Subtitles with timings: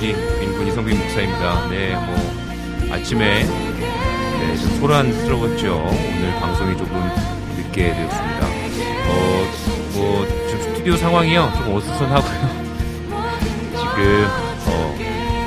[0.00, 1.68] 이야기 민군 이성빈 목사입니다.
[1.68, 5.76] 네, 뭐 아침에 네, 좀 소란스러웠죠.
[5.76, 6.98] 오늘 방송이 조금
[7.56, 8.46] 늦게 되었습니다.
[9.08, 9.44] 어,
[9.92, 12.32] 뭐 지금 스튜디오 상황이요, 조금 어수선하고요.
[13.76, 14.26] 지금
[14.68, 14.96] 어,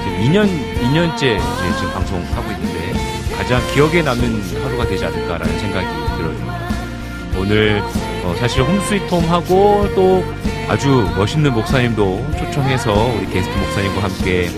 [0.04, 0.48] 지금 2년
[0.82, 2.94] 2년째 이제 지금 방송하고 있는데
[3.36, 6.60] 가장 기억에 남는 하루가 되지 않을까라는 생각이 들어집니다.
[7.40, 7.82] 오늘
[8.24, 14.50] 어, 사실 홈스위트홈하고 또 아주 멋있는 목사님도 초청해서 우리 게스트 목사님과 함께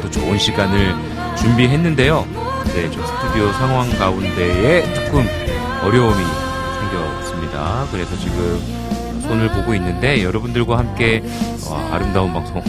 [0.00, 0.94] 또 좋은 시간을
[1.36, 2.26] 준비했는데요.
[2.74, 5.26] 네, 좀 스튜디오 상황 가운데에 조금
[5.82, 6.16] 어려움이
[6.80, 7.86] 생겼습니다.
[7.90, 11.22] 그래서 지금 손을 보고 있는데 여러분들과 함께
[11.68, 12.62] 어, 아름다운 방송,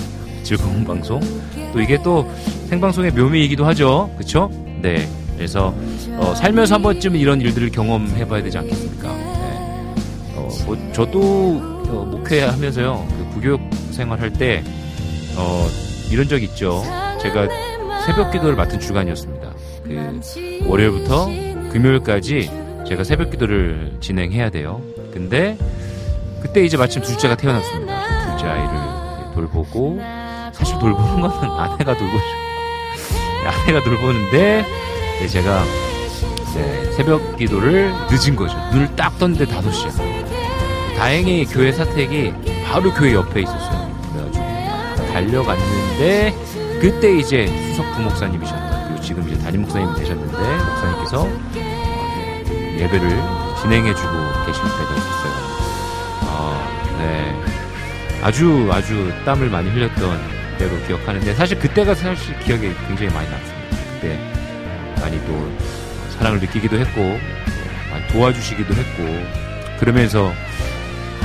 [0.44, 1.20] 즐거운 방송,
[1.72, 2.30] 또 이게 또
[2.70, 4.10] 생방송의 묘미이기도 하죠.
[4.18, 4.50] 그쵸?
[4.82, 5.08] 네.
[5.36, 5.74] 그래서
[6.18, 9.10] 어, 살면서 한 번쯤 이런 일들을 경험해봐야 되지 않겠습니까?
[9.10, 9.94] 네.
[10.36, 14.64] 어, 뭐 저도 어, 목회하면서요 그 부교육 생활할 때
[15.38, 15.68] 어,
[16.12, 16.84] 이런 적 있죠.
[17.22, 17.48] 제가
[18.06, 19.54] 새벽 기도를 맡은 주간이었습니다.
[19.84, 20.20] 그
[20.68, 21.28] 월요일부터
[21.72, 22.50] 금요일까지
[22.88, 24.82] 제가 새벽 기도를 진행해야 돼요.
[25.12, 25.58] 근데
[26.42, 28.30] 그때 이제 마침 둘째가 태어났습니다.
[28.30, 30.00] 둘째 아이를 돌보고
[30.54, 32.24] 사실 돌보는 거는 아내가 돌보죠.
[33.46, 34.66] 아내가 돌보는데
[35.20, 35.64] 네, 제가
[36.56, 38.56] 네, 새벽 기도를 늦은 거죠.
[38.72, 40.25] 눈을 딱 떴는데 5시야.
[40.98, 42.34] 다행히 교회 사택이
[42.66, 43.96] 바로 교회 옆에 있었어요.
[44.14, 46.34] 그래가지고 달려갔는데
[46.80, 51.30] 그때 이제 수석 부목사님이셨던 그리고 지금 이제 담임 목사님이 되셨는데 목사님께서
[52.78, 53.10] 예배를
[53.62, 54.14] 진행해주고
[54.46, 55.34] 계실 때가 있었어요.
[56.28, 57.36] 어, 네.
[58.22, 60.20] 아주 아주 땀을 많이 흘렸던
[60.58, 63.78] 때로 기억하는데 사실 그때가 사실 기억에 굉장히 많이 남습니다.
[63.94, 64.20] 그때
[65.02, 65.52] 많이 또
[66.18, 69.46] 사랑을 느끼기도 했고 또 많이 도와주시기도 했고
[69.80, 70.32] 그러면서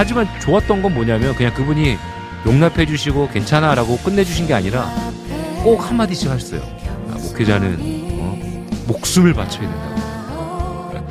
[0.00, 1.98] 하지만 좋았던 건 뭐냐면 그냥 그분이
[2.46, 4.90] 용납해 주시고 괜찮아 라고 끝내주신 게 아니라
[5.62, 6.62] 꼭 한마디씩 하셨어요.
[7.10, 7.76] 아, 목회자는
[8.18, 11.06] 어, 목숨을 바쳐야 된다고.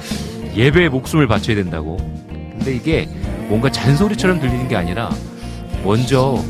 [0.56, 1.98] 예배에 목숨을 바쳐야 된다고.
[2.28, 3.08] 근데 이게
[3.48, 5.12] 뭔가 잔소리처럼 들리는 게 아니라
[5.84, 6.44] 먼저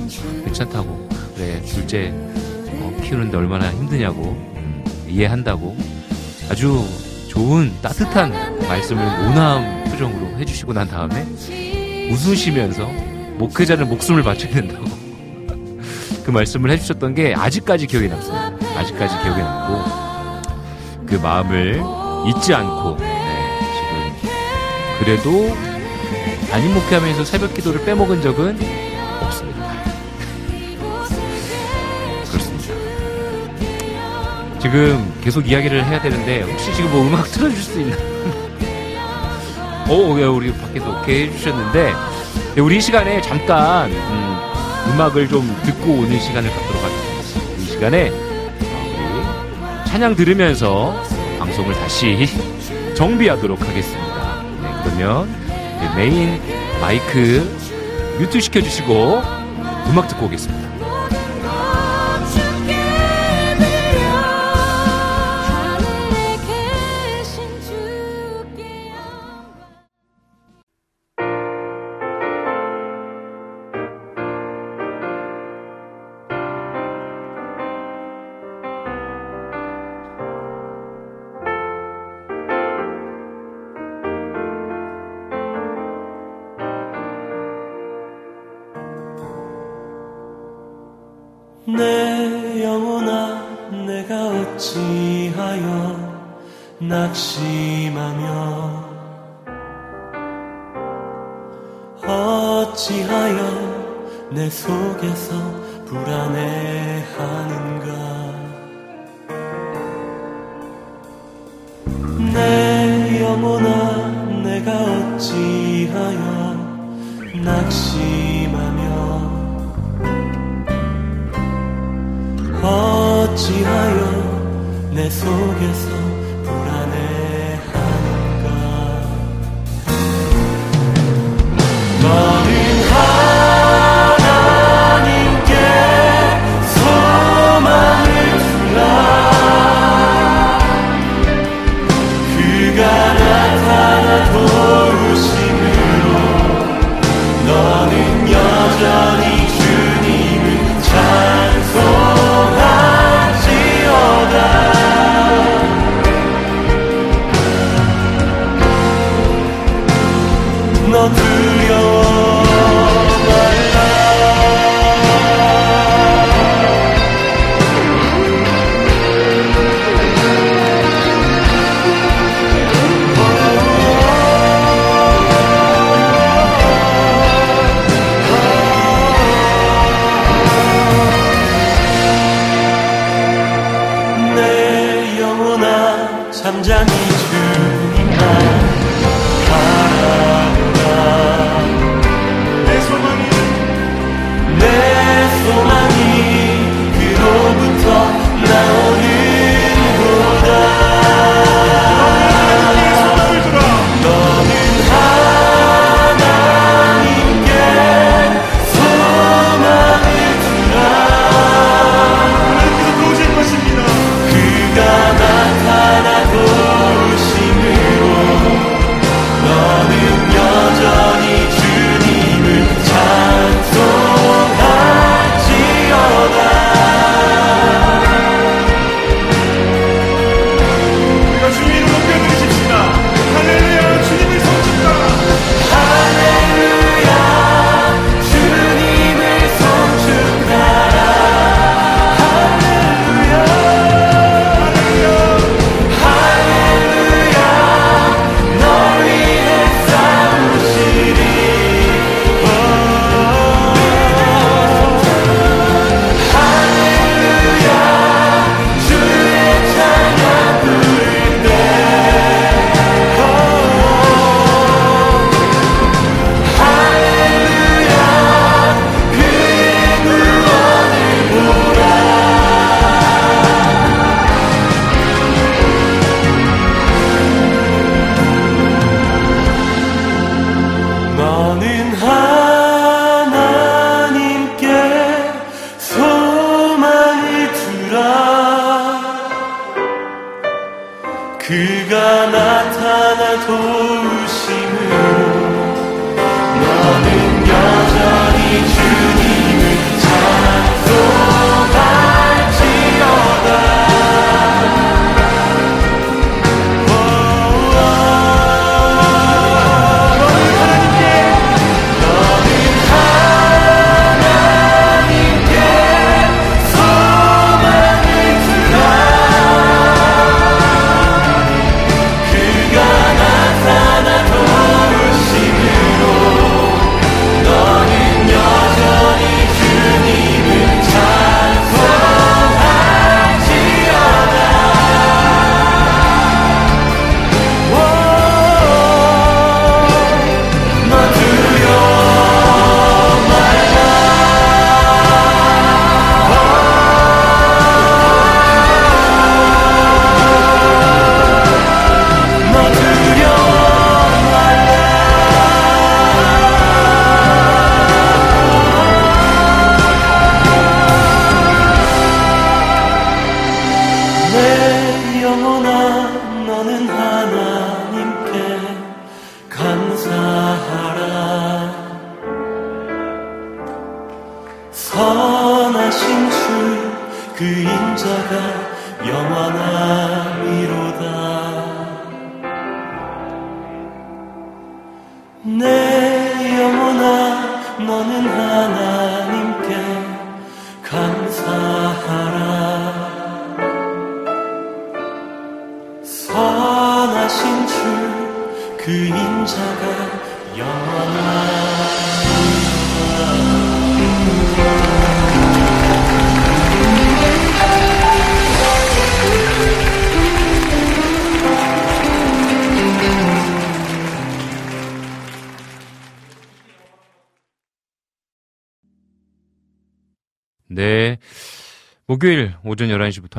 [0.45, 1.09] 괜찮다고.
[1.35, 4.21] 그래 둘째 어, 키우는데 얼마나 힘드냐고
[4.55, 5.75] 음, 이해한다고
[6.49, 6.87] 아주
[7.27, 8.31] 좋은 따뜻한
[8.65, 11.25] 말씀을 온화한 표정으로 해주시고 난 다음에
[12.09, 12.85] 웃으시면서
[13.37, 14.85] 목회자는 목숨을 바쳐야 된다고
[16.25, 18.51] 그 말씀을 해주셨던 게 아직까지 기억에 남습니다.
[18.77, 19.83] 아직까지 기억에 남고
[21.05, 21.81] 그 마음을
[22.27, 24.13] 잊지 않고 네, 지금
[24.99, 25.55] 그래도
[26.51, 28.57] 담임 목회하면서 새벽 기도를 빼먹은 적은
[29.23, 29.69] 없습니다.
[32.29, 32.73] 그렇습니다.
[34.59, 37.95] 지금 계속 이야기를 해야 되는데 혹시 지금 뭐 음악 틀어줄 수 있나?
[39.89, 41.93] 오, 예, 우리 밖에서 오케이 해주셨는데
[42.53, 47.57] 네, 우리 이 시간에 잠깐 음, 악을좀 듣고 오는 시간을 갖도록 하겠습니다.
[47.57, 50.93] 이 시간에 어, 우리 찬양 들으면서
[51.39, 52.27] 방송을 다시
[52.95, 54.43] 정비하도록 하겠습니다.
[54.61, 55.27] 네, 그러면
[55.79, 56.39] 그 메인
[56.79, 57.43] 마이크
[58.19, 59.23] 뮤트 시켜주시고
[59.89, 60.68] 음악 듣고 오겠습니다.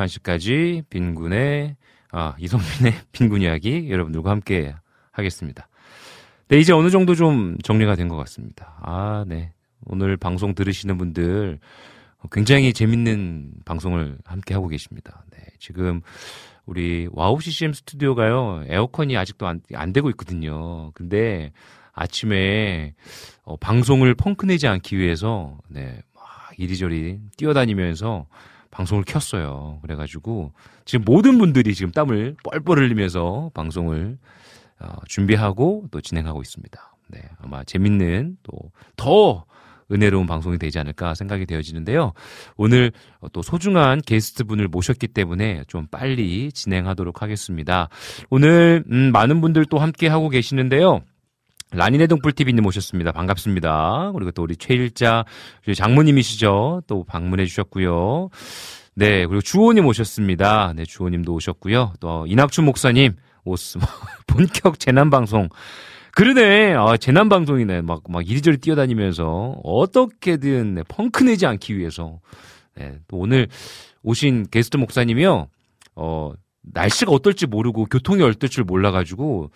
[0.01, 1.77] 11시부터 1시까지 빈군의,
[2.13, 4.75] 아, 이성빈의 빈군 이야기 여러분들과 함께
[5.13, 5.69] 하겠습니다.
[6.49, 8.79] 네, 이제 어느 정도 좀 정리가 된 것 같습니다.
[8.83, 9.53] 아, 네.
[9.87, 11.59] 오늘 방송 들으시는 분들
[12.33, 15.25] 굉장히 재밌는 방송을 함께 하고 계십니다.
[15.31, 16.01] 네, 지금
[16.67, 20.91] 우리 와우 CCM 스튜디오가요, 에어컨이 아직도 안, 안 되고 있거든요.
[20.93, 21.53] 근데
[21.93, 22.95] 아침에
[23.43, 26.25] 어, 방송을 펑크내지 않기 위해서, 네, 막
[26.59, 28.27] 이리저리 뛰어다니면서
[28.71, 29.79] 방송을 켰어요.
[29.83, 30.53] 그래가지고
[30.85, 34.19] 지금 모든 분들이 지금 땀을 뻘뻘 흘리면서 방송을
[34.81, 36.97] 어, 준비하고 또 진행하고 있습니다.
[37.09, 39.45] 네, 아마 재밌는 또 더
[39.93, 42.13] 은혜로운 방송이 되지 않을까 생각이 되어지는데요.
[42.57, 42.93] 오늘
[43.33, 47.89] 또 소중한 게스트 분을 모셨기 때문에 좀 빨리 진행하도록 하겠습니다.
[48.31, 51.01] 오늘 음, 많은 분들 또 함께 하고 계시는데요.
[51.73, 53.13] 라니네 동풀TV님 모셨습니다.
[53.13, 54.11] 반갑습니다.
[54.15, 55.25] 그리고 또 우리 최일자
[55.75, 56.83] 장모님이시죠.
[56.87, 58.31] 또 방문해 주셨고요.
[58.95, 60.73] 네, 그리고 주호님 오셨습니다.
[60.75, 61.95] 네, 주호님도 오셨고요.
[62.01, 63.79] 또 이낙춘 목사님, 오스
[64.27, 65.49] 본격 재난 방송.
[66.13, 66.75] 그러네.
[66.75, 67.83] 아, 재난 방송이네.
[67.83, 72.19] 막, 막 이리저리 뛰어다니면서 어떻게든 네, 펑크 내지 않기 위해서.
[72.77, 73.47] 네, 또 오늘
[74.03, 75.47] 오신 게스트 목사님이요.
[75.95, 79.51] 어, 날씨가 어떨지 모르고 교통이 어떨 줄 몰라가지고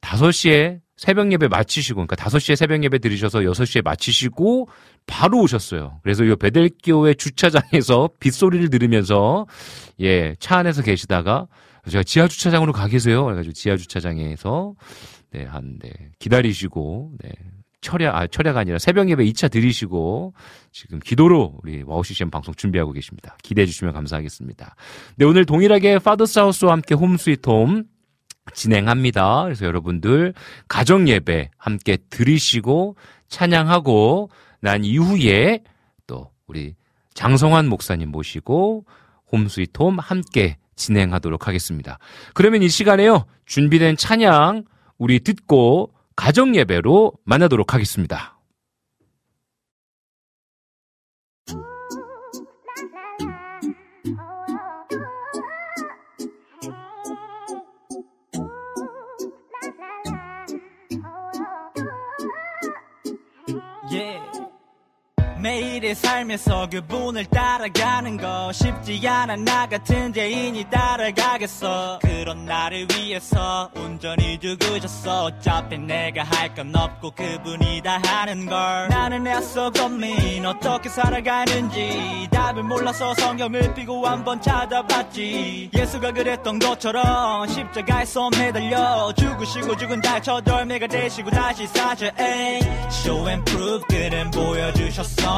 [0.00, 4.68] 5시에 새벽 예배 마치시고, 그러니까 5시에 새벽 예배 들으셔서 6시에 마치시고
[5.06, 6.00] 바로 오셨어요.
[6.02, 9.46] 그래서 이 베델교회 주차장에서 빗소리를 들으면서
[10.00, 11.48] 예, 차 안에서 계시다가
[11.88, 13.24] 제가 지하 주차장으로 가 계세요.
[13.24, 14.74] 그래 가지고 지하 주차장에서
[15.32, 17.30] 네, 한, 네, 기다리시고, 네,
[17.80, 20.34] 철야, 아, 철야가 아니라 새벽 예배 2차 드리시고,
[20.70, 23.36] 지금 기도로 우리 와우 CCM 방송 준비하고 계십니다.
[23.42, 24.76] 기대해 주시면 감사하겠습니다.
[25.16, 27.84] 네, 오늘 동일하게 파더 사우스와 함께 홈 스위트 홈
[28.54, 29.44] 진행합니다.
[29.44, 30.34] 그래서 여러분들
[30.68, 32.96] 가정 예배 함께 드리시고,
[33.28, 34.30] 찬양하고,
[34.60, 35.62] 난 이후에
[36.06, 36.74] 또 우리
[37.14, 38.84] 장성환 목사님 모시고,
[39.30, 41.98] 홈 스위트 홈 함께 진행하도록 하겠습니다.
[42.34, 44.64] 그러면 이 시간에요, 준비된 찬양,
[44.98, 48.31] 우리 듣고 가정 예배로 만나도록 하겠습니다.
[65.42, 69.34] 매일의 삶에서 그분을 따라가는 거 쉽지 않아.
[69.36, 71.98] 나 같은 죄인이 따라가겠어.
[72.00, 75.24] 그런 나를 위해서 온전히 죽으셨어.
[75.24, 78.88] 어차피 내가 할 건 없고 그분이 다 하는 걸.
[78.88, 82.28] 나는 애써 고민 어떻게 살아가는지.
[82.30, 85.70] 답을 몰라서 성경을 피고 한번 찾아봤지.
[85.74, 91.66] 예수가 그랬던 것처럼 십자가에서 매달려 죽으시고 죽은 달 저절매가 되시고 다시
[92.18, 95.31] 에이 show and prove 그는 보여주셨어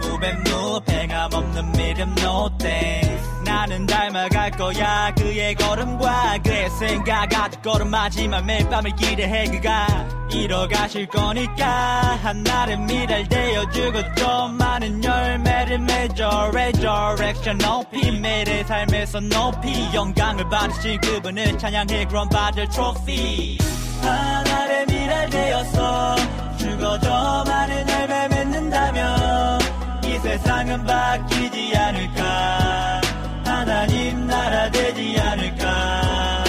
[0.00, 3.08] 무배무 배감 없는 믿음 no thanks.
[3.44, 5.12] 나는 닮아갈 거야.
[5.16, 7.32] 그의 걸음과 그의 생각.
[7.34, 9.44] 아직 걸음 하지만 매일 밤을 기대해.
[9.46, 9.86] 그가
[10.30, 16.50] 이뤄가실 거니까 한날은 미랄 되어 주고 좀 많은 열매를 맺어.
[16.52, 22.04] Resurrection 높이 매일의 삶에서 높이 영광을 받으신 그분을 찬양해.
[22.06, 23.58] 그럼 받을 트로피
[24.02, 26.16] 하늘의 미랄 되어서
[26.58, 28.28] 죽어져 많은 열매
[28.68, 29.58] 맺는다면
[30.04, 33.00] 이 세상은 바뀌지 않을까?
[33.44, 36.44] 하나님 나라 되지 않을까?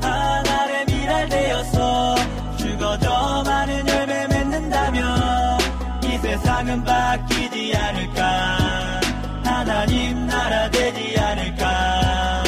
[0.00, 2.14] 하늘의 미랄 되어서
[2.56, 5.58] 죽어져 많은 열매 맺는다면
[6.04, 9.00] 이 세상은 바뀌지 않을까?
[9.44, 12.42] 하나님 나라 되지 않을까?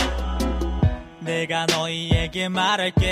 [1.20, 3.07] 내가 너희에게 말할게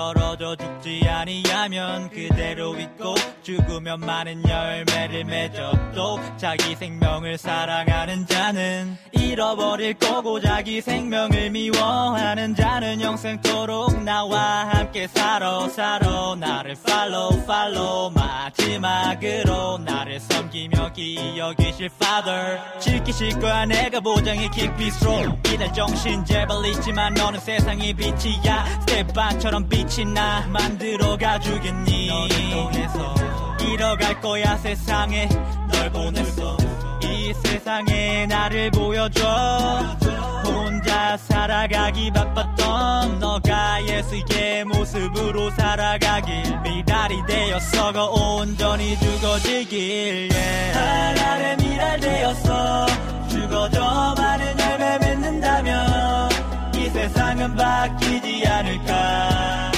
[0.00, 9.94] 떨어져 죽지 아니하면 그대로 있고 죽으면 많은 열매를 맺어 또 자기 생명을 사랑하는 자는 잃어버릴
[9.94, 16.34] 거고 자기 생명을 미워하는 자는 영생토록 나와 함께 살아 살아.
[16.34, 22.58] 나를 follow follow 마지막으로 나를 섬기며 기여기실 Father.
[22.80, 25.38] 지키실 거야 내가 보장해 keep it strong.
[25.52, 28.80] 이날 정신 제발 잊지만 너는 세상의 빛이야.
[28.80, 32.08] 스테반처럼 빛이 나 만들어가 주겠니?
[32.08, 33.14] 너를 통해서.
[33.60, 35.28] 잃어갈 거야 세상에.
[35.72, 36.56] 널 보냈어.
[37.02, 39.98] 이 세상에 나를 보여줘.
[40.46, 51.56] 혼자 살아가기 바빴던 너가 예수의 모습으로 살아가길 미랄이 되었어가 온전히 죽어지길 yeah.
[51.62, 52.86] 미랄 되었어
[53.28, 56.28] 죽어져 많은 열매 맺는다면
[56.76, 59.69] 이 세상은 바뀌지 않을까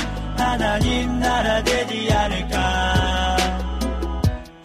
[0.52, 3.36] 하나님 나라 되지 않을까.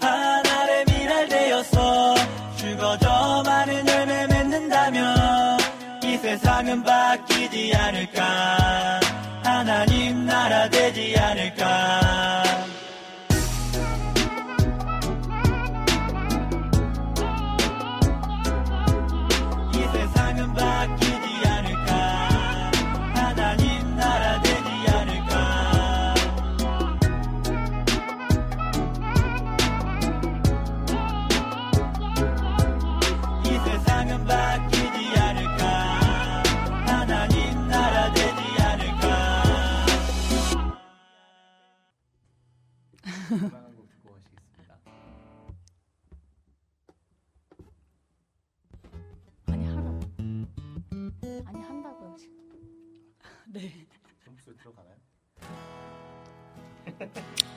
[0.01, 2.13] 하나의 미랄 되어서
[2.57, 5.57] 죽어져 많은 열매 맺는다면
[6.03, 8.99] 이 세상은 바뀌지 않을까.
[9.45, 12.06] 하나님 나라 되지 않을까.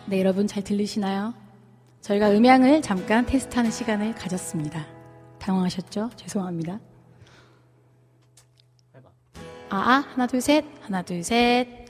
[0.07, 1.33] 네, 여러분 잘 들리시나요?
[2.03, 4.87] 저희가 음향을 잠깐 테스트하는 시간을 가졌습니다.
[5.39, 6.11] 당황하셨죠?
[6.17, 6.79] 죄송합니다.
[9.71, 10.65] 아, 아 하나, 둘, 셋.
[10.83, 11.81] 하나, 둘, 셋.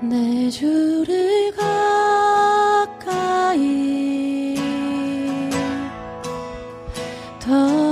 [0.00, 1.52] 내 주를
[2.86, 3.16] 가까이
[7.46, 7.85] 头。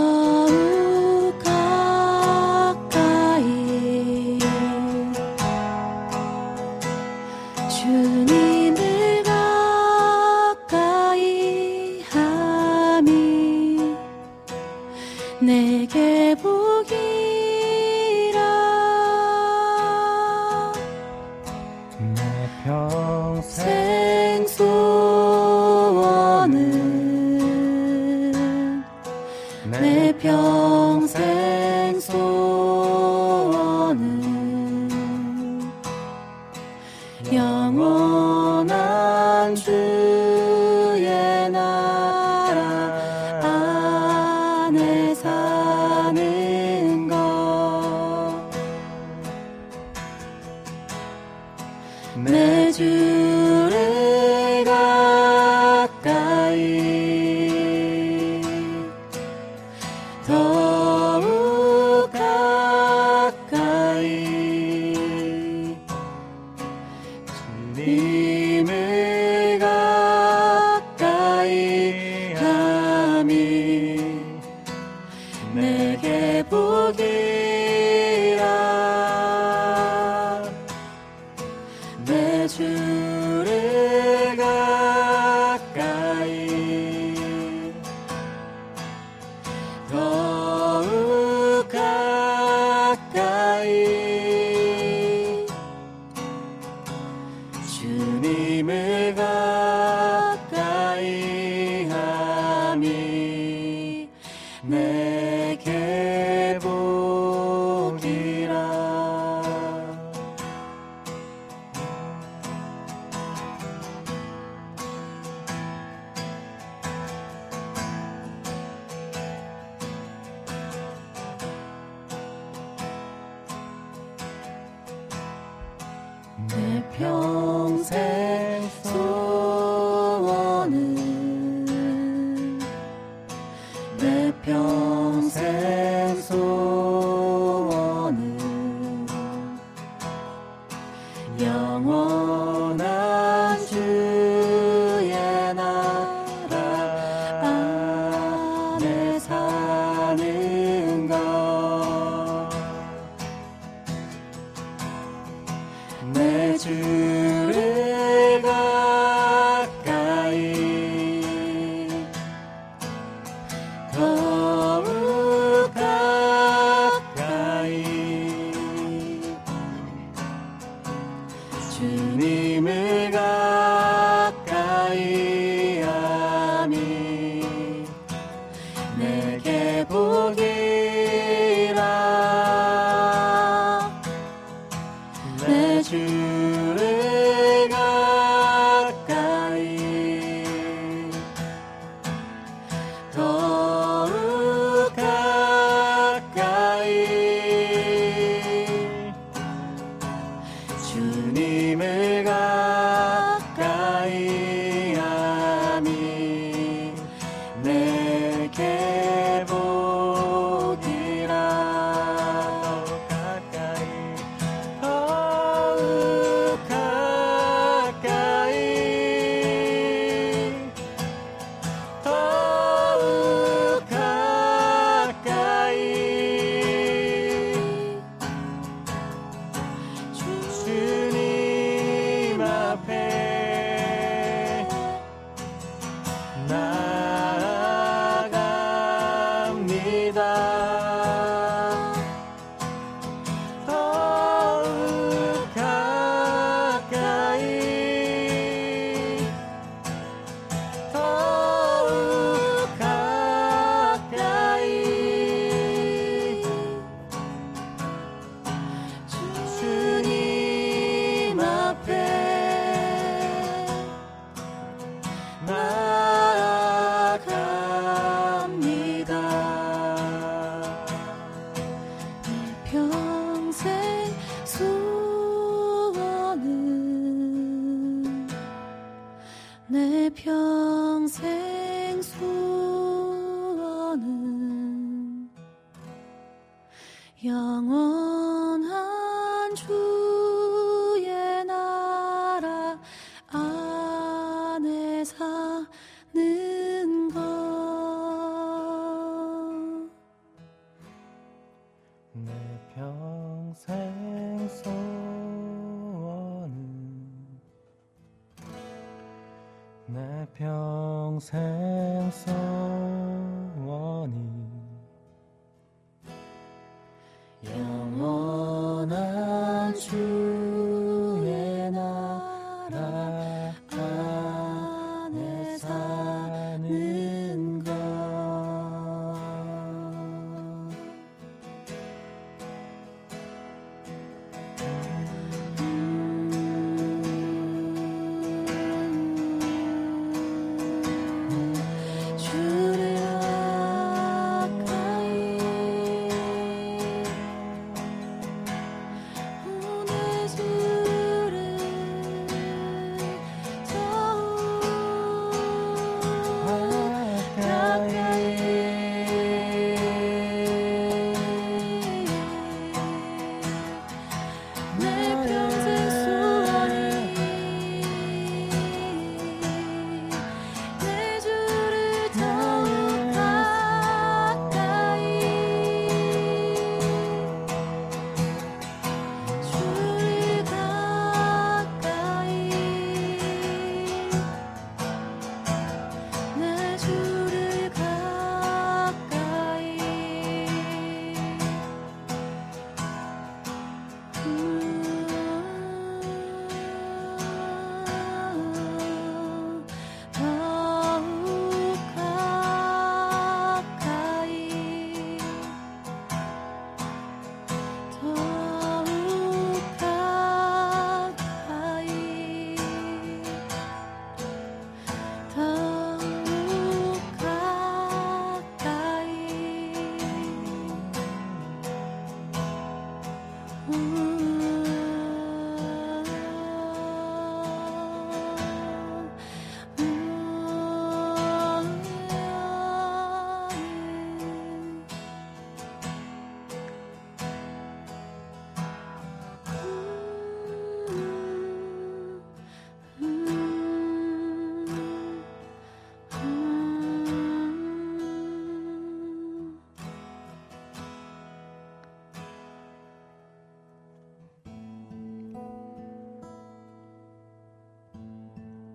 [311.21, 312.74] 평생 써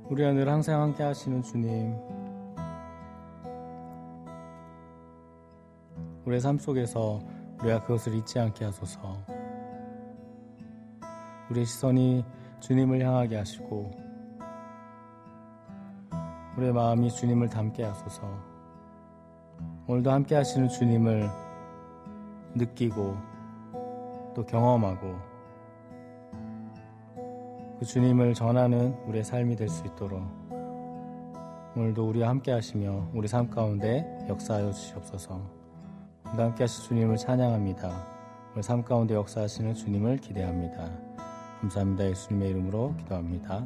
[0.09, 1.95] 우리 하늘 항상 함께 하시는 주님.
[6.25, 7.19] 우리의 삶 속에서
[7.59, 8.99] 우리가 그것을 잊지 않게 하소서.
[11.51, 12.25] 우리의 시선이
[12.59, 13.91] 주님을 향하게 하시고,
[16.57, 18.27] 우리의 마음이 주님을 닮게 하소서.
[19.85, 21.29] 오늘도 함께 하시는 주님을
[22.55, 23.15] 느끼고
[24.33, 25.28] 또 경험하고 그
[27.89, 30.21] 주님을 전하는 우리의 삶이 될 수 있도록
[31.75, 35.41] 오늘도 우리와 함께 하시며 우리 삶 가운데 역사하여 주시옵소서.
[36.25, 37.89] 오늘도 함께 하실 주님을 찬양합니다.
[38.53, 40.87] 우리 삶 가운데 역사하시는 주님을 기대합니다.
[41.61, 42.05] 감사합니다.
[42.09, 43.65] 예수님의 이름으로 기도합니다.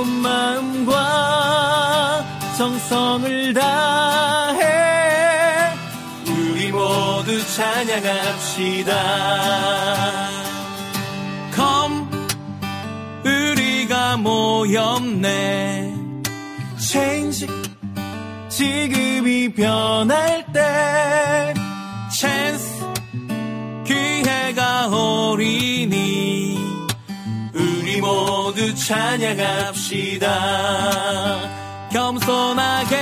[0.00, 0.94] 온 마음과
[2.56, 4.64] 정성을 다해
[6.26, 8.94] 우리 모두 찬양합시다.
[11.54, 12.08] 컴
[13.26, 15.94] 우리가 모였네.
[16.78, 17.46] Change
[18.48, 21.52] 지금이 변할 때.
[22.10, 22.86] Chance
[23.84, 25.59] 기회가 나오리
[28.90, 30.26] 찬양합시다.
[31.92, 32.96] 겸손하게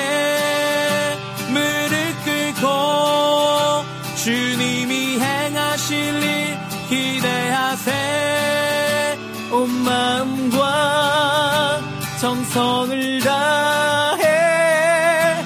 [1.49, 2.69] 무릎 꿇고
[4.17, 6.59] 주님이 행하실 일
[6.91, 7.91] 기대하세.
[9.51, 11.81] 온 마음과
[12.21, 15.43] 정성을 다해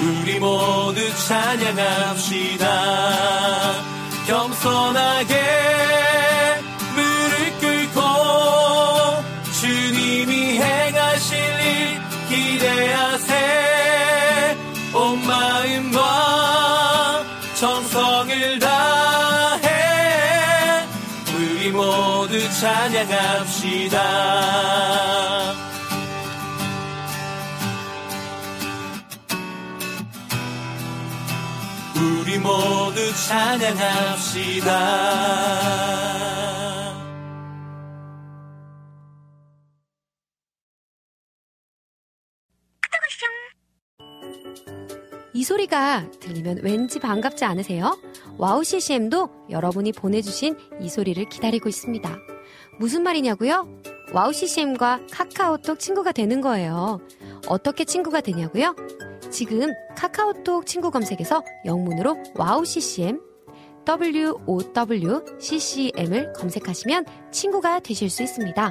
[0.00, 2.66] 우리 모두 찬양합시다.
[4.26, 5.73] 겸손하게
[32.44, 34.64] 모두 찬양합시다.
[45.32, 47.98] 이 소리가 들리면 왠지 반갑지 않으세요?
[48.36, 52.18] 와우 CCM도 여러분이 보내주신 이 소리를 기다리고 있습니다.
[52.78, 53.66] 무슨 말이냐고요?
[54.12, 57.00] 와우 CCM과 카카오톡 친구가 되는 거예요.
[57.48, 58.76] 어떻게 친구가 되냐고요?
[59.30, 63.20] 지금 카카오톡 친구 검색에서 영문으로 와우 CCM
[63.86, 68.70] WOWCCM을 검색하시면 친구가 되실 수 있습니다.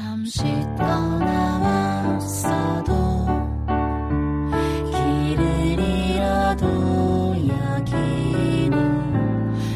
[0.00, 0.44] 잠시
[0.76, 1.26] 떠나왔어도
[4.92, 6.66] 길을 잃어도
[7.48, 8.76] 여기는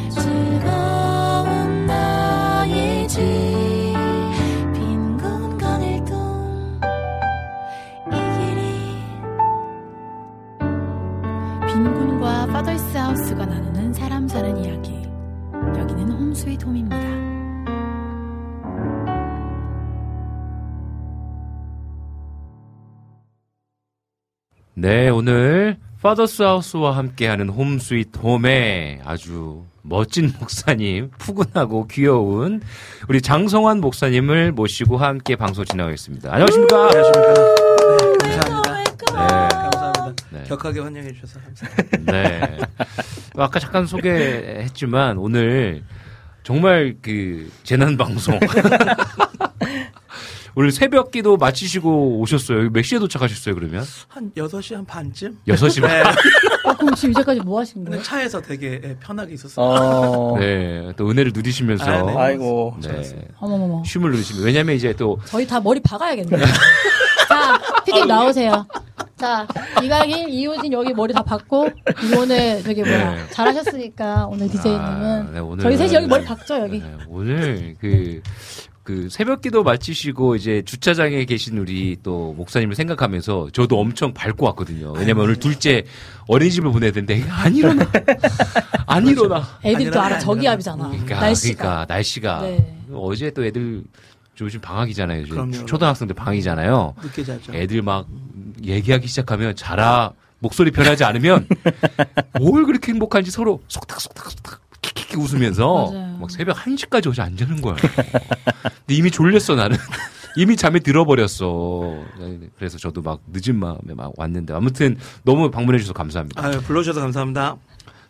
[0.09, 1.87] 즐거운
[3.09, 3.17] 집빈
[5.17, 6.87] 공간을 둔이
[8.37, 8.61] 길이
[11.67, 15.03] 빈군과 파더스 하우스가 나누는 사람 사는 이야기.
[15.77, 17.22] 여기는 홈스윗 홈입니다.
[24.75, 32.61] 네, 오늘 파더스 하우스와 함께하는 홈 스위트 홈에 아주 멋진 목사님, 푸근하고 귀여운
[33.07, 36.33] 우리 장성환 목사님을 모시고 함께 방송 진행하겠습니다.
[36.33, 36.87] 안녕하십니까?
[36.87, 37.33] 안녕하십니까.
[38.23, 38.73] 네, 감사합니다.
[38.73, 39.47] 네.
[39.49, 40.13] 감사합니다.
[40.31, 40.43] 네.
[40.45, 42.11] 격하게 환영해 주셔서 감사합니다.
[42.11, 42.57] 네.
[43.37, 45.83] 아까 잠깐 소개했지만 오늘
[46.41, 48.39] 정말 그 재난 방송.
[50.55, 52.69] 오늘 새벽 기도 마치시고 오셨어요.
[52.69, 53.83] 몇 시에 도착하셨어요, 그러면?
[54.07, 55.39] 한 6시 한 반쯤?
[55.47, 55.89] 6시 반.
[55.91, 56.09] 네.
[56.65, 58.03] 어, 그럼 지금 이제까지 뭐 하신 거예요?
[58.03, 59.65] 차에서 되게 예, 편하게 있었어요.
[59.65, 60.37] 어.
[60.39, 60.93] 네.
[60.95, 61.85] 또 은혜를 누리시면서.
[61.85, 62.15] 아, 네.
[62.15, 62.75] 아이고.
[62.83, 63.27] 네.
[63.39, 63.83] 어머머머.
[63.83, 64.43] 쉼을 누리시면.
[64.45, 66.45] 왜냐면 이제 또 저희 다 머리 박아야겠네요.
[67.27, 68.67] 자, 피디 나오세요.
[69.17, 69.47] 자,
[69.81, 71.69] 이강일, 이호진 여기 머리 다 박고,
[72.19, 73.21] 오늘 저기 뭐야, 네.
[73.31, 74.79] 잘하셨으니까, 오늘 DJ님은.
[74.81, 76.79] 아, 네, 오늘은- 저희 셋이 여기 머리 박죠, 여기.
[76.79, 78.21] 네, 오늘 그,
[78.83, 84.91] 그 새벽 기도 마치시고 이제 주차장에 계신 우리 또 목사님을 생각하면서 저도 엄청 밟고 왔거든요.
[84.91, 85.85] 왜냐면 오늘 둘째
[86.27, 87.89] 어린이집을 보내야 되는데 안 일어나.
[88.85, 89.39] 안 일어나.
[89.39, 90.19] 또 아니라, 알아.
[90.19, 90.89] 저기압이잖아.
[90.89, 91.57] 그러니까, 날씨가.
[91.63, 92.77] 그러니까 날씨가 네.
[92.93, 93.83] 어제 또 애들
[94.41, 95.21] 요즘 방학이잖아요.
[95.21, 95.65] 요즘.
[95.65, 96.95] 초등학생들 방학이잖아요.
[97.01, 97.53] 늦게 자죠.
[97.53, 98.05] 애들 막
[98.63, 101.47] 얘기하기 시작하면 자라 목소리 변하지 않으면
[102.37, 104.62] 뭘 그렇게 행복한지 서로 속닥속닥속닥
[105.13, 106.17] 킥킥 웃으면서 맞아요.
[106.19, 107.75] 막 새벽 1시까지 어제 안 자는 거야.
[107.75, 109.77] 근데 이미 졸렸어 나는.
[110.35, 112.03] 이미 잠에 들어버렸어.
[112.57, 116.43] 그래서 저도 막 늦은 마음에 막 왔는데 아무튼 너무 방문해 주셔서 감사합니다.
[116.43, 117.57] 아유, 불러주셔서 감사합니다.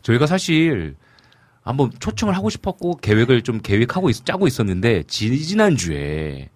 [0.03, 0.95] 저희가 사실
[1.63, 6.49] 한번 초청을 하고 싶었고 계획을 좀 계획하고 있- 짜고 있었는데 지난 주에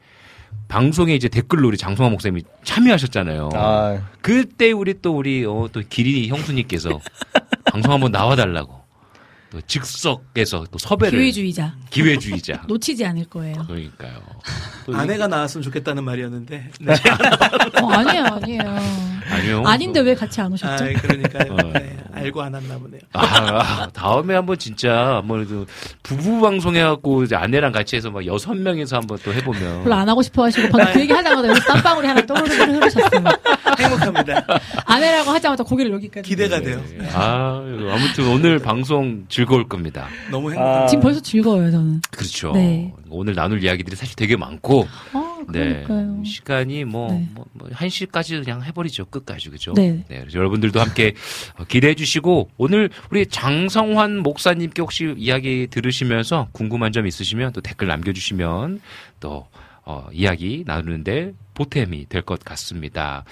[0.69, 3.49] 방송에 이제 댓글로 우리 장성환 목사님이 참여하셨잖아요.
[3.53, 6.99] 아, 그때 우리 또 우리 어, 또 기린이 형수님께서
[7.71, 8.77] 방송 한번 나와달라고
[9.49, 11.75] 또 즉석에서 또 섭외를 기회주의자.
[11.89, 12.63] 기회주의자.
[12.67, 13.65] 놓치지 않을 거예요.
[13.65, 14.21] 그러니까요.
[14.86, 16.71] 또 아내가 나왔으면 좋겠다는 말이었는데.
[16.81, 16.93] 네.
[17.81, 19.16] 어, 아니에요, 아니에요.
[19.30, 19.63] 아니요.
[19.66, 20.84] 아닌데 왜 같이 안 오셨죠?
[20.84, 21.54] 아, 그러니까요.
[21.54, 21.58] 어.
[21.74, 21.98] 네.
[22.13, 23.00] 알고 안 왔나 보네요.
[23.13, 25.66] 아, 다음에 한번 진짜 아무래도
[26.02, 29.84] 부부 방송해갖고 이제 아내랑 같이 해서 막 여섯 명이서 한번 또 해보면.
[29.84, 33.24] 별로 안 하고 싶어 하시고 방금 그 얘기 하자마자 여기 땀방울이 하나 떠오르 흐르셨어요.
[33.80, 34.46] 행복합니다.
[34.86, 36.28] 아내라고 하자마자 고개를 여기까지.
[36.28, 36.82] 기대가 돼요.
[36.98, 37.08] 네.
[37.13, 37.62] 아,
[37.92, 40.08] 아무튼 오늘 방송 즐거울 겁니다.
[40.32, 40.88] 너무 행복합니다.
[40.88, 42.02] 지금 벌써 즐거워요, 저는.
[42.12, 42.52] 그렇죠.
[42.54, 42.92] 네.
[43.10, 44.88] 오늘 나눌 이야기들이 사실 되게 많고.
[45.13, 45.86] 아, 네.
[46.26, 47.28] 시간이 뭐, 네.
[47.34, 49.06] 뭐, 뭐, 1시까지 그냥 해버리죠.
[49.06, 49.50] 끝까지.
[49.50, 49.74] 그죠?
[49.74, 50.04] 네.
[50.08, 51.13] 그래서 여러분들도 함께
[51.58, 57.88] 어, 기대해 주시고, 오늘 우리 장성환 목사님께 혹시 이야기 들으시면서 궁금한 점 있으시면 또 댓글
[57.88, 58.82] 남겨주시면
[59.20, 59.48] 또,
[59.86, 63.24] 어, 이야기 나누는데 보탬이 될 것 같습니다.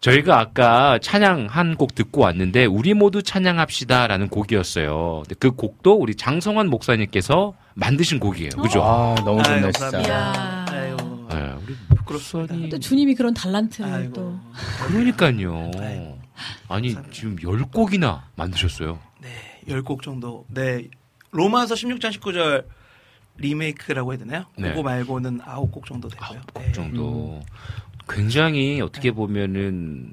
[0.00, 5.24] 저희가 아까 찬양 한 곡 듣고 왔는데, 우리 모두 찬양합시다라는 곡이었어요.
[5.38, 8.50] 그 곡도 우리 장성환 목사님께서 만드신 곡이에요.
[8.62, 8.82] 그죠?
[8.82, 10.02] 아, 너무 아유, 좋네, 감사합니다.
[10.02, 10.08] 진짜.
[10.08, 10.66] 이야.
[10.70, 10.96] 아유,
[11.30, 11.76] 네, 우리
[12.08, 12.68] 목사님.
[12.70, 14.12] 또 주님이 그런 달란트를 아이고.
[14.12, 14.40] 또.
[14.86, 15.70] 그러니까요.
[15.78, 16.18] 아이고.
[16.68, 17.10] 아니 감사합니다.
[17.12, 18.98] 지금 열 곡이나 만드셨어요.
[19.20, 19.28] 네,
[19.68, 20.46] 10곡 정도.
[20.48, 20.88] 네.
[21.32, 22.64] 로마서 16장 19절
[23.38, 24.44] 리메이크라고 해야 되나요?
[24.56, 24.70] 네.
[24.70, 26.38] 그거 말고는 9곡 정도 되고요.
[26.38, 26.72] 아홉 곡 네.
[26.72, 27.40] 정도.
[28.08, 30.12] 굉장히 어떻게 보면은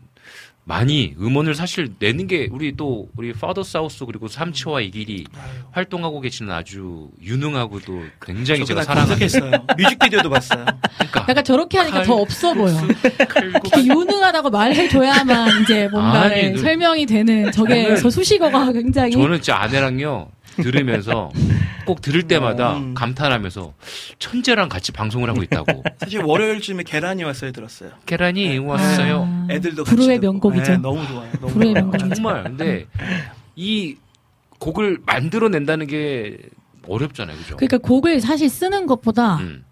[0.65, 5.43] 많이 음원을 사실 내는 게 우리 또 우리 파더 사우스 그리고 삼치와 이 길이 아유.
[5.71, 9.17] 활동하고 계시는 아주 유능하고도 굉장히 저 제가 사랑하는.
[9.77, 10.65] 뮤직비디오도 봤어요.
[10.95, 12.71] 그러니까 약간 저렇게 하니까 칼- 더 없어 보여.
[13.43, 19.11] 이렇게 유능하다고 말해줘야만 이제 뭔가 아니, 그- 설명이 되는 저게 저는- 저 수식어가 굉장히.
[19.11, 20.29] 저는 진짜 아내랑요
[20.61, 21.31] 들으면서
[21.85, 22.93] 꼭 들을 때마다 음.
[22.93, 23.73] 감탄하면서
[24.19, 25.83] 천재랑 같이 방송을 하고 있다고.
[25.99, 27.91] 사실 월요일쯤에 계란이 왔어요 들었어요.
[28.05, 29.27] 계란이 왔어요.
[29.27, 30.19] 아, 애들도 불후의.
[30.19, 30.71] 명곡이죠.
[30.71, 31.31] 네, 너무 좋아요.
[31.39, 31.85] 너무 불후의 좋아요.
[31.85, 32.15] 명곡이죠.
[32.15, 32.85] 정말 근데
[33.55, 33.95] 이
[34.59, 36.37] 곡을 만들어낸다는 게
[36.87, 37.57] 어렵잖아요, 그죠?
[37.57, 39.63] 그러니까 곡을 사실 쓰는 것보다 음,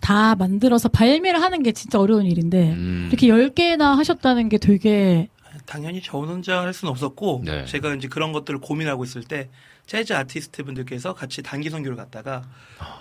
[0.00, 3.08] 다 만들어서 발매를 하는 게 진짜 어려운 일인데 음.
[3.10, 5.28] 이렇게 10개나 하셨다는 게 되게
[5.66, 7.64] 당연히 저 혼자 할 수는 없었고 네.
[7.64, 9.48] 제가 이제 그런 것들을 고민하고 있을 때
[9.86, 12.42] 재즈 아티스트 분들께서 같이 단기 선교를 갔다가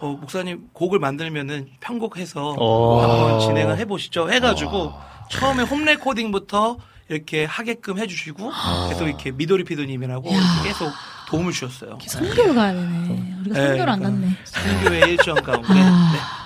[0.01, 3.01] 어, 목사님 곡을 만들면은 편곡해서 오.
[3.01, 5.27] 한번 진행을 해보시죠 해가지고 아.
[5.29, 6.77] 처음에 홈 레코딩부터
[7.09, 8.87] 이렇게 하게끔 해주시고 아.
[8.89, 9.63] 계속 이렇게 미도리.
[10.29, 10.91] 이렇게 계속
[11.29, 11.97] 도움을 주셨어요.
[12.05, 13.35] 선교를 가야 되네.
[13.41, 14.09] 우리가 네, 선교를 안 그러니까.
[14.09, 14.37] 갔네.
[14.43, 16.11] 선교의 일정 가운데 아.
[16.13, 16.42] 네.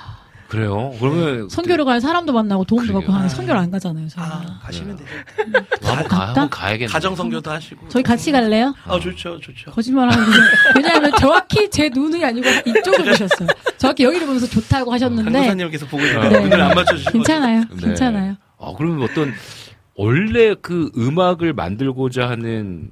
[0.47, 0.93] 그래요.
[0.99, 3.15] 그러면 선교를 갈 사람도 만나고 도움도 받고 그러게요.
[3.17, 4.07] 하는 선교를 안 가잖아요.
[4.07, 4.33] 저희가.
[4.33, 5.09] 아, 가시면 되죠.
[5.37, 6.25] 한번, 가, 갈까?
[6.27, 6.91] 한번 가야겠네.
[6.91, 7.89] 가정 선교도 하시고.
[7.89, 8.73] 저희 같이 갈래요?
[8.85, 9.71] 아 좋죠, 좋죠.
[9.71, 10.31] 거짓말하는 게
[10.75, 13.49] 왜냐하면 정확히 제 눈이 아니고 이쪽을 보셨어요.
[13.77, 16.39] 정확히 여기를 보면서 좋다고 하셨는데 강도사님께서 보고 있는데 네.
[16.41, 17.59] 눈을 안 맞춰주신 괜찮아요.
[17.71, 17.81] 네.
[17.87, 18.35] 괜찮아요.
[18.59, 19.33] 아, 그러면 어떤
[19.95, 22.89] 원래 그 음악을 만들고자 하는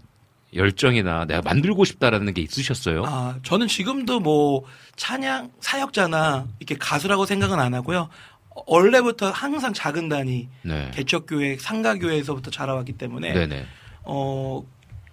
[0.55, 3.03] 열정이나 내가 만들고 싶다라는 게 있으셨어요?
[3.05, 4.63] 아, 저는 지금도 뭐
[4.95, 8.09] 찬양 사역자나 이렇게 가수라고 생각은 안 하고요.
[8.49, 10.89] 어, 원래부터 항상 작은 단위 네.
[10.93, 13.65] 개척교회, 상가교회에서부터 자라왔기 때문에 네네.
[14.03, 14.63] 어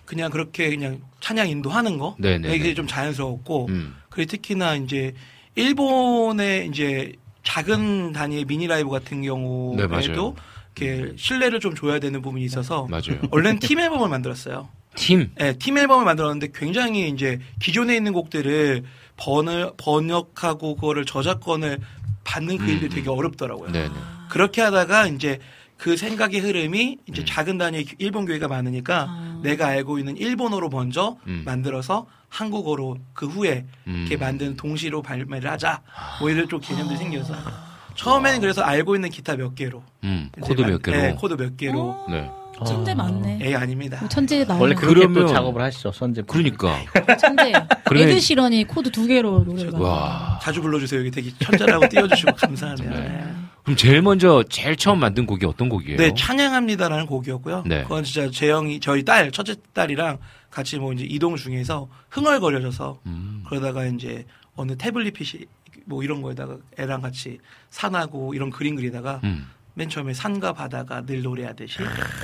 [0.04, 2.54] 그냥 그렇게 그냥 찬양 인도하는 거 네네.
[2.54, 3.96] 이게 좀 자연스러웠고 음.
[4.10, 5.14] 그리고 특히나 이제
[5.54, 7.12] 일본의 이제
[7.42, 10.34] 작은 단위의 미니 라이브 같은 네, 경우에도 맞아요.
[10.76, 13.20] 이렇게 신뢰를 좀 줘야 되는 부분이 있어서 맞아요.
[13.30, 14.68] 원래는 팀 앨범을 만들었어요.
[14.94, 15.30] 팀.
[15.36, 18.84] 네, 팀 앨범을 만들었는데 굉장히 이제 기존에 있는 곡들을
[19.16, 21.78] 번을, 번역하고 그거를 저작권을
[22.24, 22.88] 받는 그 일이 음.
[22.88, 23.72] 되게 어렵더라고요.
[23.72, 23.90] 네네.
[24.30, 25.38] 그렇게 하다가 이제
[25.76, 27.26] 그 생각의 흐름이 이제 음.
[27.26, 29.40] 작은 단위의 일본 교회가 많으니까 아.
[29.42, 31.42] 내가 알고 있는 일본어로 먼저 음.
[31.44, 34.06] 만들어서 한국어로 그 후에 음.
[34.06, 35.82] 이렇게 만든 동시로 발매를 하자.
[36.20, 37.72] 뭐 이런 좀 개념들이 생겨서 아.
[37.96, 40.30] 처음에는 그래서 알고 있는 기타 몇 개로 음.
[40.40, 40.96] 코드 만- 몇 개로.
[40.96, 42.30] 네, 코드 몇 개로 네.
[42.66, 43.38] 천재 많네.
[43.42, 43.98] 에 아닙니다.
[44.00, 44.60] 뭐 천재 나오네.
[44.62, 46.22] 원래 그렇게 그러면- 또 작업을 하시죠, 천재.
[46.22, 46.76] 그러니까.
[47.20, 47.52] 천재.
[47.84, 49.72] 그러면- 에드 시런이 코드 두 개로 노래를.
[49.74, 50.38] 와.
[50.42, 51.00] 자주 불러주세요.
[51.00, 52.90] 여기 되게 천재라고 띄워주시고 감사하네요.
[52.90, 53.00] 네.
[53.00, 53.34] 네.
[53.64, 55.96] 그럼 제일 먼저 제일 처음 만든 곡이 어떤 곡이에요?
[55.96, 57.62] 네, 찬양합니다라는 곡이었고요.
[57.66, 57.82] 네.
[57.84, 60.18] 그건 진짜 재영이 저희 딸 첫째 딸이랑
[60.50, 63.44] 같이 뭐 이제 이동 중에서 흥얼거려져서 음.
[63.48, 64.24] 그러다가 이제
[64.56, 65.46] 어느 태블릿 PC
[65.84, 67.38] 뭐 이런 거에다가 애랑 같이
[67.70, 69.46] 산하고 이런 그림 그리다가 음.
[69.74, 71.78] 맨 처음에 산과 바다가 늘 노래하듯이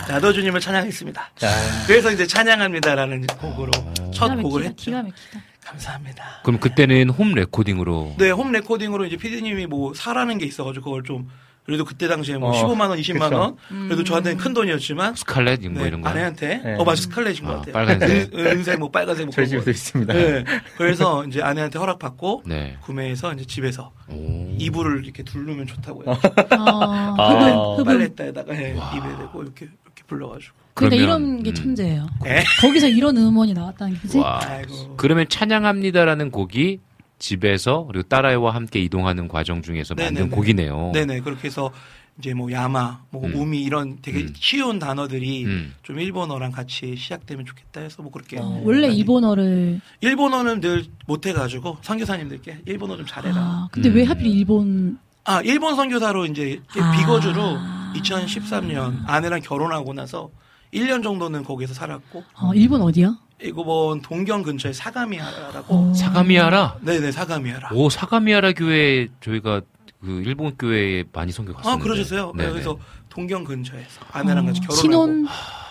[0.09, 1.31] 나도 주님을 찬양했습니다.
[1.37, 1.49] 자,
[1.87, 3.71] 그래서 이제 찬양합니다라는 곡으로
[4.13, 4.85] 첫 기가 곡을 했죠.
[4.85, 5.43] 기가 막히다.
[5.65, 6.41] 감사합니다.
[6.45, 8.15] 그럼 그때는 홈 레코딩으로.
[8.19, 11.29] 네, 홈 레코딩으로 이제 피디님이 뭐 사라는 게 있어가지고 그걸 좀
[11.69, 13.89] 그래도 그때 당시에 뭐 어, 15만 원, 20만 원 음.
[13.89, 16.09] 그래도 저한테는 큰 돈이었지만 스칼렛 뭐 네, 이런 거.
[16.09, 16.77] 아내한테 네.
[16.79, 17.73] 어 맞아 스칼렛인 것 아, 같아요.
[17.75, 18.33] 빨간색.
[18.33, 20.15] 은, 은색 뭐 빨간색 뭐 저희 그런 집에도 있습니다.
[20.15, 20.19] 거.
[20.19, 20.45] 네.
[20.79, 22.79] 그래서 이제 아내한테 허락받고 네.
[22.81, 24.55] 구매해서 이제 집에서 오.
[24.57, 26.07] 이불을 이렇게 두르면 좋다고요.
[26.53, 27.53] 아, 아.
[27.53, 27.85] 어, 흡음.
[27.85, 28.91] 빨래대에다가 예, 와.
[28.97, 30.55] 입에 대고 이렇게 이렇게 불러가지고.
[30.73, 31.55] 그러니까 그러면, 이런 게 음.
[31.55, 32.07] 천재예요.
[32.25, 32.45] 예.
[32.63, 34.19] 거기서 이런 음원이 나왔다는 게 그지?
[34.21, 34.41] 와.
[34.43, 34.95] 아이고.
[34.97, 36.81] 그러면 찬양합니다라는 곡이
[37.19, 40.37] 집에서 그리고 딸아이와 함께 이동하는 과정 중에서 만든 네네네.
[40.37, 40.91] 곡이네요.
[40.95, 41.73] 네네 그렇게 해서
[42.19, 43.35] 이제 뭐 야마, 뭐 음.
[43.35, 44.33] 우미 이런 되게 음.
[44.37, 45.75] 쉬운 단어들이 음.
[45.83, 52.63] 좀 일본어랑 같이 시작되면 좋겠다 해서 뭐 그렇게 어, 원래 일본어를 일본어는 늘 못해가지고 선교사님들께
[52.67, 53.37] 일본어 좀 잘해라.
[53.37, 53.95] 아, 근데 음.
[53.95, 56.97] 왜 하필 일본 아 일본 선교사로 이제 아.
[56.97, 57.57] 비거주로
[57.95, 60.31] 2013년 아내랑 결혼하고 나서
[60.75, 63.17] 1년 정도는 거기서 살았고 어, 일본 어디야?
[63.43, 65.95] 이거 뭐 동경 근처에 사가미하라라고 어.
[65.95, 66.79] 사가미하라.
[66.81, 67.71] 네네 사가미하라.
[67.73, 69.61] 오 사가미하라 교회 저희가
[70.01, 71.83] 그 일본 교회에 많이 선교 아 갔었는데.
[71.85, 72.33] 그러셨어요?
[72.35, 72.53] 네, 네네.
[72.53, 72.79] 그래서
[73.09, 75.27] 동경 근처에서 아내랑 같이 어, 결혼하고 신혼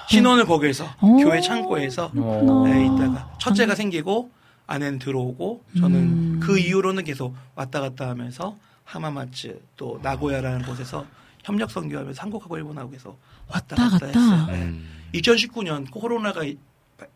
[0.10, 1.08] 신혼을 거기에서 어.
[1.18, 2.64] 교회 창고에서 어.
[2.66, 4.32] 네, 있다가 첫째가 생기고
[4.66, 6.40] 아내는 들어오고 저는 음.
[6.42, 8.56] 그 이후로는 계속 왔다 갔다 하면서
[8.86, 11.06] 하마마츠 또 나고야라는 곳에서
[11.44, 14.08] 협력 선교하면서 한국하고 일본하고 계속 왔다 갔다, 갔다.
[14.08, 14.48] 했어요.
[14.52, 14.90] 음.
[15.14, 16.58] 2019년 코로나가 이-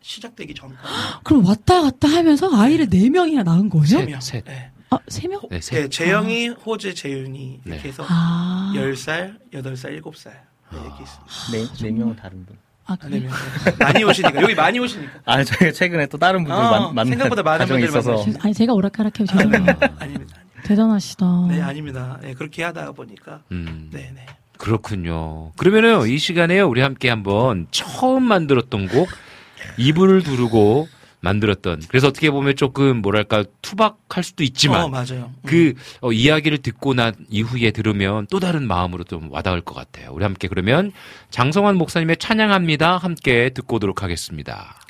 [0.00, 0.82] 시작되기 전까지
[1.24, 3.86] 그럼 왔다 갔다 하면서 아이를 네 명이나 낳은 거예요?
[3.86, 4.20] 세 명.
[4.20, 4.44] 셋.
[4.44, 4.70] 네.
[4.90, 5.40] 아, 세 명?
[5.50, 5.82] 네, 셋.
[5.82, 7.88] 네, 재영이, 호재, 재윤이 이렇게 네.
[7.88, 8.72] 해서 아.
[8.74, 10.30] 10살, 8살, 7살
[10.72, 11.52] 네, 이렇게 있습니다.
[11.52, 12.56] 네, 네 명은 다른 분.
[12.84, 13.20] 아, 아, 그래?
[13.20, 13.32] 네 명.
[13.78, 15.20] 많이 오시니까 여기 많이 오시니까.
[15.24, 18.24] 아, 저희가 최근에 또 다른 분들 아, 만, 생각보다 많은 분들 있어서.
[18.40, 19.26] 아니, 제가 오락가락해요.
[19.26, 19.54] 죄송해요.
[19.54, 19.94] 아닙니다.
[19.98, 20.36] 아닙니다.
[20.64, 21.46] 대단하시다.
[21.48, 22.18] 네, 아닙니다.
[22.22, 23.88] 네, 그렇게 하다 보니까 음.
[23.92, 24.26] 네, 네.
[24.58, 25.52] 그렇군요.
[25.56, 29.08] 그러면은 이 시간에 우리 함께 한번 처음 만들었던 곡
[29.76, 30.88] 이불을 두르고
[31.22, 35.32] 만들었던 그래서 어떻게 보면 조금 뭐랄까 투박할 수도 있지만 어, 맞아요.
[35.36, 35.46] 음.
[35.46, 40.10] 그 어, 이야기를 듣고 난 이후에 들으면 또 다른 마음으로 좀 와닿을 것 같아요.
[40.12, 40.92] 우리 함께 그러면
[41.30, 42.98] 장성환 목사님의 찬양합니다.
[42.98, 44.81] 함께 듣고 오도록 하겠습니다.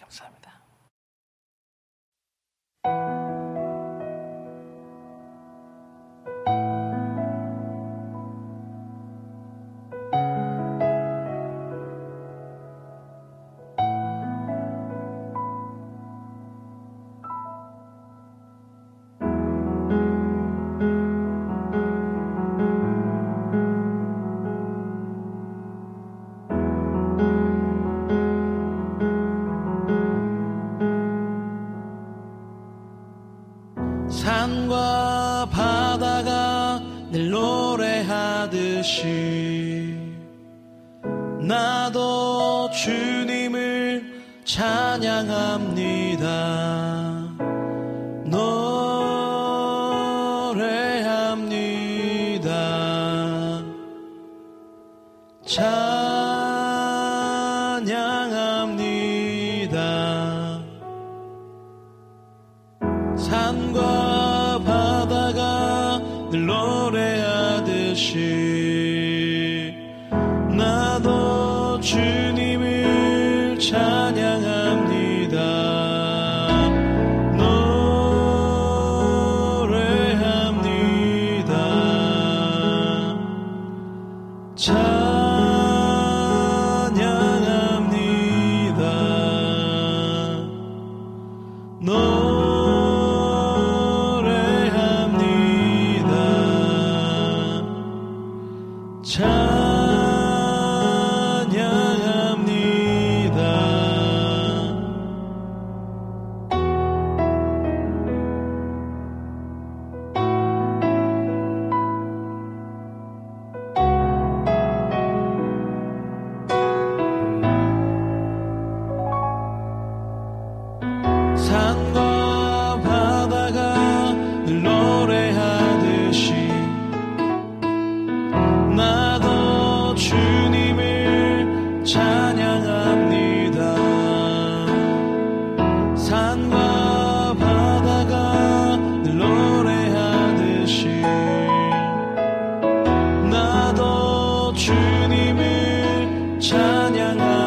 [144.54, 147.41] 주님을 찬양합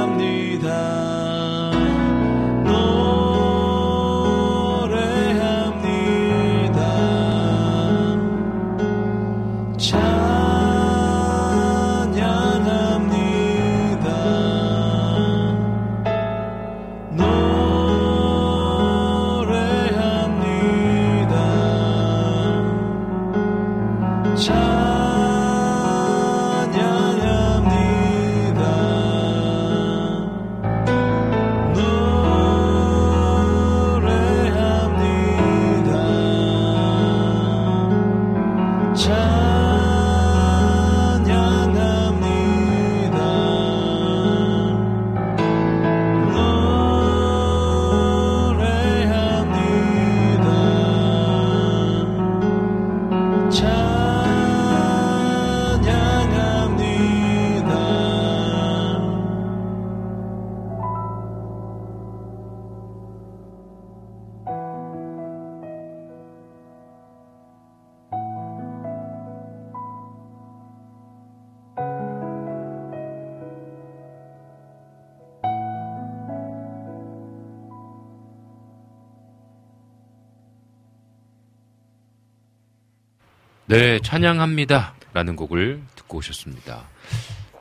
[83.77, 84.93] 네, 찬양합니다.
[85.13, 86.83] 라는 곡을 듣고 오셨습니다.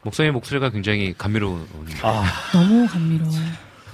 [0.03, 1.67] 목사님 목소리가 굉장히 감미로운.
[2.03, 3.41] 아, 너무 감미로워요.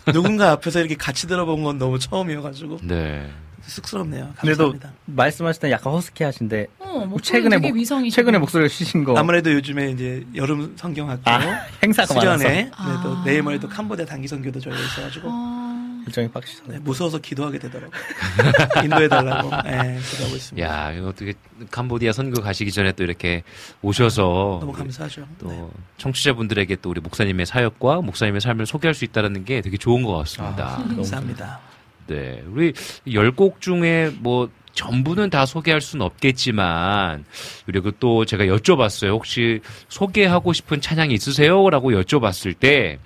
[0.13, 3.31] 누군가 앞에서 이렇게 같이 들어본 건 너무 처음이어가지고 네.
[3.63, 4.33] 쑥스럽네요.
[4.41, 4.93] 그래도 감사합니다.
[5.05, 8.11] 말씀하실 때 약간 허스키하신데 어, 목소리 최근에 목-.
[8.11, 11.39] 최근에 목소리가 쉬신 거 아무래도 요즘에 이제 여름 성경학교 아,
[11.85, 13.01] 행사가 많아서 수련회 네, 아.
[13.05, 15.60] 또 내일 모레 또 캄보디아 단기 선교도 저희가 있어가지고 어,
[16.07, 17.91] 일정이 빡시서 네, 무서워서 기도하게 되더라고요.
[18.85, 20.67] 인도해달라고 네, 기도하고 있습니다.
[20.69, 21.35] 야, 이거 어떻게
[21.71, 23.43] 캄보디아 선교 가시기 전에 또 이렇게
[23.83, 25.27] 오셔서 너무 감사하죠.
[25.39, 25.67] 또 네.
[25.99, 30.79] 청취자분들에게 또 우리 목사님의 사역과 목사님의 삶을 소개할 수 있다는 게 되게 좋은 것 같습니다.
[30.81, 31.61] 아, 감사합니다.
[32.07, 32.43] 네.
[32.49, 32.73] 우리
[33.13, 37.25] 열 곡 중에 뭐 전부는 다 소개할 수는 없겠지만
[37.67, 39.11] 그리고 또 제가 여쭤봤어요.
[39.11, 41.69] 혹시 소개하고 싶은 찬양이 있으세요?
[41.71, 42.99] 라고 여쭤봤을 때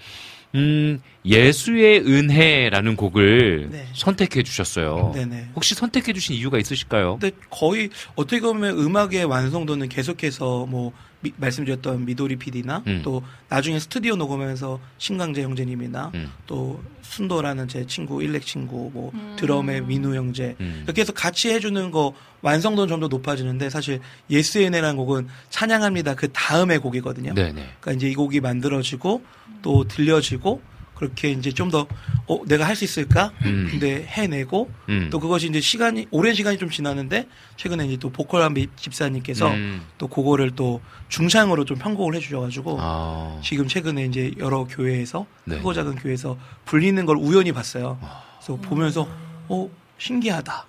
[0.54, 3.86] 음, 예수의 은혜라는 곡을 네.
[3.94, 5.12] 선택해 주셨어요.
[5.14, 5.50] 네네.
[5.56, 7.18] 혹시 선택해 주신 이유가 있으실까요?
[7.18, 13.00] 근데 거의 어떻게 보면 음악의 완성도는 계속해서 뭐 미- 말씀드렸던 미도리 PD나 음.
[13.02, 16.30] 또 나중에 스튜디오 녹음하면서 신강재 형제님이나 음.
[16.46, 20.82] 또 순도라는 제 친구 일렉 친구 뭐 드럼의 민우 형제 음.
[20.84, 22.12] 이렇게 해서 같이 해주는 거
[22.42, 27.32] 완성도는 좀 더 높아지는데 사실 예수의 은혜라는 곡은 찬양합니다 그 다음의 곡이거든요.
[27.32, 27.52] 네네.
[27.80, 29.22] 그러니까 이제 이 곡이 만들어지고
[29.62, 30.60] 또 들려지고
[30.94, 31.86] 그렇게 이제 좀 더
[32.26, 33.32] 어, 내가 할 수 있을까?
[33.44, 33.68] 음.
[33.70, 35.08] 근데 해내고 음.
[35.10, 37.26] 또 그것이 이제 시간이 오랜 시간이 좀 지났는데
[37.56, 39.82] 최근에 이제 또 보컬한 집사님께서 음.
[39.98, 43.40] 또 그거를 또 중창으로 좀 편곡을 해주셔가지고 아.
[43.42, 45.56] 지금 최근에 이제 여러 교회에서 네.
[45.56, 47.98] 크고 작은 교회에서 불리는 걸 우연히 봤어요.
[48.38, 49.08] 그래서 보면서
[49.48, 49.68] 어
[49.98, 50.66] 신기하다.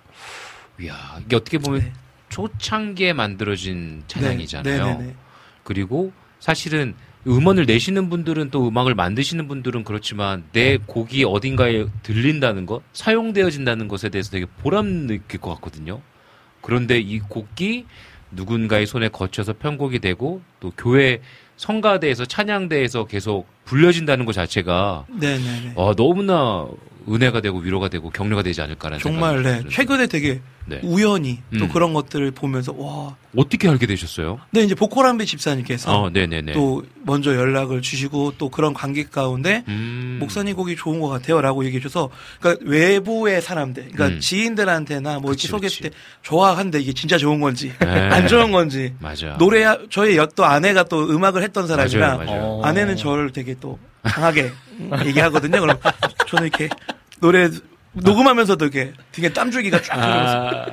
[0.82, 1.92] 이야, 이게 어떻게 보면 네.
[2.28, 4.86] 초창기에 만들어진 찬양이잖아요.
[4.86, 5.14] 네, 네, 네.
[5.62, 6.94] 그리고 사실은
[7.26, 14.08] 음원을 내시는 분들은 또 음악을 만드시는 분들은 그렇지만 내 곡이 어딘가에 들린다는 것, 사용되어진다는 것에
[14.08, 16.00] 대해서 되게 보람 느낄 것 같거든요.
[16.60, 17.86] 그런데 이 곡이
[18.30, 21.20] 누군가의 손에 거쳐서 편곡이 되고 또 교회
[21.56, 25.72] 성가대에서 찬양대에서 계속 불려진다는 것 자체가 네, 네, 네.
[25.74, 26.66] 어, 너무나
[27.08, 29.70] 은혜가 되고 위로가 되고 격려가 되지 않을까라는 정말 생각이 네.
[29.70, 30.80] 최근에 되게 네.
[30.82, 31.68] 우연히 또 음.
[31.68, 33.14] 그런 것들을 보면서 와.
[33.36, 34.40] 어떻게 알게 되셨어요?
[34.50, 36.54] 네 이제 보컬한배 집사님께서 어, 네네네.
[36.54, 40.16] 또 먼저 연락을 주시고 또 그런 관계 가운데 음.
[40.20, 42.10] 목사님 곡이 좋은 것 같아요라고 얘기해 줘서
[42.40, 44.20] 그러니까 외부의 사람들 그러니까 음.
[44.20, 45.82] 지인들한테나 뭐 그치, 이렇게 그치.
[45.82, 45.90] 때
[46.22, 47.86] 좋아하는데 이게 진짜 좋은 건지 네.
[48.10, 49.36] 안 좋은 건지 맞아.
[49.38, 52.42] 노래 저희 여- 또 아내가 또 음악을 했던 사람이라 맞아요, 맞아요.
[52.42, 52.62] 어.
[52.64, 54.50] 아내는 저를 되게 또 강하게
[55.06, 55.60] 얘기하거든요.
[55.60, 55.78] 그럼
[56.28, 56.68] 저는 이렇게
[57.20, 57.48] 노래
[58.02, 60.66] 녹음하면서도 이렇게 되게 땀줄기가 쫙 흐르면서 아,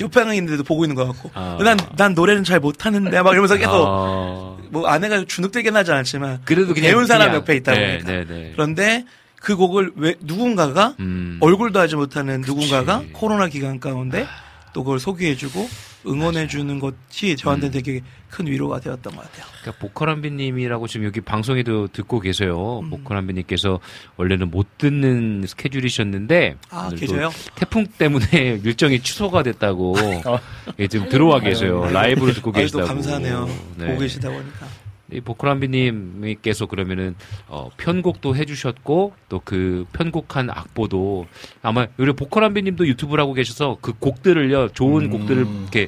[0.00, 1.58] 옆에 방에 있는데도 보고 있는 것 같고 아.
[1.62, 6.74] 난, 난 노래는 잘 못하는데 막 이러면서 계속 어, 뭐 아내가 주눅들게 하진 않지만 그래도
[6.74, 8.52] 그냥 배운 사람 그냥- 옆에 있다 네, 보니까 네, 네.
[8.54, 9.04] 그런데
[9.36, 11.38] 그 곡을 왜 누군가가 음.
[11.40, 13.12] 얼굴도 하지 못하는 누군가가 그치.
[13.12, 14.26] 코로나 기간 가운데
[14.72, 15.68] 또 그걸 소개해주고
[16.06, 17.70] 응원해 주는 것이 저한테 음.
[17.72, 19.46] 되게 큰 위로가 되었던 것 같아요.
[19.62, 22.80] 그러니까 보컬한비님이라고 지금 여기 방송에도 듣고 계세요.
[22.80, 22.90] 음.
[22.90, 23.80] 보컬한비님께서
[24.16, 27.30] 원래는 못 듣는 스케줄이셨는데 아 계셔요?
[27.54, 28.26] 태풍 때문에
[28.64, 29.96] 일정이 취소가 됐다고
[30.26, 30.38] 어.
[30.78, 31.84] 예, 지금 들어와 계세요.
[31.84, 32.84] 아유, 라이브로 듣고 계시다고.
[32.84, 33.48] 또 감사하네요.
[33.76, 33.86] 네.
[33.86, 34.66] 보고 계시다 보니까.
[35.10, 37.14] 이 보컬한비님께서 그러면은
[37.48, 41.26] 어, 편곡도 해주셨고 또 그 편곡한 악보도
[41.62, 45.10] 아마 우리 보컬한비님도 유튜브를 하고 계셔서 그 곡들을요 좋은 음.
[45.10, 45.86] 곡들을 이렇게,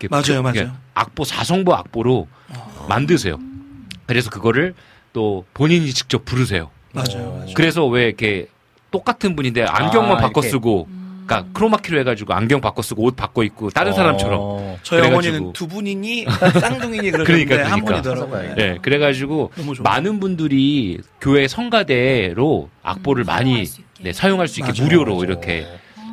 [0.00, 0.76] 이렇게 맞아요, 이렇게 맞아요.
[0.94, 2.28] 악보 사성보 악보로
[2.88, 3.38] 만드세요.
[4.06, 4.74] 그래서 그거를
[5.12, 6.70] 또 본인이 직접 부르세요.
[6.94, 7.54] 맞아요, 맞아요.
[7.54, 8.46] 그래서 왜 이렇게
[8.90, 10.48] 똑같은 분인데 안경만 아, 바꿔 이렇게.
[10.48, 10.88] 쓰고
[11.28, 14.78] 그러니까 크로마키로 해가지고 안경 바꿔 쓰고 옷 바꿔 입고 다른 사람처럼 어.
[14.82, 15.34] 저희 그래가지고.
[15.36, 16.24] 어머니는 두 분이니
[16.60, 18.02] 쌍둥이니 그러는데 그러니까, 한 그러니까.
[18.10, 18.54] 분이더라고요.
[18.54, 19.82] 네, 그래가지고 너무 좋아요.
[19.82, 24.02] 많은 분들이 교회 성가대로 악보를 많이 사용할 수 있게.
[24.02, 25.24] 네, 사용할 수 있게 맞아요, 무료로 맞아요.
[25.24, 25.66] 이렇게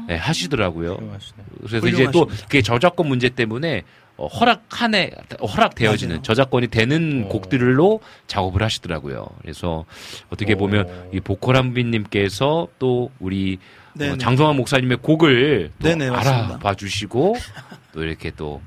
[0.07, 0.95] 네, 하시더라고요.
[0.95, 1.43] 훌륭하시네.
[1.65, 2.45] 그래서 이제 또 훌륭하십니다.
[2.45, 3.83] 그게 저작권 문제 때문에
[4.17, 5.11] 어, 허락한에
[5.41, 6.21] 허락되어지는 맞아요.
[6.23, 7.29] 저작권이 되는 어.
[7.29, 9.27] 곡들로 작업을 하시더라고요.
[9.41, 9.85] 그래서
[10.29, 10.57] 어떻게 어.
[10.57, 13.59] 보면 이 보컬 한비님께서 또 우리
[13.95, 14.17] 어, 네네.
[14.17, 15.71] 장성환 목사님의 곡을.
[15.83, 17.35] 알아봐 주시고
[17.93, 18.61] 또 이렇게 또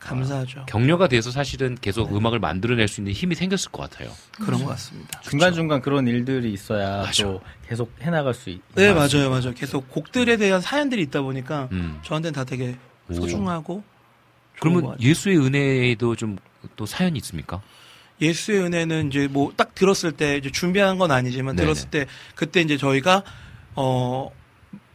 [0.00, 0.64] 감사하죠.
[0.66, 4.10] 격려가 돼서 사실은 계속 음악을 만들어낼 수 있는 힘이 생겼을 것 같아요.
[4.32, 5.20] 그런 것 같습니다.
[5.20, 7.22] 중간 중간 그런 일들이 있어야 맞아.
[7.24, 8.60] 또 계속 해나갈 수 있.
[8.74, 9.54] 네, 맞아요, 맞아요.
[9.54, 12.00] 계속 곡들에 대한 사연들이 있다 보니까 음.
[12.02, 12.76] 저한테는 다 되게
[13.08, 13.14] 오.
[13.14, 13.84] 소중하고
[14.58, 14.96] 그러면.
[15.00, 16.36] 예수의 은혜에도 좀
[16.76, 17.60] 또 사연이 있습니까?
[18.20, 21.66] 예수의 은혜는 이제 뭐 딱 들었을 때 이제 준비한 건 아니지만 네네.
[21.66, 22.06] 들었을 때
[22.36, 23.24] 그때 이제 저희가
[23.74, 24.30] 어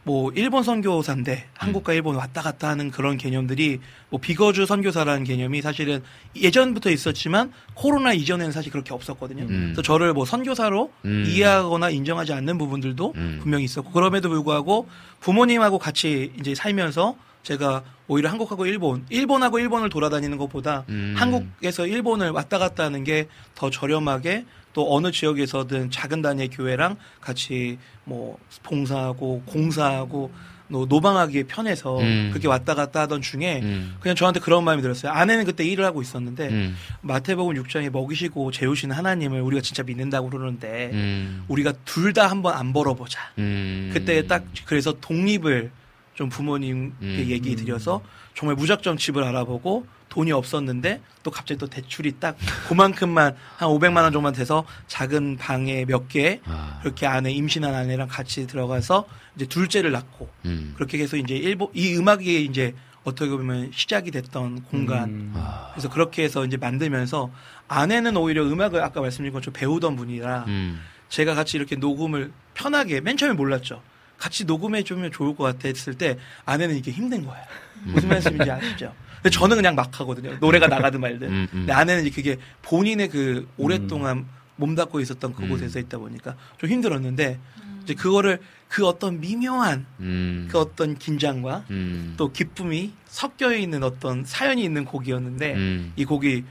[0.08, 1.52] 뭐 일본 선교사인데 음.
[1.52, 3.78] 한국과 일본 왔다 갔다 하는 그런 개념들이
[4.08, 6.02] 뭐 비거주 선교사라는 개념이 사실은
[6.34, 9.42] 예전부터 있었지만 코로나 이전에는 사실 그렇게 없었거든요.
[9.42, 9.60] 음.
[9.66, 11.24] 그래서 저를 뭐 선교사로 음.
[11.28, 13.38] 이해하거나 인정하지 않는 부분들도 음.
[13.42, 14.88] 분명히 있었고 그럼에도 불구하고
[15.20, 21.14] 부모님하고 같이 이제 살면서 제가 오히려 한국하고 일본, 일본하고 일본을 돌아다니는 것보다 음.
[21.18, 23.28] 한국에서 일본을 왔다 갔다 하는 게
[23.58, 24.44] 더 저렴하게
[24.78, 30.30] 또 어느 지역에서든 작은 단위의 교회랑 같이 뭐 봉사하고 공사하고
[30.68, 32.28] 뭐 노방하기에 편해서 음.
[32.30, 33.96] 그렇게 왔다 갔다 하던 중에 음.
[33.98, 35.10] 그냥 저한테 그런 마음이 들었어요.
[35.10, 36.76] 아내는 그때 일을 하고 있었는데 음.
[37.00, 41.44] 마태복음 6장에 먹이시고 재우시는 하나님을 우리가 진짜 믿는다고 그러는데 음.
[41.48, 43.18] 우리가 둘 다 한번 안 벌어보자.
[43.38, 43.90] 음.
[43.92, 45.72] 그때 딱 그래서 독립을
[46.14, 47.26] 좀 부모님께 음.
[47.28, 48.00] 얘기 드려서
[48.36, 49.88] 정말 무작정 집을 알아보고
[50.18, 55.84] 돈이 없었는데 또 갑자기 또 대출이 딱 그만큼만 한 500만 원 정도만 돼서 작은 방에
[55.84, 56.80] 몇개 아.
[56.82, 59.06] 그렇게 안에 임신한 아내랑 같이 들어가서
[59.36, 60.72] 이제 둘째를 낳고 음.
[60.74, 65.34] 그렇게 해서 이제 일본 이 음악이 이제 어떻게 보면 시작이 됐던 공간 음.
[65.36, 65.70] 아.
[65.72, 67.30] 그래서 그렇게 해서 이제 만들면서
[67.68, 70.80] 아내는 오히려 음악을 아까 말씀드린 것처럼 배우던 분이라 음.
[71.10, 73.80] 제가 같이 이렇게 녹음을 편하게 맨 처음에 몰랐죠.
[74.18, 77.44] 같이 녹음해 주면 좋을 것 같아 했을 때 아내는 이게 힘든 거예요.
[77.84, 78.92] 무슨 말씀인지 아시죠?
[79.16, 80.36] 근데 저는 그냥 막 하거든요.
[80.40, 81.28] 노래가 나가든 말든.
[81.28, 81.48] 음, 음.
[81.50, 87.38] 근데 아내는 이제 그게 본인의 그 오랫동안 몸담고 있었던 그곳에서 있다 보니까 좀 힘들었는데
[87.84, 90.48] 이제 그거를 그 어떤 미묘한 음.
[90.50, 92.14] 그 어떤 긴장과 음.
[92.16, 95.92] 또 기쁨이 섞여 있는 어떤 사연이 있는 곡이었는데 음.
[95.96, 96.44] 이 곡이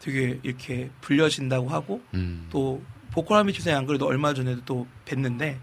[0.00, 2.46] 되게 이렇게 불려진다고 하고 음.
[2.50, 5.58] 또 보컬 미치세 안 그래도 얼마 전에도 또 뵀는데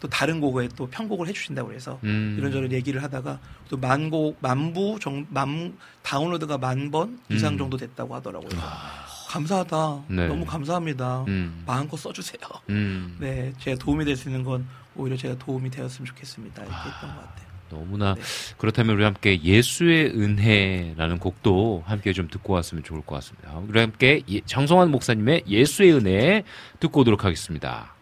[0.00, 2.34] 또 다른 곡에 또 편곡을 해주신다고 그래서 음.
[2.38, 3.38] 이런저런 얘기를 하다가
[3.68, 7.58] 또 만곡 만부 정만 다운로드가 만 번 이상 음.
[7.58, 8.50] 정도 됐다고 하더라고요.
[9.28, 10.04] 감사하다.
[10.08, 10.26] 네.
[10.26, 11.24] 너무 감사합니다.
[11.28, 11.62] 음.
[11.66, 12.40] 마음껏 써주세요.
[12.70, 13.16] 음.
[13.20, 16.62] 네, 제가 도움이 될 수 있는 건 오히려 제가 도움이 되었으면 좋겠습니다.
[16.62, 17.50] 이렇게 했던 것 같아요.
[17.70, 18.20] 너무나 네.
[18.58, 23.56] 그렇다면 우리 함께 예수의 은혜라는 곡도 함께 좀 듣고 왔으면 좋을 것 같습니다.
[23.68, 26.42] 우리 함께 예- 장성환 목사님의 예수의 은혜
[26.80, 27.94] 듣고 오도록 하겠습니다.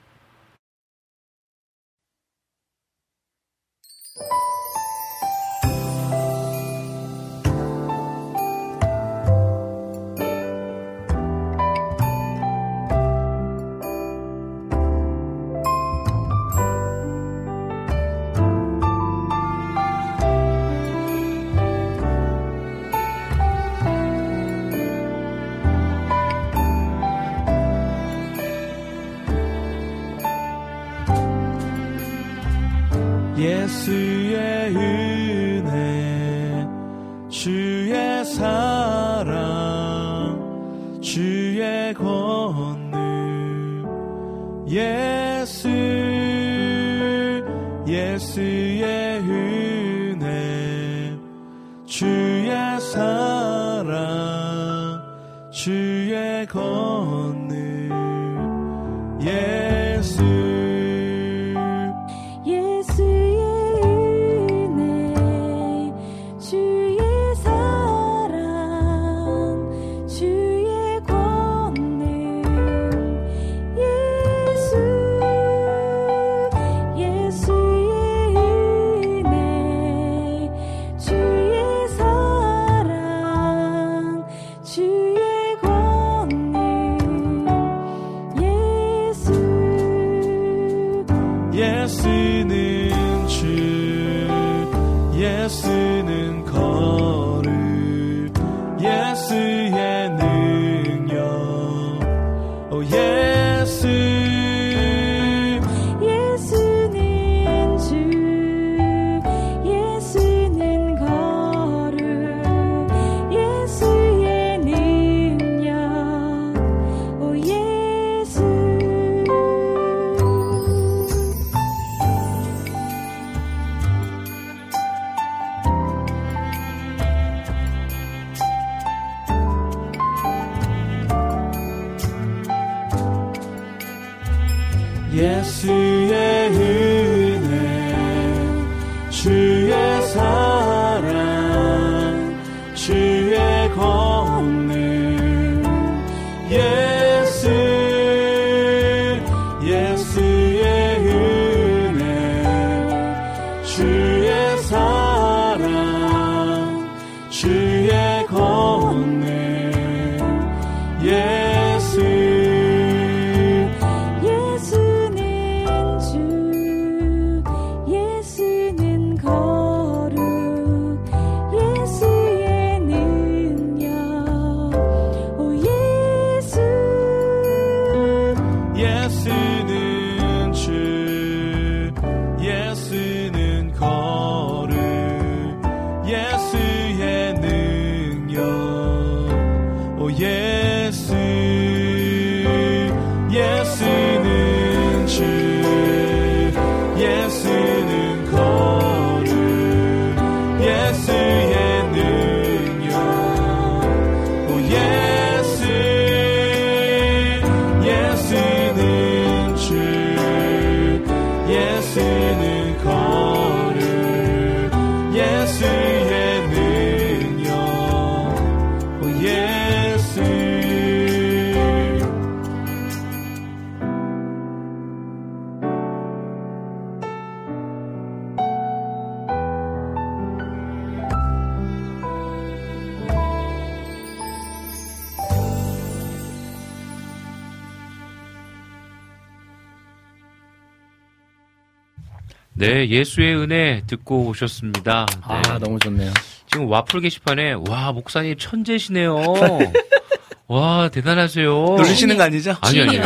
[242.59, 245.07] 네, 예수의 은혜 듣고 오셨습니다.
[245.11, 245.19] 네.
[245.23, 246.13] 아, 너무 좋네요.
[246.51, 249.15] 지금 와플 게시판에 와 목사님 천재시네요.
[250.51, 251.47] 와 대단하세요.
[251.47, 252.55] 놀리시는 거 아니죠?
[252.63, 253.03] 아니 아니요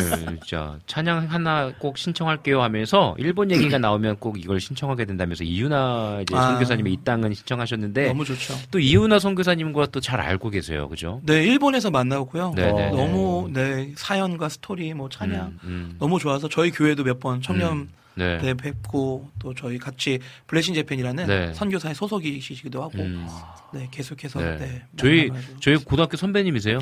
[0.46, 6.36] 진짜 찬양 하나 꼭 신청할게요 하면서 일본 얘기가 나오면 꼭 이걸 신청하게 된다면서 이윤아 이제
[6.36, 6.50] 아.
[6.52, 8.54] 선교사님의 이 땅은 신청하셨는데 너무 좋죠.
[8.70, 11.20] 또 이윤아 선교사님과 또 잘 알고 계세요, 그죠?
[11.24, 12.52] 네, 일본에서 만나고요.
[12.54, 12.90] 네, 네, 네.
[12.96, 15.96] 너무 네 사연과 스토리 뭐 찬양 음, 음.
[15.98, 18.38] 너무 좋아서 저희 교회도 몇 번 청년 네.
[18.38, 21.54] 때 뵙고 또 저희 같이 블레싱 재팬이라는 네.
[21.54, 23.26] 선교사의 소속이시기도 하고 음.
[23.72, 24.56] 네 계속해서 네.
[24.58, 25.30] 네, 저희.
[25.60, 26.78] 저희 고등학교 선배님이세요.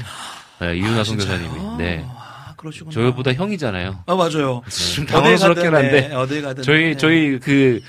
[0.61, 1.77] 네, 이윤아 아, 선교사님이.
[1.79, 2.05] 네.
[2.07, 2.93] 아, 그러시구나.
[2.93, 4.05] 저희보다 형이잖아요.
[4.07, 4.63] 아 맞아요.
[4.95, 6.97] 좀 어딜 당황스럽긴 한데 네, 어딜 가든 저희 네.
[6.97, 7.81] 저희 그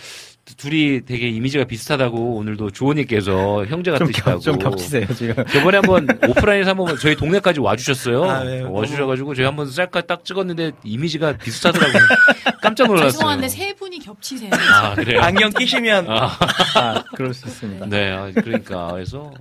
[0.58, 5.46] 둘이 되게 이미지가 비슷하다고 오늘도 주호님께서 형제 좀, 같으시다고 겹, 좀 겹 치세요, 지금.
[5.46, 8.24] 저번에 한번 오프라인에서 한번 저희 동네까지 와주셨어요.
[8.24, 12.02] 아, 네, 와주셔가지고 저희 한번 셀카 딱 찍었는데 이미지가 비슷하더라고요.
[12.62, 13.12] 깜짝 놀랐어요.
[13.12, 14.50] 죄송한데 세 분이 겹치세요.
[14.54, 15.22] 아 그래요?
[15.22, 16.32] 안경 끼시면 아,
[16.76, 17.86] 아, 그럴 수 있습니다.
[17.88, 19.32] 네, 아, 그러니까 그래서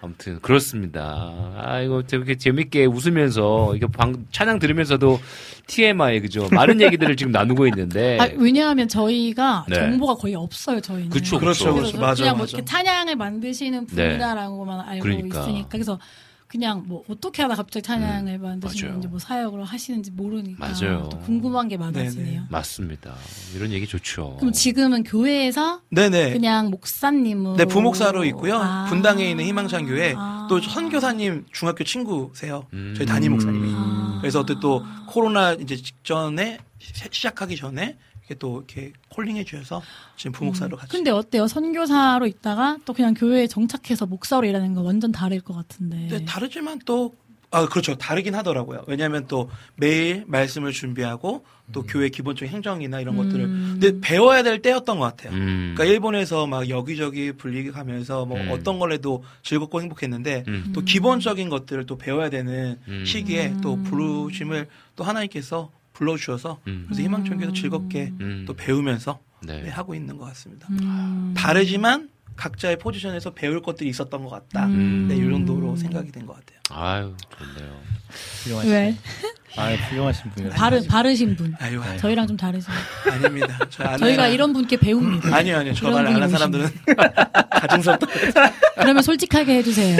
[0.00, 1.32] 아무튼 그렇습니다.
[1.56, 5.20] 아 이거 되게 재밌게 웃으면서 이거 방 찬양 들으면서도
[5.66, 6.48] TMI 그죠?
[6.50, 9.76] 많은 얘기들을 지금 나누고 있는데 아, 왜냐하면 저희가 네.
[9.76, 11.10] 정보가 거의 없어요, 저희는.
[11.10, 11.74] 그쵸, 그렇죠, 그쵸.
[11.74, 11.98] 그렇죠.
[11.98, 12.48] 맞아요, 그냥 뭐 맞아요.
[12.48, 14.08] 이렇게 찬양을 만드시는 네.
[14.08, 15.40] 분이다라고만 알고 그러니까.
[15.40, 15.68] 있으니까.
[15.70, 15.98] 그래서
[16.50, 18.94] 그냥 뭐 어떻게 하다 갑자기 찬양을 만드시는 맞아요.
[18.94, 21.08] 건지 뭐 사역을 하시는지 모르니까 맞아요.
[21.08, 22.26] 또 궁금한 게 많아지네요.
[22.26, 22.42] 네네.
[22.50, 23.14] 맞습니다.
[23.54, 24.36] 이런 얘기 좋죠.
[24.40, 26.32] 그럼 지금은 교회에서 네네.
[26.32, 28.56] 그냥 목사님으로 네, 부목사로 있고요.
[28.58, 28.86] 아.
[28.88, 30.48] 분당에 있는 희망찬 교회 아.
[30.50, 32.66] 또 선교사님 중학교 친구세요.
[32.72, 32.94] 음.
[32.96, 33.72] 저희 담임 목사님이.
[33.72, 34.18] 아.
[34.20, 37.96] 그래서 어때 또 코로나 이제 직전에 시- 시작하기 전에
[38.34, 39.82] 또 이렇게 콜링해 주셔서
[40.16, 40.90] 지금 부목사로 같이.
[40.90, 40.98] 음.
[40.98, 41.46] 근데 어때요?
[41.46, 46.08] 선교사로 있다가 또 그냥 교회에 정착해서 목사로 일하는 거 완전 다를 것 같은데.
[46.08, 47.14] 네, 다르지만 또
[47.52, 47.96] 아, 그렇죠.
[47.96, 48.84] 다르긴 하더라고요.
[48.86, 53.78] 왜냐하면 또 매일 말씀을 준비하고 또 교회 기본적인 행정이나 이런 것들을 음.
[53.80, 55.32] 근데 배워야 될 때였던 것 같아요.
[55.32, 55.74] 음.
[55.74, 58.50] 그러니까 일본에서 막 여기저기 불리기 가면서 뭐 음.
[58.50, 60.70] 어떤 걸 해도 즐겁고 행복했는데 음.
[60.72, 63.04] 또 기본적인 것들을 또 배워야 되는 음.
[63.04, 65.70] 시기에 또 부르심을 또 하나님께서
[66.10, 66.84] 불러주셔서 음.
[66.86, 68.44] 그래서 희망천교에서 즐겁게 음.
[68.46, 69.62] 또 배우면서 네.
[69.62, 70.66] 네, 하고 있는 것 같습니다.
[70.70, 71.34] 음.
[71.36, 74.66] 다르지만 각자의 포지션에서 배울 것들이 있었던 것 같다.
[74.66, 75.06] 음.
[75.08, 76.58] 네, 이 정도로 생각이 된 것 같아요.
[76.72, 77.76] 아유 좋네요.
[78.44, 78.96] 훌륭하신 왜?
[79.56, 80.52] 아, 훌륭하신 분이에요.
[80.54, 81.54] 바르, 바르신 분.
[81.58, 81.98] 아유, 아유.
[81.98, 82.74] 저희랑 좀 다르시네.
[83.12, 83.58] 아닙니다.
[83.68, 85.34] 저 아내랑- 저희 가 이런 분께 배웁니다.
[85.34, 85.74] 아니요, 아니요.
[85.74, 86.70] 저 이런 말안한 분이 사람들은
[87.60, 88.06] 가증스럽다.
[88.76, 89.96] 그러면 솔직하게 해주세요.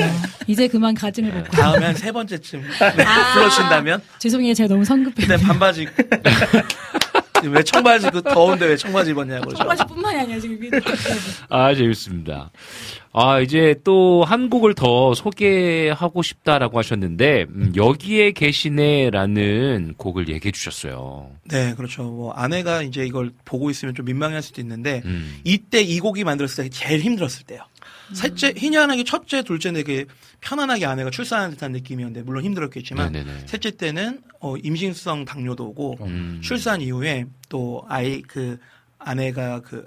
[0.46, 1.50] 이제 그만 가증을 벗고.
[1.56, 3.32] 다음에 한 세 번째쯤 네, 아.
[3.34, 4.54] 불러주신다면 죄송해요.
[4.54, 5.26] 제가 너무 성급해요.
[5.28, 5.86] 그때 반바지
[7.48, 9.54] 왜 청바지 그 더운데 왜 청바지 입었냐고.
[9.54, 10.58] 청바지뿐만이 아니라 지금
[11.48, 12.50] 아 재밌습니다.
[13.12, 21.30] 아 이제 또 한 곡을 더 소개하고 싶다라고 하셨는데 음, 여기에 계시네라는 곡을 얘기해 주셨어요.
[21.44, 22.04] 네, 그렇죠.
[22.04, 25.38] 뭐 아내가 이제 이걸 보고 있으면 좀 민망할 수도 있는데 음.
[25.44, 27.62] 이때 이 곡이 만들었을 때 제일 힘들었을 때요.
[28.12, 30.06] 셋째 희년하게 첫째 둘째 되게
[30.40, 33.46] 편안하게 아내가 출산한 듯한 느낌이었는데 물론 힘들었겠지만 네네네.
[33.46, 36.40] 셋째 때는 어, 임신성 당뇨도 오고 음.
[36.42, 38.58] 출산 이후에 또 아이 그
[38.98, 39.84] 아내가 그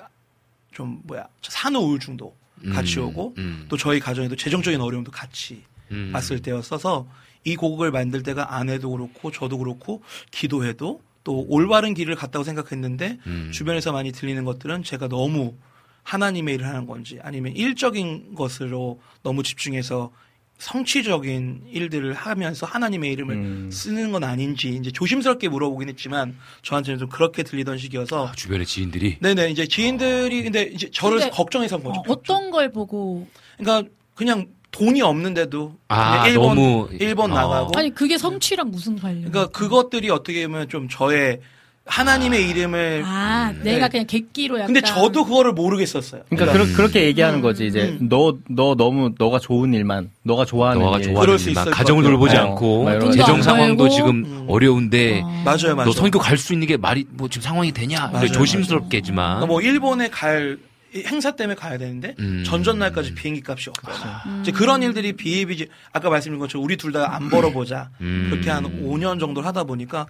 [0.73, 2.35] 좀 뭐야 산후 우울증도
[2.71, 3.65] 같이 음, 오고 음.
[3.69, 6.11] 또 저희 가정에도 재정적인 어려움도 같이 음.
[6.13, 7.07] 왔을 때였어서
[7.43, 10.01] 이 곡을 만들 때가 아내도 그렇고 저도 그렇고
[10.31, 13.51] 기도해도 또 올바른 길을 갔다고 생각했는데 음.
[13.53, 15.55] 주변에서 많이 들리는 것들은 제가 너무
[16.03, 20.11] 하나님의 일을 하는 건지 아니면 일적인 것으로 너무 집중해서
[20.59, 23.69] 성취적인 일들을 하면서 하나님의 이름을 음.
[23.71, 29.17] 쓰는 건 아닌지 이제 조심스럽게 물어보긴 했지만 저한테는 좀 그렇게 들리던 시기여서 아, 주변의 지인들이
[29.19, 31.99] 네네 이제 지인들이 근데 이제 저를 근데, 걱정해서 한 거죠.
[31.99, 33.27] 어, 어떤 걸 보고
[33.57, 37.35] 그러니까 그냥 돈이 없는데도 아, 일본 너무- 일본 어.
[37.35, 39.29] 나가고 아니 그게 성취랑 무슨 관련?
[39.29, 41.41] 그러니까 그것들이 어떻게 보면 좀 저의
[41.85, 43.61] 하나님의 이름을 아 음.
[43.63, 43.91] 내가 네.
[43.91, 44.67] 그냥 객기로 약간.
[44.73, 46.21] 근데 저도 그거를 모르겠었어요.
[46.29, 47.65] 그러니까 그렇 게 얘기하는 거지.
[47.67, 48.07] 이제 음.
[48.07, 51.03] 너, 너 너무 너가 좋은 일만, 너가 좋아하는 너가 일.
[51.03, 52.37] 좋아하는 그럴 수 일만 가정을 것 돌보지.
[52.37, 53.89] 않고 어, 돈도 재정 안 상황도.
[53.89, 54.45] 지금 음.
[54.47, 55.27] 어려운데 어.
[55.43, 55.85] 맞아요, 맞아요.
[55.85, 58.07] 너 선교 갈 수 있는 게 말이 뭐 지금 상황이 되냐?
[58.13, 60.57] 맞아요, 조심스럽게지만 그러니까 뭐 일본에 갈
[60.95, 62.43] 행사 때문에 가야 되는데 음.
[62.45, 64.39] 전전날까지 비행기 값이 없거나 음.
[64.41, 68.27] 이제 그런 일들이 비일비재 아까 말씀드린 것처럼 우리 둘 다 안 벌어보자 음.
[68.29, 70.05] 그렇게 한 5년 정도를 하다 보니까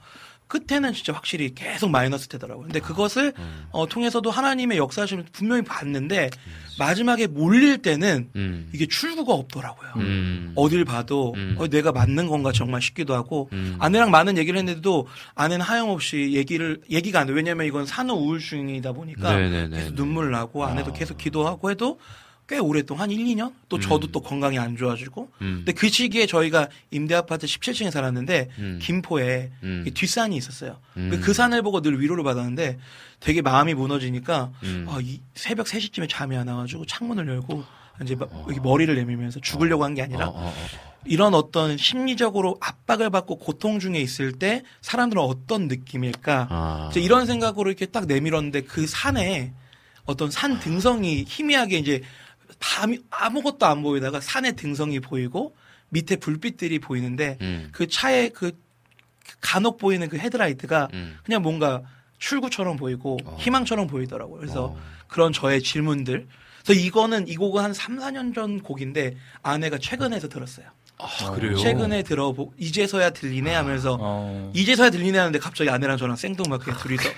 [0.47, 2.65] 끝에는 진짜 확실히 계속 마이너스 되더라고요.
[2.65, 3.65] 근데 그것을 음.
[3.71, 6.29] 어, 통해서도 하나님의 역사심을 분명히 봤는데
[6.77, 8.69] 마지막에 몰릴 때는 음.
[8.73, 9.91] 이게 출구가 없더라고요.
[9.97, 10.53] 음.
[10.55, 11.55] 어딜 봐도 음.
[11.57, 13.75] 어, 내가 맞는 건가 정말 싶기도 하고 음.
[13.79, 17.33] 아내랑 많은 얘기를 했는데도 아내는 하염없이 얘기를 얘기가 안 돼.
[17.33, 19.75] 왜냐면 이건 산후 우울증이다 보니까 네네네.
[19.75, 20.93] 계속 눈물 나고 아내도 아.
[20.93, 21.99] 계속 기도하고 해도
[22.47, 25.63] 꽤 오랫동안 한 1, 2년 또 저도 또 건강이 안 좋아지고 음.
[25.65, 28.79] 근데 그 시기에 저희가 임대 아파트 17층에 살았는데 음.
[28.81, 29.83] 김포에 음.
[29.87, 30.77] 이 뒷산이 있었어요.
[30.97, 31.21] 음.
[31.23, 32.79] 그 산을 보고 늘 위로를 받았는데
[33.21, 34.85] 되게 마음이 무너지니까 음.
[34.89, 37.63] 아, 이 새벽 3시쯤에 잠이 안 와가지고 창문을 열고
[38.03, 40.53] 이제 막 여기 머리를 내밀면서 죽으려고 한 게 아니라 어, 어, 어.
[41.05, 46.87] 이런 어떤 심리적으로 압박을 받고 고통 중에 있을 때 사람들은 어떤 느낌일까 아.
[46.91, 49.53] 이제 이런 생각으로 이렇게 딱 내밀었는데 그 산에
[50.05, 52.01] 어떤 산 등성이 희미하게 이제
[52.64, 55.53] 밤이 아무것도 안 보이다가 산의 등성이 보이고
[55.89, 57.70] 밑에 불빛들이 보이는데 음.
[57.74, 58.57] 그 차에 그
[59.41, 61.18] 간혹 보이는 그 헤드라이트가 음.
[61.26, 61.82] 그냥 뭔가
[62.20, 63.36] 출구처럼 보이고 어.
[63.38, 64.39] 희망처럼 보이더라고요.
[64.39, 64.80] 그래서 어.
[65.09, 66.26] 그런 저의 질문들.
[66.64, 70.68] 그래서 이거는 이 곡은 한 3, 4년 전 곡인데 아내가 최근에서 들었어요.
[70.99, 71.57] 아, 그래요?
[71.57, 74.51] 최근에 들어보 이제서야 들리네 하면서 어.
[74.55, 77.09] 이제서야 들리네 하는데 갑자기 아내랑 저랑 생뚱맞게 둘이서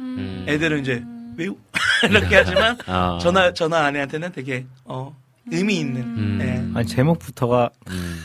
[0.00, 0.44] 음.
[0.46, 1.02] 애들은 이제
[1.40, 1.56] 왜요?
[2.08, 3.18] 이렇게 하지만 아.
[3.20, 5.16] 전화 전화 아내한테는 되게 어
[5.50, 6.38] 의미 있는 음.
[6.42, 6.78] 예.
[6.78, 8.22] 아니 제목부터가 음.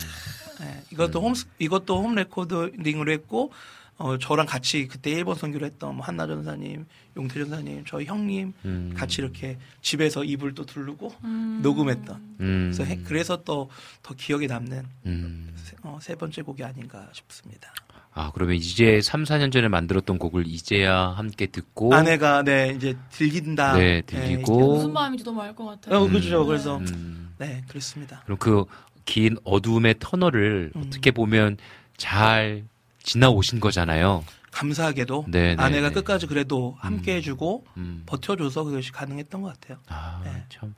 [0.61, 0.83] 예.
[0.91, 3.51] 이것도 홈 이것도 홈 레코딩으로 했고
[3.97, 6.85] 어 저랑 같이 그때 일본 선교를 했던 뭐 한나 전사님,
[7.15, 8.93] 용태 전사님, 저희 형님 음.
[8.93, 11.13] 같이 이렇게 집에서 이불 또 두르고
[11.61, 12.71] 녹음했던 음.
[12.73, 13.69] 그래서 해- 그래서 또
[14.03, 15.53] 더 기억에 남는 음.
[15.55, 17.73] 세, 어, 세 번째 곡이 아닌가 싶습니다.
[18.15, 23.73] 아, 그러면 이제 3, 4년 전에 만들었던 곡을 이제야 함께 듣고 아내가 네 이제 들린다.
[23.73, 25.99] 네, 예, 들리고 무슨 마음인지 너무 알 것 같아요.
[25.99, 26.45] 어, 그렇죠.
[26.45, 27.33] 그래서 음.
[27.37, 28.21] 네 그렇습니다.
[28.25, 28.65] 그럼 그
[29.05, 30.83] 긴 어두움의 터널을 음.
[30.87, 31.57] 어떻게 보면
[31.95, 32.65] 잘
[33.03, 34.25] 지나오신 거잖아요.
[34.51, 35.93] 감사하게도 네, 네, 아내가 네.
[35.93, 38.03] 끝까지 그래도 함께 해주고 음.
[38.05, 39.77] 버텨줘서 그것이 가능했던 것 같아요.
[39.87, 40.43] 아, 네.
[40.49, 40.73] 참.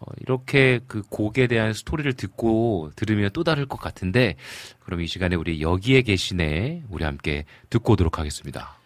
[0.00, 4.36] 어, 이렇게 그 곡에 대한 스토리를 듣고 들으면 또 다를 것 같은데,
[4.80, 8.79] 그럼 이 시간에 우리 여기에 계시네, 우리 함께 듣고 오도록 하겠습니다.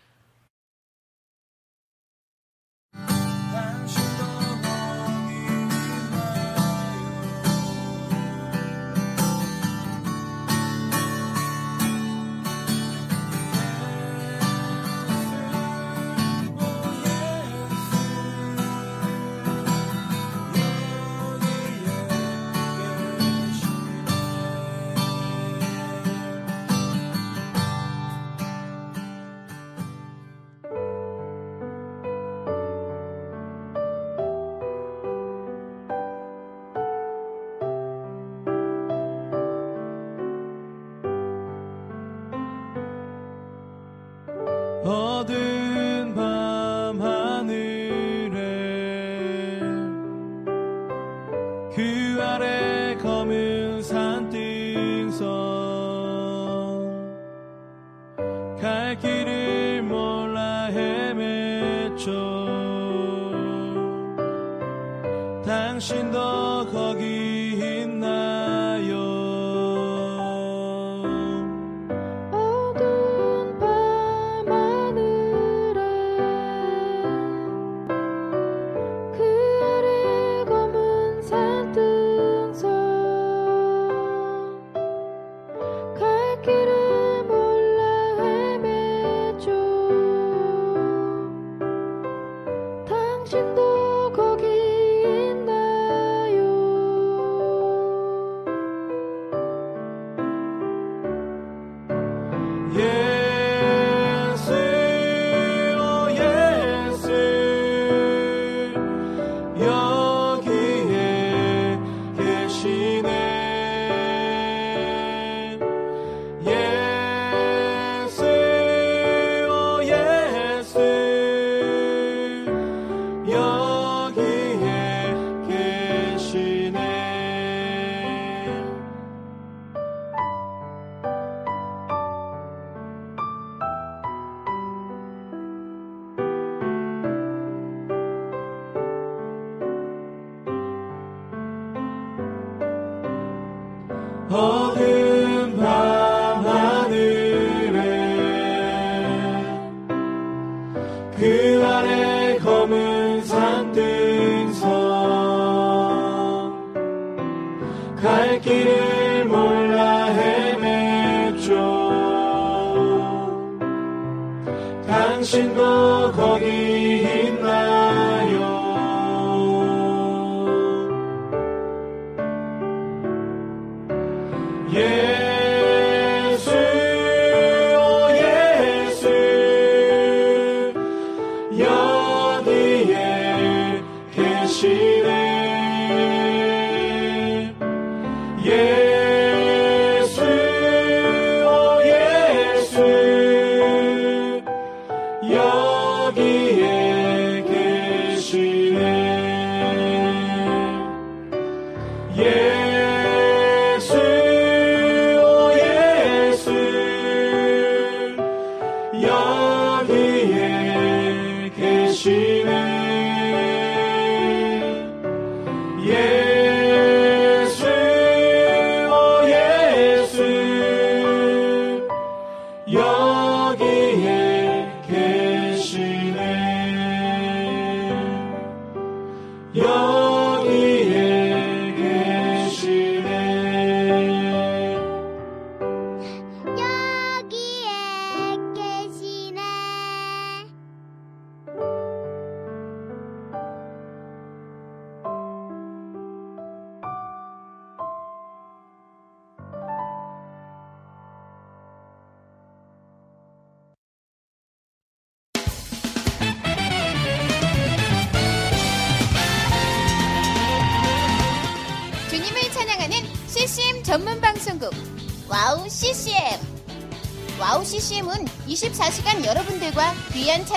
[174.77, 175.14] 예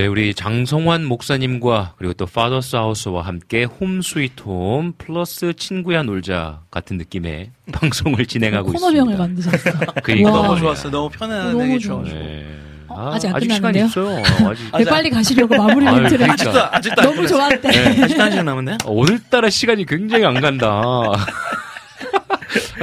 [0.00, 6.60] 네, 우리 장성환 목사님과 그리고 또 파더스 하우스와 함께 홈 스위트 홈 플러스 친구야 놀자
[6.70, 9.18] 같은 느낌의 방송을 진행하고 코너명을 있습니다.
[9.58, 9.92] 만드셨어.
[10.02, 10.58] 그러니까 너무.
[10.58, 10.88] 좋았어.
[10.90, 12.14] 너무 편안하게 너무 좋았어.
[12.14, 12.46] 네.
[12.88, 13.84] 어, 아직 안 아직 시간이 끝났는데요?
[13.84, 14.22] 있어요.
[14.46, 14.64] 어, 아직.
[14.78, 16.32] 왜 빨리 가시려고 마무리 아유, 멘트를 그러니까.
[16.32, 17.28] 아직도 아직도 안 너무.
[17.28, 17.68] 좋았대.
[17.70, 18.02] 네.
[18.02, 18.72] 아직도 한 시간 남았네.
[18.86, 20.72] 어, 오늘따라 시간이 굉장히 안 간다.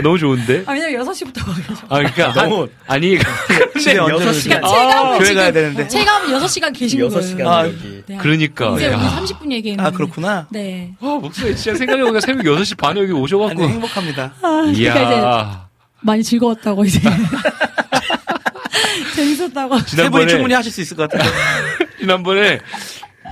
[0.02, 0.64] 너무 좋은데?
[0.66, 1.74] 아, 왜냐면 6시부터 가겠죠.
[1.90, 3.18] 아, 그러니까 너무- 한, 아니
[3.80, 4.42] 집에 언제 여섯 오지?
[4.42, 4.64] 시간.
[4.64, 5.88] 아, 체감은 교회 가야 되는데.
[5.88, 7.22] 체감은 6시간 계신 거예요.
[7.22, 8.04] 시간 아, 여기.
[8.06, 8.18] 네.
[8.18, 8.76] 그러니까.
[8.76, 9.18] 이제 우리 야.
[9.22, 9.88] 30분 얘기했는데.
[9.88, 10.48] 아 그렇구나.
[10.52, 10.94] 네.
[11.02, 13.64] 아, 목소리 진짜 생각해보니까 새벽 6시 반에 여기 오셔갖고.
[13.64, 14.34] 아니 행복합니다.
[14.42, 15.68] 아, 그러니까 이야.
[16.02, 17.00] 많이 즐거웠다고 이제.
[19.16, 19.78] 재밌었다고.
[19.80, 21.30] 세 분이 지난번에, 충분히 하실 수 있을 것 같아요.
[22.00, 22.60] 지난번에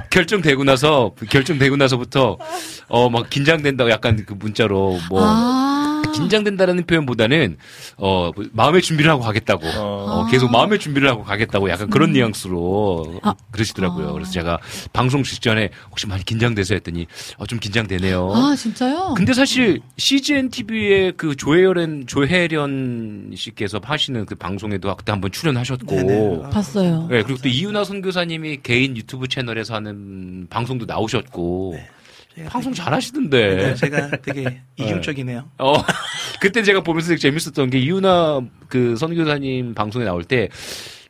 [0.09, 2.37] 결정되고 나서, 결정되고 나서부터,
[2.87, 5.64] 어, 막 긴장된다고 약간 그 문자로 뭐, 아.
[6.21, 7.57] 긴장된다라는 표현보다는
[7.97, 13.35] 어 마음의 준비를 하고 가겠다고 어, 계속 마음의 준비를 하고 가겠다고 약간 그런 뉘앙스로 아.
[13.51, 14.13] 그러시더라고요.
[14.13, 14.59] 그래서 제가
[14.93, 17.07] 방송 직전에 혹시 많이 긴장돼서 했더니
[17.37, 18.31] 어, 좀 긴장되네요.
[18.33, 19.13] 아, 진짜요?
[19.15, 26.49] 근데 사실 CGN TV의 그 조혜련 조혜련 씨께서 하시는 그 방송에도 그때 한번 출연하셨고, 네네.
[26.51, 27.07] 봤어요.
[27.09, 31.77] 네, 그리고 또 이윤아 선교사님이 개인 유튜브 채널에서 하는 방송도 나오셨고,
[32.47, 33.55] 방송 잘 하시던데.
[33.55, 35.49] 네, 제가 되게 이중적이네요.
[35.57, 35.73] 어,
[36.41, 40.49] 그때 제가 보면서 되게 재밌었던 게 이유나 그 선교사님 방송에 나올 때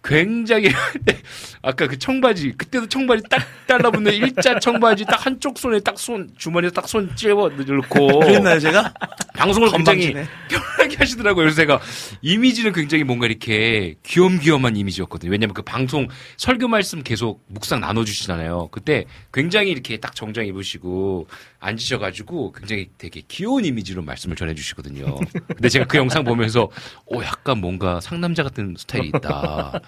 [0.05, 0.69] 굉장히
[1.61, 6.69] 아까 그 청바지 그때도 청바지 딱 달라붙는 일자 청바지 딱 한쪽 손에 딱 손 주머니에
[6.69, 8.93] 딱손 찝어 넣고 그랬나요, 제가?
[9.35, 10.27] 방송을 굉장히 건방지네.
[10.49, 11.43] 편하게 하시더라고요.
[11.45, 11.79] 그래서 제가
[12.21, 15.31] 이미지는 굉장히 뭔가 이렇게 귀염귀염한 이미지였거든요.
[15.31, 18.69] 왜냐면 그 방송 설교 말씀 계속 묵상 나눠주시잖아요.
[18.71, 21.27] 그때 굉장히 이렇게 딱 정장 입으시고
[21.65, 25.15] 앉으셔가지고 굉장히 되게 귀여운 이미지로 말씀을 전해주시거든요.
[25.47, 26.69] 근데 제가 그 영상 보면서
[27.05, 29.79] 오 약간 뭔가 상남자 같은 스타일이 있다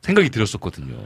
[0.00, 0.96] 생각이 들었었거든요.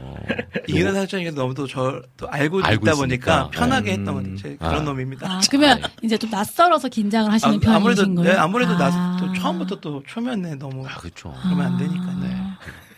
[0.67, 3.49] 이은하 사장님이 너무 또 저 또 알고, 알고 있다 보니까 있으니까.
[3.49, 3.99] 편하게 음.
[3.99, 4.55] 했던 것 같아요.
[4.59, 4.69] 아.
[4.69, 5.31] 그런 놈입니다.
[5.31, 8.31] 아, 그러면 이제 좀 낯설어서 긴장을 하시는 편이신 아무래도 거예요?
[8.33, 8.77] 네, 아무래도 아.
[8.77, 11.33] 나, 또 처음부터 또 초면에 너무 그렇죠.
[11.43, 12.05] 그러면 안 되니까.
[12.21, 12.37] 네.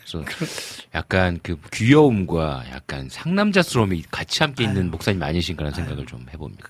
[0.05, 0.23] 그래서
[0.93, 6.67] 약간 그 귀여움과 약간 상남자스러움이 같이 함께 있는 목사님 아니신가라는 생각을 좀 해봅니다.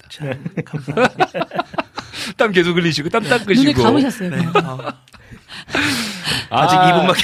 [0.66, 1.10] 감사합니다.
[2.38, 3.54] 땀 계속 흘리시고 땀 닦으시고.
[3.54, 4.30] 눈을 감으셨어요.
[4.30, 4.38] 네.
[4.64, 4.94] 어.
[6.50, 7.06] 아직 아.
[7.08, 7.20] 2분밖에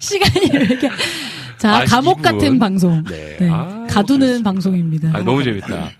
[0.00, 0.88] 시간이 이렇게.
[1.58, 2.22] 자, 아직 감옥.
[2.22, 3.04] 같은 방송.
[3.04, 3.36] 네.
[3.38, 3.50] 네.
[3.50, 5.10] 아, 가두는 방송입니다.
[5.12, 5.90] 아, 너무 재밌다.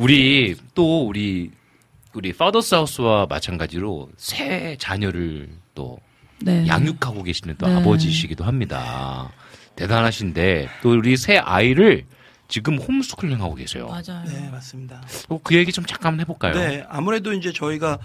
[0.00, 1.50] 우리 또 우리
[2.12, 5.98] 우리 파더스 하우스와 마찬가지로 새 자녀를 또
[6.44, 6.66] 네.
[6.66, 7.74] 양육하고 계시는 또 네.
[7.76, 9.30] 아버지시기도 합니다.
[9.76, 12.04] 대단하신데 또 우리 새 아이를
[12.48, 13.88] 지금 홈스쿨링 하고 계세요.
[13.88, 14.24] 맞아요.
[14.26, 15.02] 네, 맞습니다.
[15.28, 16.54] 어, 그 얘기 좀 잠깐 해볼까요?
[16.54, 17.98] 네, 아무래도 이제 저희가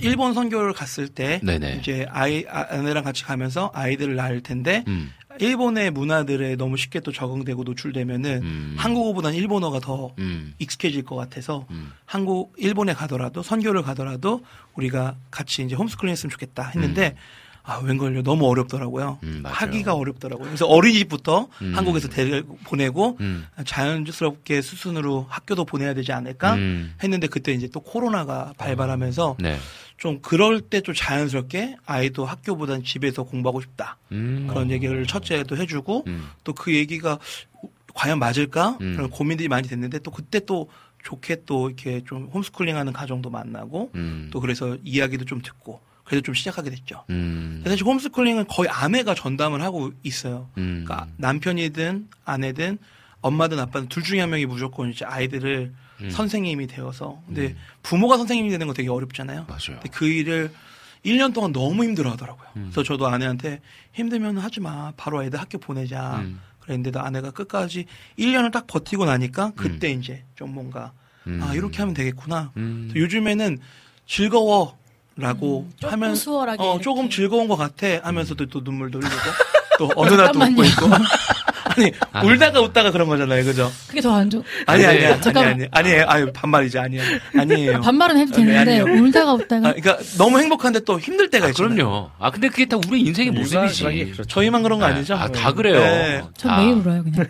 [0.00, 1.78] 일본 선교를 갔을 때 네네.
[1.80, 5.12] 이제 아이 아- 아내랑 같이 가면서 아이들을 낳을 텐데 음.
[5.40, 10.54] 일본의 문화들에 너무 쉽게 또 적응되고 노출되면은 한국어보다는 일본어가 더 음.
[10.60, 11.66] 익숙해질 것 같아서
[12.06, 14.42] 한국 일본에 가더라도 선교를 가더라도
[14.74, 17.16] 우리가 같이 이제 홈스쿨링 했으면 좋겠다 했는데
[17.64, 21.72] 아 웬걸요 너무 어렵더라고요 하기가 어렵더라고요 그래서 어린이집부터 음.
[21.74, 23.46] 한국에서 데리고 보내고 음.
[23.64, 26.94] 자연스럽게 수순으로 학교도 보내야 되지 않을까 음.
[27.02, 29.58] 했는데 그때 이제 또 코로나가 발발하면서 네.
[29.96, 34.46] 좀 그럴 때 좀 자연스럽게 아이도 학교보다는 집에서 공부하고 싶다 음.
[34.48, 36.28] 그런 얘기를 첫째도 해주고 음.
[36.44, 37.18] 또그 얘기가
[37.94, 38.94] 과연 맞을까 음.
[38.96, 40.68] 그런 고민들이 많이 됐는데 또 그때 또
[41.02, 44.28] 좋게 또 이렇게 좀 홈스쿨링 하는 가정도 만나고 음.
[44.30, 47.04] 또 그래서 이야기도 좀 듣고 그래서 좀 시작하게 됐죠.
[47.10, 47.62] 음.
[47.64, 50.48] 사실 홈스쿨링은 거의 아내가 전담을 하고 있어요.
[50.58, 50.84] 음.
[50.84, 52.78] 그러니까 남편이든 아내든
[53.20, 55.72] 엄마든 아빠든 둘 중에 한 명이 무조건 이제 아이들을
[56.02, 56.10] 음.
[56.10, 59.46] 선생님이 되어서 근데 부모가 선생님이 되는 건 되게 어렵잖아요.
[59.48, 59.80] 맞아요.
[59.80, 60.52] 근데 그 일을
[61.06, 62.48] 1년 동안 너무 힘들어 하더라고요.
[62.56, 62.62] 음.
[62.70, 63.60] 그래서 저도 아내한테
[63.92, 64.92] 힘들면 하지 마.
[64.96, 66.18] 바로 애들 학교 보내자.
[66.18, 66.40] 음.
[66.60, 67.86] 그랬는데도 아내가 끝까지
[68.18, 70.92] 1년을 딱 버티고 나니까 그때 이제 좀 뭔가
[71.26, 71.40] 음.
[71.42, 72.52] 아, 이렇게 하면 되겠구나.
[72.56, 72.90] 음.
[72.94, 73.58] 요즘에는
[74.06, 74.78] 즐거워
[75.16, 76.82] 라고 조금 하면 수월하게 어, 이렇게.
[76.82, 79.14] 조금 즐거운 것 같아 하면서도 또 눈물도 흘리고
[79.78, 80.86] 또 어느 날 또 웃고 있고
[81.76, 81.90] 아니
[82.24, 83.72] 울다가 웃다가 그런 거잖아요, 그죠?
[83.88, 84.44] 그게 더 안 좋.
[84.66, 85.14] 아니 아니 아니.
[85.34, 86.04] 아니 아니에요.
[86.06, 87.02] 아유 반말이지 아니에요.
[87.36, 87.80] 아니에요.
[87.80, 89.02] 반말은 해도 아, 네, 되는데 아니에요.
[89.02, 91.74] 울다가 웃다가 아, 그러니까 너무 행복한데 또 힘들 때가 있잖아요.
[91.74, 92.10] 그럼요.
[92.20, 94.12] 아 근데 그게 다 우리 인생의 모습이지.
[94.28, 95.14] 저희만 그런 거 아, 아니죠?
[95.14, 95.80] 아, 다 그래요.
[95.80, 96.22] 네.
[96.36, 97.26] 전 다, 매일 울어요 그냥.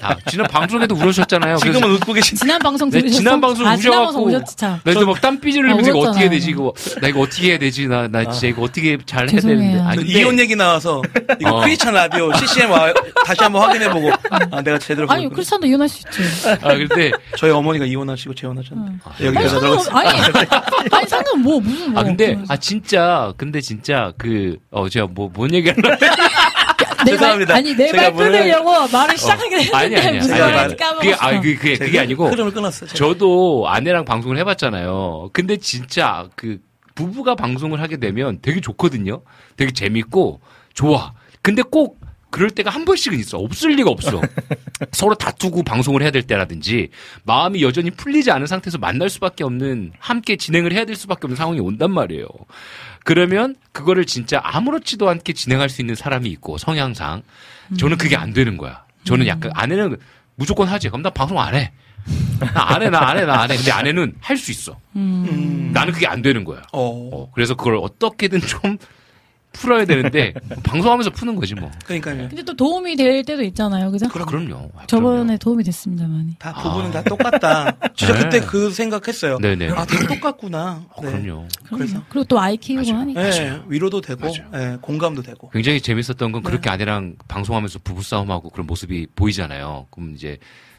[0.00, 1.56] 다 지난 방송에도 울으셨잖아요.
[1.58, 3.18] 지금은 웃고 계신 지난 방송 네, 들으셨어?
[3.18, 4.80] 지난 방송 아, 지난 방송 우셔갖고 오셨지 참.
[4.84, 6.30] 나 이제 막땀 삐지르면서 아, 이거 어떻게 해야.
[6.30, 9.38] 되지 이거 나 이거 어떻게 해야 되지 나나 진짜 이거 어떻게 잘 해야.
[9.40, 11.02] 되는데 아니 저 근데 이혼 얘기 나와서
[11.38, 11.60] 이거 어.
[11.82, 12.92] 크리스찬 라디오 CCM 와,
[13.26, 14.10] 다시 한번 확인해보고
[14.50, 16.48] 아, 내가 제대로 아니 보고 크리스찬도 이혼할 수 있죠.
[16.62, 19.96] 아 근데 저희 어머니가 이혼하시고 재혼하셨는데 아니 여기까지 상관 들어갔어요.
[19.96, 22.00] 아니 아니 상관 뭐 무슨 뭐.
[22.00, 25.88] 아 근데 아 진짜 근데 진짜 그 어 제가 뭐 뭔 얘기하려고
[27.04, 27.54] 내 죄송합니다.
[27.54, 30.58] 말, 아니 내 제가 말 뭐를- 끊으려고 말을 시작하긴 했는데 아니 아니 무슨 아니, 말인지
[30.62, 31.00] 아니, 까먹었어.
[31.00, 32.88] 그게 아 그게 그게, 그게 아니고 흐름을 끊었어요.
[32.90, 32.94] 제가.
[32.98, 35.30] 저도 아내랑 방송을 해봤잖아요.
[35.32, 36.58] 근데 진짜 그
[36.94, 39.22] 부부가 방송을 하게 되면 되게 좋거든요.
[39.56, 40.40] 되게 재밌고
[40.74, 41.12] 좋아.
[41.42, 42.00] 근데 꼭
[42.30, 43.36] 그럴 때가 한 번씩은 있어.
[43.38, 44.22] 없을 리가 없어.
[44.92, 46.88] 서로 다투고 방송을 해야 될 때라든지
[47.24, 51.60] 마음이 여전히 풀리지 않은 상태에서 만날 수밖에 없는 함께 진행을 해야 될 수밖에 없는 상황이
[51.60, 52.26] 온단 말이에요.
[53.04, 57.22] 그러면 그거를 진짜 아무렇지도 않게 진행할 수 있는 사람이 있고 성향상
[57.78, 58.84] 저는 그게 안 되는 거야.
[59.04, 59.96] 저는 약간 아내는
[60.36, 60.88] 무조건 하지.
[60.88, 61.72] 그럼 나 방송 안 해.
[62.54, 63.56] 나 안 해, 나 안 해, 나 안 해.
[63.56, 64.78] 근데 아내는 할 수 있어.
[64.96, 65.70] 음.
[65.74, 66.62] 나는 그게 안 되는 거야.
[66.72, 67.10] 어.
[67.12, 68.78] 어, 그래서 그걸 어떻게든 좀
[69.52, 70.32] 풀어야 되는데
[70.64, 71.70] 방송하면서 푸는 거지 뭐.
[71.84, 72.28] 그러니까요.
[72.28, 74.06] 근데 또 도움이 될 때도 있잖아요, 그죠?
[74.06, 74.70] 아, 그럼요.
[74.76, 76.36] 아, 저번에 도움이 됐습니다, 많이.
[76.38, 77.72] 다 부부는 다 똑같다.
[77.94, 78.22] 진짜 네.
[78.22, 79.38] 그때 그 생각했어요.
[79.38, 79.70] 네네.
[79.70, 80.84] 아, 다 똑같구나.
[80.94, 81.10] 어, 네.
[81.22, 81.48] 그럼요.
[81.68, 83.22] 그래서 그리고 또 아이 키우고 하니까.
[83.30, 85.50] 네, 위로도 되고 네, 공감도 되고.
[85.50, 86.48] 굉장히 재밌었던 건 네.
[86.50, 89.86] 그렇게 아내랑 방송하면서 부부 싸움하고 그런 모습이 보이잖아요.
[89.90, 90.38] 그럼 이제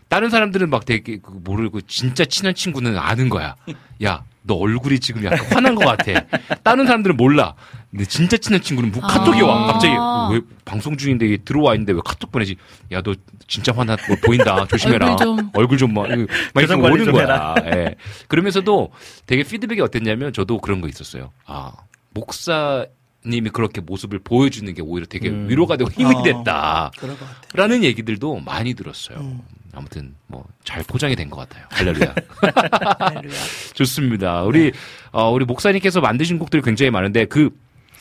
[0.09, 3.55] 다른 사람들은 막 되게 그 모르고 진짜 친한 친구는 아는 거야.
[4.03, 6.25] 야, 너 얼굴이 지금 약간 화난 것 같아.
[6.63, 7.55] 다른 사람들은 몰라.
[7.91, 9.63] 근데 진짜 친한 친구는 뭐 카톡이 와.
[9.69, 9.73] 아.
[9.73, 9.93] 갑자기
[10.33, 12.55] 왜 방송 중인데 들어와 있는데 왜 카톡 보내지?
[12.91, 13.13] 야 너
[13.47, 14.65] 진짜 화나 뭐 보인다.
[14.67, 15.11] 조심해라.
[15.11, 15.49] 얼굴 좀.
[15.53, 17.55] 얼굴 좀 막, 이거 막 이렇게 오는 좀 거야.
[17.65, 17.95] 예.
[18.27, 18.91] 그러면서도
[19.25, 21.31] 되게 피드백이 어땠냐면 저도 그런 거 있었어요.
[21.45, 21.71] 아
[22.13, 22.85] 목사
[23.25, 25.47] 님이 그렇게 모습을 보여주는 게 오히려 되게 음.
[25.49, 26.91] 위로가 되고 힘이 어, 됐다.
[26.97, 27.41] 그럴 것 같아.
[27.53, 29.19] 라는 얘기들도 많이 들었어요.
[29.19, 29.41] 음.
[29.73, 31.65] 아무튼 뭐 잘 포장이 된 것 같아요.
[31.71, 32.15] 할렐루야.
[32.99, 33.33] 할렐루야.
[33.73, 34.43] 좋습니다.
[34.43, 34.71] 우리
[35.11, 37.49] 어, 우리 목사님께서 만드신 곡들이 굉장히 많은데 그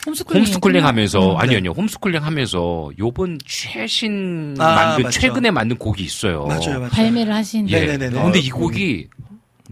[0.05, 0.41] 홈스쿨링.
[0.43, 1.57] 홈스쿨링 하면서 음, 아니요 네.
[1.57, 5.19] 아니요 홈스쿨링 하면서 요번 최신 아, 만든 맞죠.
[5.19, 6.45] 최근에 만든 곡이 있어요.
[6.45, 6.89] 맞아요, 맞아요.
[6.89, 7.69] 발매를 하신.
[7.69, 7.79] 예.
[7.81, 8.21] 네네네네.
[8.21, 9.07] 근데 이 곡이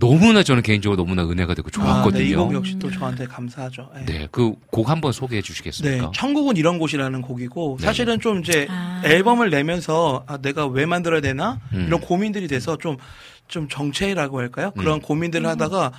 [0.01, 2.37] 너무나 저는 개인적으로 너무나 은혜가 되고 아, 네, 이 좋았거든요.
[2.47, 3.89] 곡 역시 또 저한테 감사하죠.
[3.95, 4.05] 네.
[4.05, 6.11] 네, 그 곡 한번 소개해 네, 주시겠습니까?
[6.15, 7.85] 천국은 이런 곳이라는 곡이고 네.
[7.85, 9.01] 사실은 좀 이제 아.
[9.05, 11.85] 앨범을 내면서 아, 내가 왜 만들어야 되나 음.
[11.87, 14.71] 이런 고민들이 돼서 좀좀 정체라고 할까요?
[14.77, 15.01] 그런 음.
[15.01, 15.91] 고민들을 하다가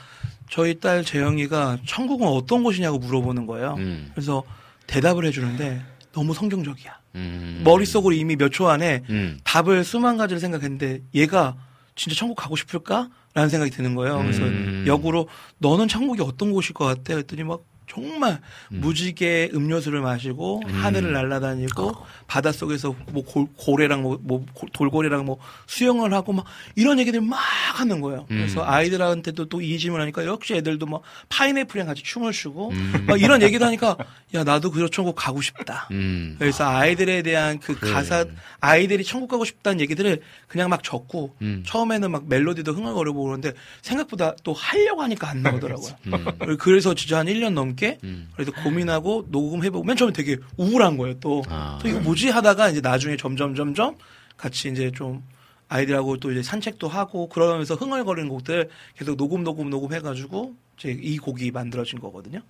[0.50, 3.76] 저희 딸 재영이가 천국은 어떤 곳이냐고 물어보는 거예요.
[3.78, 4.42] 음, 그래서
[4.86, 5.80] 대답을 해주는데
[6.12, 6.98] 너무 성경적이야.
[7.14, 7.60] 음.
[7.64, 11.54] 머릿속으로 이미 몇 초 안에 음, 답을 수만 가지를 생각했는데 얘가
[11.94, 13.08] 진짜 천국 가고 싶을까?
[13.34, 14.18] 라는 생각이 드는 거예요.
[14.18, 14.84] 그래서 음.
[14.86, 15.28] 역으로
[15.58, 17.14] 너는 천국이 어떤 곳일 것 같아?
[17.14, 17.62] 그랬더니 막
[17.92, 18.40] 정말
[18.72, 18.80] 음.
[18.80, 20.70] 무지개 음료수를 마시고 음.
[20.72, 21.94] 하늘을 날아다니고
[22.26, 27.38] 바닷속에서 뭐 골- 고래랑 뭐, 뭐 고- 돌고래랑 뭐 수영을 하고 막 이런 얘기들 막
[27.74, 28.24] 하는 거예요.
[28.28, 28.68] 그래서 음.
[28.68, 33.04] 아이들한테도 또 이 질문 하니까 역시 애들도 뭐 파인애플이랑 같이 춤을 추고 음.
[33.06, 33.96] 막 이런 얘기도 하니까
[34.34, 35.88] 야 나도 그 천국 가고 싶다.
[35.92, 36.36] 음.
[36.38, 37.92] 그래서 아이들에 대한 그 그래.
[37.92, 38.24] 가사
[38.60, 41.62] 아이들이 천국 가고 싶다는 얘기들을 그냥 막 적고 음.
[41.66, 43.52] 처음에는 막 멜로디도 흥얼거리고 그러는데
[43.82, 45.92] 생각보다 또 하려고 하니까 안 나오더라고요.
[46.06, 46.56] 음.
[46.58, 48.28] 그래서 진짜 한 1년 넘게 음.
[48.34, 51.42] 그래서 고민하고 녹음해보고 맨 처음에 되게 우울한 거예요 또.
[51.48, 51.78] 아.
[51.82, 53.96] 또 이거 뭐지 하다가 이제 나중에 점점 점점
[54.36, 55.22] 같이 이제 좀
[55.68, 58.68] 아이들하고 또 이제 산책도 하고 그러면서 흥얼거리는 곡들
[58.98, 62.40] 계속 녹음 녹음 녹음 해가지고 이제 이 곡이 만들어진 거거든요.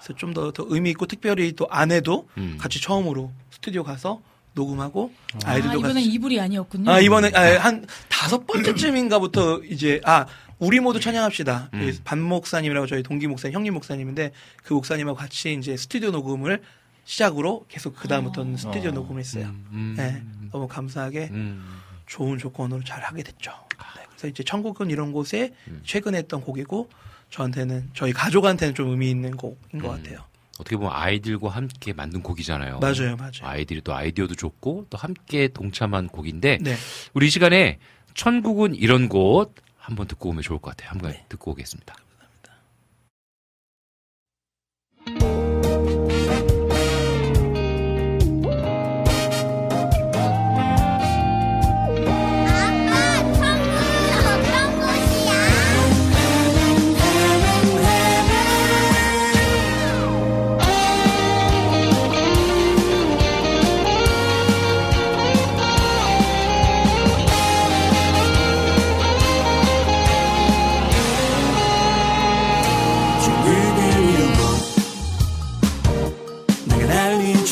[0.00, 2.56] 그래서 좀 더 더 의미 있고 특별히 또 아내도 음.
[2.60, 4.20] 같이 처음으로 스튜디오 가서
[4.54, 5.12] 녹음하고
[5.44, 6.90] 아, 아이들도 이번엔 같이 이불이 아니었군요.
[6.90, 10.26] 아 이번에 아, 한 다섯 번째쯤인가부터 이제 아
[10.62, 11.70] 우리 모두 찬양합시다.
[11.74, 11.80] 음.
[11.80, 14.30] 그반 목사님이라고 저희 동기 목사님, 형님 목사님인데
[14.62, 16.62] 그 목사님하고 같이 이제 스튜디오 녹음을
[17.04, 18.94] 시작으로 계속 그 다음부터는 스튜디오 어.
[18.94, 19.46] 녹음했어요.
[19.46, 19.94] 음.
[19.96, 20.22] 네,
[20.52, 21.80] 너무 감사하게 음.
[22.06, 23.50] 좋은 조건으로 잘 하게 됐죠.
[23.96, 25.80] 네, 그래서 이제 천국은 이런 곳에 음.
[25.84, 26.88] 최근에 했던 곡이고
[27.30, 29.96] 저한테는 저희 가족한테는 좀 의미 있는 곡인 것 음.
[29.96, 30.20] 같아요.
[30.60, 32.78] 어떻게 보면 아이들과 함께 만든 곡이잖아요.
[32.78, 33.32] 맞아요, 맞아요.
[33.42, 36.76] 아이들이 또 아이디어도 좋고 또 함께 동참한 곡인데 네,
[37.14, 37.80] 우리 이 시간에
[38.14, 40.90] 천국은 이런 곳 한번 듣고 오면 좋을 것 같아요.
[40.90, 41.26] 한번 네.
[41.28, 41.94] 듣고 오겠습니다.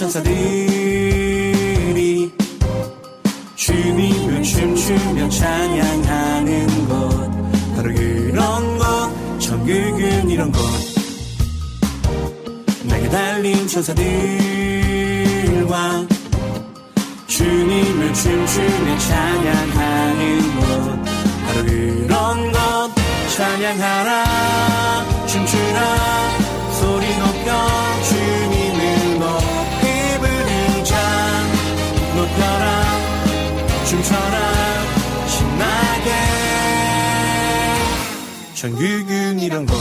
[0.00, 0.32] 천사들이
[3.54, 7.30] 주님을 춤추며 찬양하는 곳
[7.76, 10.62] 바로 그런 곳 천국은 이런 곳
[12.84, 13.98] 내가 달린 천사들과
[17.26, 20.64] 주님을 춤추며 찬양하는 곳
[21.44, 22.58] 바로 그런 곳
[23.36, 24.24] 찬양하라
[25.26, 26.49] 춤추라
[39.40, 39.74] 이런 곳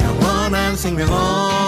[0.00, 1.65] 영원한 생명 얻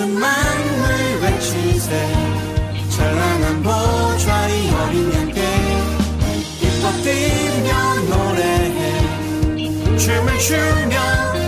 [0.00, 1.90] 모든 만물 외치세.
[2.88, 5.40] 찬란한 보좌의 어린 양께
[6.58, 7.68] 기뻐 뛰며
[8.08, 9.98] 노래해.
[9.98, 11.39] 춤을 추며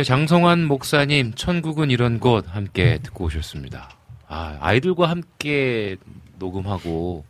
[0.00, 3.90] 네, 장성환 목사님, 천국은 이런 곳 함께 듣고 오셨습니다.
[4.28, 5.98] 아, 아이들과 함께
[6.38, 7.26] 녹음하고,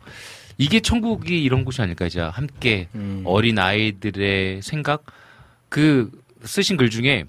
[0.57, 3.23] 이게 천국이 이런 곳이 아닐까, 이제 함께 음.
[3.25, 5.03] 어린 아이들의 생각?
[5.67, 6.11] 그,
[6.45, 7.25] 쓰신 글 중에,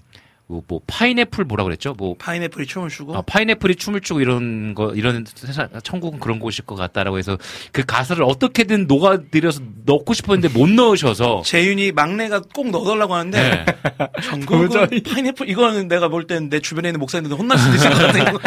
[0.53, 1.95] 뭐, 뭐 파인애플 뭐라 그랬죠?
[1.97, 6.65] 뭐, 파인애플이 춤을 추고 아, 파인애플이 춤을 추고 이런 거, 이런 세상, 천국은 그런 곳일
[6.65, 7.37] 것 같다라고 해서
[7.71, 11.41] 그 가사를 어떻게든 녹아들여서 넣고 싶었는데 못 넣으셔서.
[11.43, 13.65] 재윤이 막내가 꼭 넣어달라고 하는데 네.
[14.23, 18.37] 전국은 파인애플 이거는 내가 볼땐내 주변에 있는 목사님들 혼날 수도 있을 것 같아요.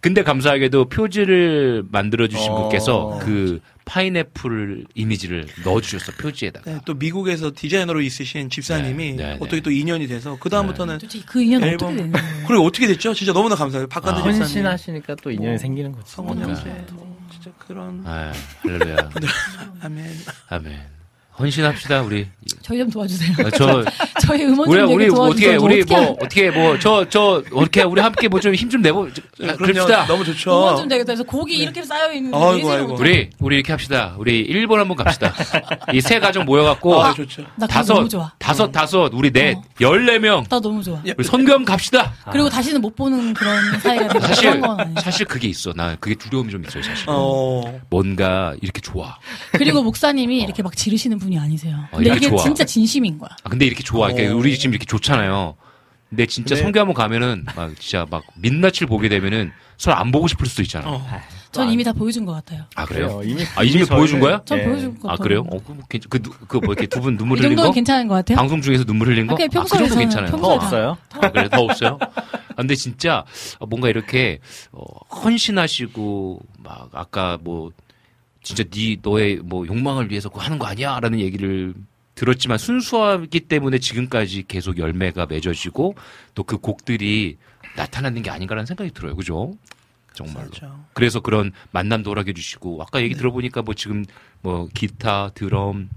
[0.00, 2.62] 근데 감사하게도 표지를 만들어 주신 어.
[2.62, 6.70] 분께서 그 파인애플 이미지를 넣어주셨어, 표지에다가.
[6.70, 9.36] 네, 또 미국에서 디자이너로 있으신 집사님이 네, 네, 네.
[9.40, 12.46] 어떻게 또 인연이 돼서 그 다음부터는 그 인연 어떻게 되는 거예요?
[12.46, 13.14] 그래 어떻게 됐죠?
[13.14, 13.88] 진짜 너무나 감사해요.
[13.88, 14.42] 박관대 아, 집사님.
[14.42, 16.06] 헌신하시니까 또 인연이 뭐, 생기는 거죠.
[16.06, 16.38] 성원.
[16.40, 18.32] 형제 또 진짜 그런 아,
[18.62, 19.10] 할렐루야.
[19.82, 20.06] 아멘.
[20.48, 20.97] 아멘.
[21.38, 22.26] 헌신합시다, 우리.
[22.62, 23.32] 저희 좀 도와주세요.
[23.46, 23.84] 아, 저,
[24.26, 25.58] 저희 음원 우리, 좀 우리, 뭐 도와주세요.
[25.60, 28.82] 우리 어떻게 뭐, 할- 어떻게, 뭐, 저, 저, 어떻게, 우리 함께 뭐 좀 힘 좀
[28.82, 29.08] 내보,
[29.42, 30.06] 아, 그럽시다.
[30.06, 30.50] 너무 좋죠.
[30.50, 31.06] 음원 좀 되겠다.
[31.06, 32.94] 그래서 곡이 이렇게 쌓여 있는데 아이고.
[32.98, 34.14] 우리, 우리 이렇게 합시다.
[34.18, 35.32] 우리 일본 한번 갑시다.
[35.94, 37.02] 이 세 가족 모여갖고.
[37.02, 37.42] 아, 좋죠.
[37.56, 38.32] 나 그거 다섯, 너무 좋아.
[38.38, 40.44] 다섯, 다섯, 우리 넷, 열네 명.
[40.48, 41.00] 나 너무 좋아.
[41.16, 42.14] 우리 선교함 갑시다.
[42.32, 45.00] 그리고 다시는 못 보는 그런 사이가 되고 사실 그런 건 아니에요.
[45.00, 45.72] 사실 그게 있어.
[45.74, 47.04] 나 그게 두려움이 좀 있어요, 사실.
[47.08, 47.80] 어.
[47.90, 49.16] 뭔가 이렇게 좋아.
[49.52, 51.76] 그리고 목사님이 이렇게 막 지르시는 분이 아니세요.
[51.90, 52.38] 어, 근데 이게 좋아.
[52.42, 53.30] 진짜 진심인 거야.
[53.44, 54.08] 아, 근데 이렇게 좋아.
[54.08, 54.36] 이렇게 어.
[54.36, 55.54] 우리 지금 이렇게 좋잖아요.
[56.08, 56.62] 근데 진짜 네.
[56.62, 60.88] 선교 한번 가면은 막 진짜 막 민낯을 보게 되면은 서로 안 보고 싶을 수도 있잖아.
[60.88, 61.06] 어.
[61.52, 62.64] 전 이미 다 보여준 것 같아요.
[62.76, 63.20] 아 그래요?
[63.24, 64.40] 이미- 아 이미 보여준 거야?
[64.44, 64.64] 전 예.
[64.64, 65.24] 보여준 것아 같아요.
[65.24, 65.44] 그래요?
[65.50, 65.58] 어,
[66.08, 67.74] 그그뭐 이렇게 두 분 눈물 이 흘린 정도는 거?
[67.74, 68.36] 괜찮은 것 같아요.
[68.36, 69.34] 방송 중에서 눈물 흘린 거?
[69.34, 70.30] 아, 아, 그 정도 괜찮아요.
[70.30, 70.64] 평소에 더 다.
[70.64, 70.96] 없어요?
[71.12, 71.98] 아, 그래 더 없어요?
[72.00, 73.24] 아, 근데 진짜
[73.68, 74.40] 뭔가 이렇게
[74.72, 74.82] 어,
[75.14, 77.70] 헌신하시고 막 아까 뭐
[78.42, 81.74] 진짜 네 너의 뭐 욕망을 위해서 그거 하는 거 아니야라는 얘기를
[82.14, 85.94] 들었지만 순수하기 때문에 지금까지 계속 열매가 맺어지고
[86.34, 87.36] 또 그 곡들이
[87.76, 89.14] 나타나는 게 아닌가라는 생각이 들어요.
[89.14, 89.54] 그죠?
[90.14, 90.48] 정말로.
[90.50, 90.84] 맞아.
[90.94, 94.04] 그래서 그런 만남도 허락해 주시고 아까 얘기 들어보니까 뭐 지금
[94.40, 95.88] 뭐 기타, 드럼,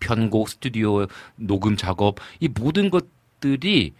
[0.00, 1.06] 편곡, 스튜디오
[1.36, 3.92] 녹음 작업 이 모든 것들이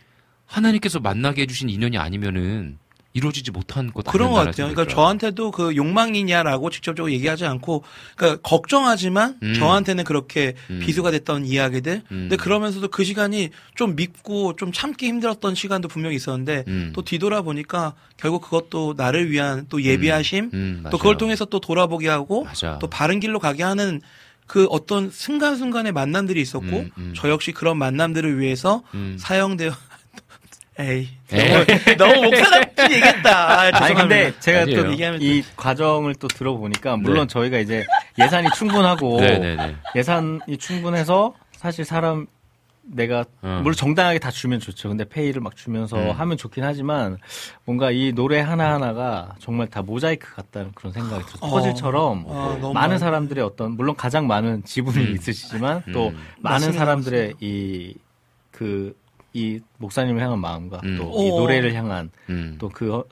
[0.47, 2.79] 하나님께서 만나게 해주신 인연이 아니면은
[3.19, 4.69] 이루어지지 못한 것 그런 것 같아요.
[4.69, 4.95] 그러니까 들어요.
[4.95, 7.85] 저한테도 그 욕망이냐라고 직접적으로 얘기하지 않고,
[8.17, 9.55] 그러니까 걱정하지만 음.
[9.55, 10.81] 저한테는 그렇게 음.
[10.83, 12.03] 비수가 됐던 이야기들.
[12.11, 12.29] 음.
[12.29, 16.93] 근데 그러면서도 그 시간이 좀 믿고 좀 참기 힘들었던 시간도 분명히 있었는데 음.
[16.95, 20.99] 또 뒤돌아보니까 결국 그것도 나를 위한 또 예비하심, 음, 또.
[20.99, 22.79] 그걸 통해서 또 돌아보게 하고 맞아.
[22.81, 24.01] 또 바른 길로 가게 하는
[24.47, 27.13] 그 어떤 순간순간의 만남들이 있었고 음, 음.
[27.15, 29.17] 저 역시 그런 만남들을 위해서 음.
[29.19, 29.71] 사용되어
[30.79, 31.97] 에이 에이.
[31.97, 33.31] 너무, 너무 목사답게 얘기했다.
[33.51, 34.03] 아, 아니 죄송합니다.
[34.03, 34.83] 근데 제가 아니에요.
[34.85, 37.33] 또 얘기하면 이 과정을 또 들어보니까 물론 네.
[37.33, 37.85] 저희가 이제
[38.19, 39.77] 예산이 충분하고 네네네.
[39.97, 42.27] 예산이 충분해서 사실 사람
[42.91, 43.61] 내가 어.
[43.63, 44.89] 물론 정당하게 다 주면 좋죠.
[44.89, 46.11] 근데 페이를 막 주면서 음.
[46.13, 47.19] 하면 좋긴 하지만
[47.65, 51.39] 뭔가 이 노래 하나 하나가 정말 다 모자이크 같다는 그런 생각이 들어요.
[51.41, 51.51] 어.
[51.51, 55.15] 퍼즐처럼 아, 너무 많은 많- 사람들의 어떤 물론 가장 많은 지분이 음.
[55.17, 56.19] 있으시지만 또 음.
[56.41, 57.95] 많은 사람들의 이
[58.53, 58.97] 그
[59.39, 60.97] 이 목사님을 향한 마음과 음.
[60.97, 61.39] 또이 어.
[61.39, 62.57] 노래를 향한 음.
[62.59, 63.05] 또그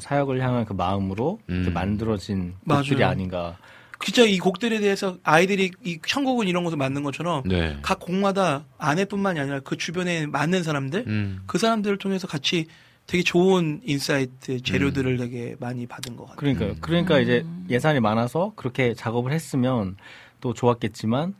[0.00, 1.70] 사역을 향한 그 마음으로 음.
[1.74, 2.82] 만들어진 맞아요.
[2.82, 3.56] 곡들이 아닌가.
[4.04, 7.76] 진짜 이 곡들에 대해서 아이들이 이 천국은 이런 것을 만든 것처럼 네.
[7.82, 11.40] 각 곡마다 아내뿐만이 아니라 그 주변에 많은 사람들 음.
[11.46, 12.66] 그 사람들을 통해서 같이
[13.06, 16.36] 되게 좋은 insight 재료들을 되게 많이 받은 것 같아요.
[16.36, 16.70] 그러니까요.
[16.70, 16.76] 음.
[16.80, 19.96] 그러니까 이제 예산이 많아서 그렇게 작업을 했으면
[20.40, 21.34] 또 좋았겠지만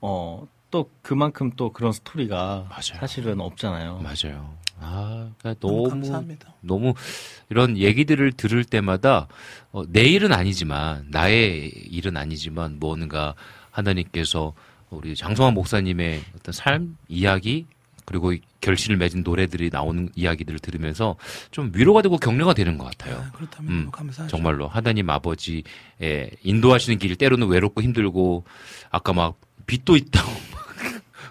[0.00, 3.00] 어 또 그만큼 또 그런 스토리가 맞아요.
[3.00, 4.02] 사실은 없잖아요.
[4.02, 4.54] 맞아요.
[4.78, 6.54] 아, 그러니까 너무 너무 감사합니다.
[6.62, 6.94] 너무
[7.50, 9.28] 이런 얘기들을 들을 때마다
[9.72, 13.34] 어, 내 일은 아니지만 나의 일은 아니지만 뭔가
[13.70, 14.54] 하나님께서
[14.88, 17.66] 우리 장성환 목사님의 어떤 삶 이야기
[18.06, 21.16] 그리고 이 결실을 맺은 노래들이 나오는 이야기들을 들으면서
[21.52, 23.24] 좀 위로가 되고 격려가 되는 것 같아요.
[23.34, 24.34] 그렇다면 음, 뭐 감사하죠.
[24.34, 25.62] 정말로 하나님 아버지의
[26.42, 28.44] 인도하시는 길 때로는 외롭고 힘들고
[28.90, 30.28] 아까 막 빚도 있다고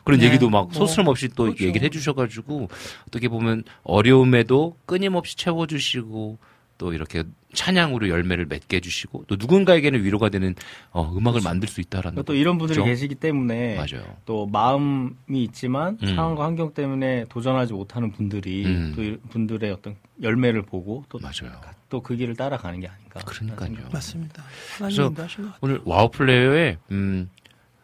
[0.10, 1.66] 그런 네, 얘기도 막 뭐, 소스럼없이 또 그렇죠.
[1.66, 2.70] 얘기를 해주셔가지고
[3.08, 6.40] 어떻게 보면 어려움에도 끊임없이 채워주시고
[6.80, 7.24] 또 이렇게
[7.54, 10.56] 찬양으로 열매를 맺게 해주시고 또 누군가에게는 위로가 되는
[10.92, 12.26] 어, 음악을 만들 수 있다라는 그렇죠.
[12.28, 12.90] 또 이런 분들이 거죠.
[12.90, 14.06] 계시기 때문에 맞아요.
[14.26, 15.14] 또 마음이
[15.44, 16.16] 있지만 음.
[16.16, 18.94] 상황과 환경 때문에 도전하지 못하는 분들이 음.
[18.96, 21.60] 또 이- 분들의 어떤 열매를 보고 또 맞아요.
[21.90, 23.20] 또그 길을 따라가는 게 아닌가.
[23.26, 23.90] 그러니까요.
[23.92, 24.44] 맞습니다.
[24.78, 25.60] 그래서 하나님 인도하신 것 같아요.
[25.62, 27.30] 오늘 와우 플레이어의 음,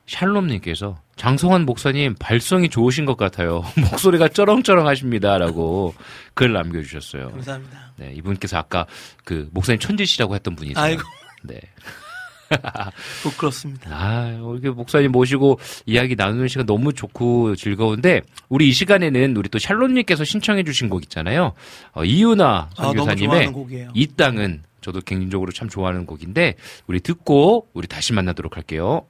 [0.07, 3.63] 샬롬님께서 장성환 목사님 발성이 좋으신 것 같아요.
[3.91, 5.95] 목소리가 쩌렁쩌렁하십니다라고
[6.33, 7.29] 글 남겨주셨어요.
[7.31, 7.93] 감사합니다.
[7.97, 8.85] 네, 이분께서 아까
[9.23, 10.79] 그 목사님 천재시라고 했던 분이죠.
[10.79, 11.01] 아이고.
[11.43, 11.59] 네.
[13.23, 13.89] 부끄럽습니다.
[13.91, 19.57] 아, 이렇게 목사님 모시고 이야기 나누는 시간 너무 좋고 즐거운데 우리 이 시간에는 우리 또
[19.57, 21.53] 샬롬님께서 신청해주신 곡 있잖아요.
[21.93, 23.89] 어, 이유나 아, 선교사님의 곡이에요.
[23.95, 26.55] 이 땅은 저도 개인적으로 참 좋아하는 곡인데
[26.85, 29.07] 우리 듣고 우리 다시 만나도록 할게요.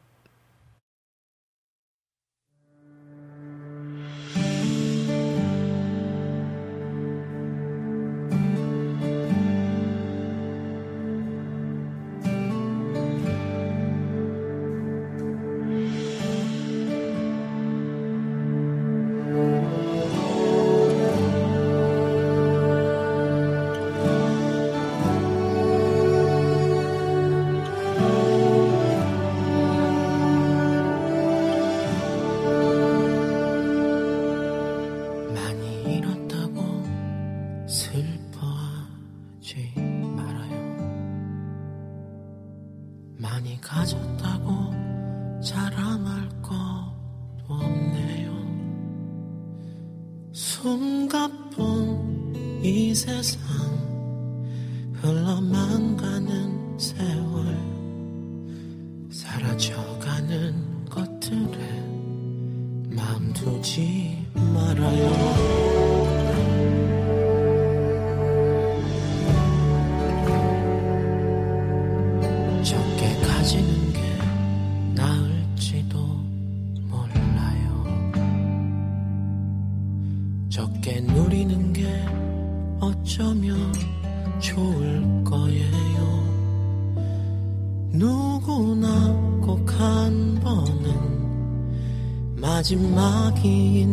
[92.65, 93.85] 마지막이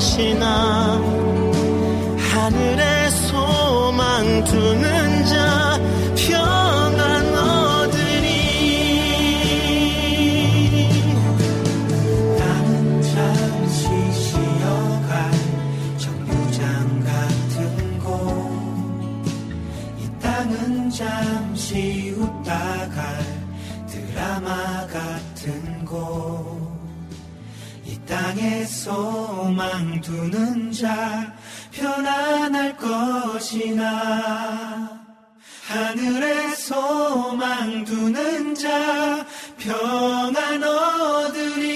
[0.00, 0.98] 것이나
[2.32, 5.78] 하늘에 소망 두는 자
[6.16, 8.28] 평안 얻으리.
[12.38, 15.30] 나는 잠시 쉬어갈
[15.98, 18.08] 정류장 같은 곳.
[19.98, 22.98] 이 땅은 잠시 웃다 갈
[23.86, 26.39] 드라마 같은 곳.
[26.39, 26.39] 이
[28.10, 31.32] 땅에 소망 두는 자
[31.70, 33.86] 편안할 것이나.
[35.68, 39.24] 하늘에 소망 두는 자
[39.56, 41.70] 평안 얻으리.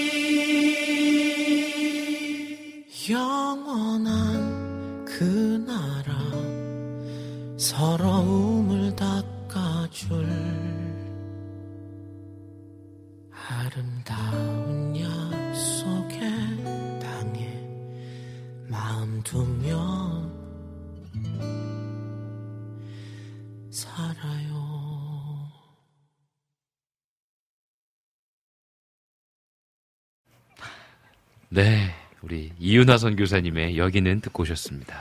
[3.09, 6.13] 영원한 그 나라
[7.57, 10.27] 서러움을 닦아줄
[13.47, 14.94] 아름다운
[19.25, 20.31] 두며
[23.71, 25.49] 살아요.
[31.49, 34.95] 네, 우리 이윤아 선교사님의 여기는 듣고 오셨습니다.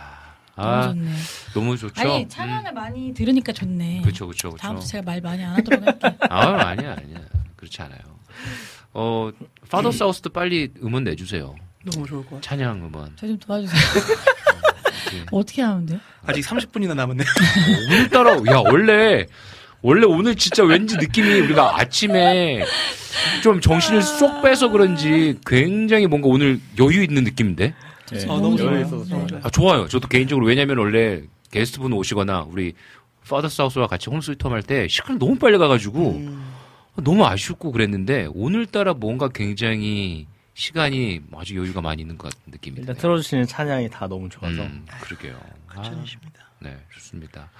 [0.56, 1.12] 아, 너무 좋네.
[1.52, 2.00] 너무 좋죠.
[2.00, 4.02] 아니 찬양을 많이 들으니까 좋네.
[4.04, 4.56] 그쵸, 그쵸, 그쵸.
[4.62, 6.16] 다음부터 제가 말 많이 안 하도록 할게.
[6.30, 7.20] 아, 아니야, 아니야.
[7.56, 8.00] 그렇지 않아요.
[8.94, 9.30] 어,
[9.68, 11.54] 파더 사우스도 빨리 음원 내주세요.
[11.84, 12.40] 너무 좋을 것 같아요.
[12.40, 13.12] 찬양 음원.
[13.16, 13.80] 저 좀 도와주세요.
[15.30, 16.00] 어떻게 하면 돼요?
[16.26, 17.24] 아직 30분이나 남았네.
[17.90, 19.26] 오늘따라, 야, 원래,
[19.82, 22.64] 원래 오늘 진짜 왠지 느낌이 우리가 아침에
[23.42, 27.74] 좀 정신을 쏙 빼서 그런지 굉장히 뭔가 오늘 여유 있는 느낌인데?
[28.12, 29.04] 네, 아, 너무 좋아요.
[29.42, 29.88] 아, 좋아요.
[29.88, 32.74] 저도 개인적으로 왜냐면 원래 게스트분 오시거나 우리
[33.28, 36.52] 파더 사우스와 같이 홈스위트홈 할 때 시간이 너무 빨리 가가지고 음.
[37.02, 42.96] 너무 아쉽고 그랬는데 오늘따라 뭔가 굉장히 시간이 아주 여유가 많이 있는 것 같은 느낌이 일단
[42.96, 44.62] 틀어주시는 찬양이 다 너무 좋아서.
[44.62, 45.38] 음, 그러게요.
[45.74, 46.44] 천이십니다.
[46.60, 47.50] 네, 좋습니다.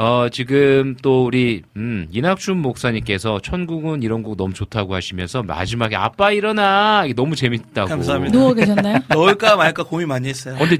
[0.00, 6.30] 어, 지금 또 우리, 음, 이낙준 목사님께서 천국은 이런 곡 너무 좋다고 하시면서 마지막에 아빠
[6.30, 7.02] 일어나!
[7.04, 7.88] 이게 너무 재밌다고.
[7.88, 8.32] 감사합니다.
[8.32, 9.00] 누워 계셨나요?
[9.10, 10.54] 넣을까 말까 고민 많이 했어요.
[10.54, 10.76] 어, 근데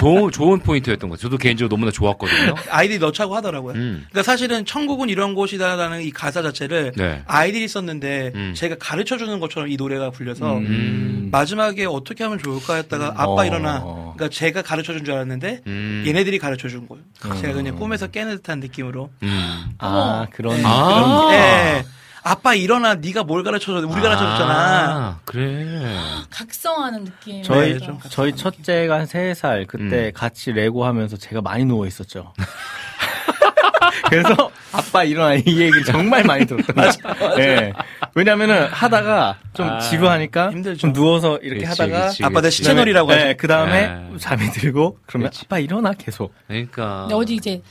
[0.00, 1.30] 좋은, 좋은 포인트였던 것 같아요.
[1.30, 2.54] 저도 개인적으로 너무나 좋았거든요.
[2.70, 3.72] 아이들이 넣자고 하더라고요.
[3.74, 4.04] 음.
[4.10, 7.22] 그러니까 사실은 천국은 이런 곳이다라는 이 가사 자체를 네.
[7.26, 8.52] 아이들이 썼는데 음.
[8.54, 11.28] 제가 가르쳐 주는 것처럼 이 노래가 불려서 음.
[11.32, 13.44] 마지막에 어떻게 하면 좋을까 했다가 아빠 어.
[13.46, 13.80] 일어나.
[13.82, 16.04] 그러니까 제가 가르쳐 준 줄 알았는데 음.
[16.06, 17.02] 얘네들이 가르쳐 준 거예요.
[17.40, 19.10] 제가 그냥 꿈에서 깨는 듯한 느낌으로.
[19.22, 19.64] 음.
[19.78, 20.56] 아, 그런.
[20.56, 20.62] 네.
[20.66, 21.28] 아.
[21.30, 21.84] 네.
[22.24, 23.86] 아빠 일어나 네가 뭘 가르쳐 줘.
[23.86, 24.54] 우리 가르쳐 줬잖아.
[24.54, 25.96] 아, 그래.
[26.30, 27.42] 각성하는 느낌.
[27.42, 30.12] 저희, 네, 좀 저희 첫째가 한 3살, 그때 음.
[30.14, 32.32] 같이 레고 하면서 제가 많이 누워 있었죠.
[34.08, 37.00] 그래서 아빠 일어나 이 얘기 정말 많이 들었던 거죠.
[37.38, 37.72] 예.
[38.14, 40.78] 왜냐면은 하다가 좀 아, 지루하니까 힘들죠.
[40.78, 43.06] 좀 누워서 이렇게 그치, 하다가 그치, 아빠 내 하죠.
[43.06, 44.10] 네, 그 다음에 아.
[44.18, 45.44] 잠이 들고 그러면 그치.
[45.46, 46.32] 아빠 일어나 계속.
[46.46, 47.00] 그러니까.
[47.02, 47.62] 근데 어디 이제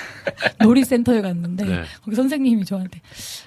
[0.62, 1.84] 놀이센터에 갔는데 네.
[2.04, 3.00] 거기 선생님이 저한테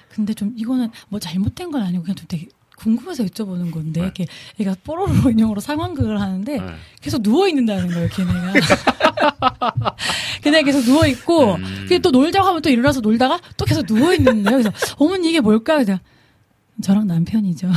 [0.08, 4.06] 근데 좀 이거는 뭐 잘못된 건 아니고 그냥 좀 되게 궁금해서 여쭤보는 건데 네.
[4.06, 4.26] 이렇게
[4.60, 6.74] 얘가 뽀로로 인형으로 상황극을 하는데 네.
[7.00, 8.52] 계속 누워 있는다는 거예요 걔네가
[10.42, 11.86] 걔네가 계속 누워 있고 음.
[11.88, 16.00] 그또 놀자고 하면 또 일어나서 놀다가 또 계속 누워 있는데요 그래서 어머니 이게 뭘까요 그래서
[16.82, 17.68] 저랑 남편이죠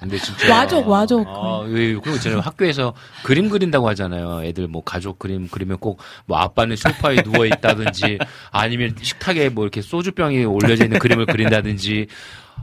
[0.00, 0.50] 근데 진짜.
[0.50, 1.28] 와족, 와족.
[1.28, 2.40] 아, 왜, 그리고 있잖아요.
[2.40, 4.42] 학교에서 그림 그린다고 하잖아요.
[4.44, 8.18] 애들 뭐 가족 그림 그리면 꼭 뭐 아빠는 소파에 누워 있다든지
[8.50, 12.06] 아니면 식탁에 뭐 이렇게 소주병이 올려져 있는 그림을 그린다든지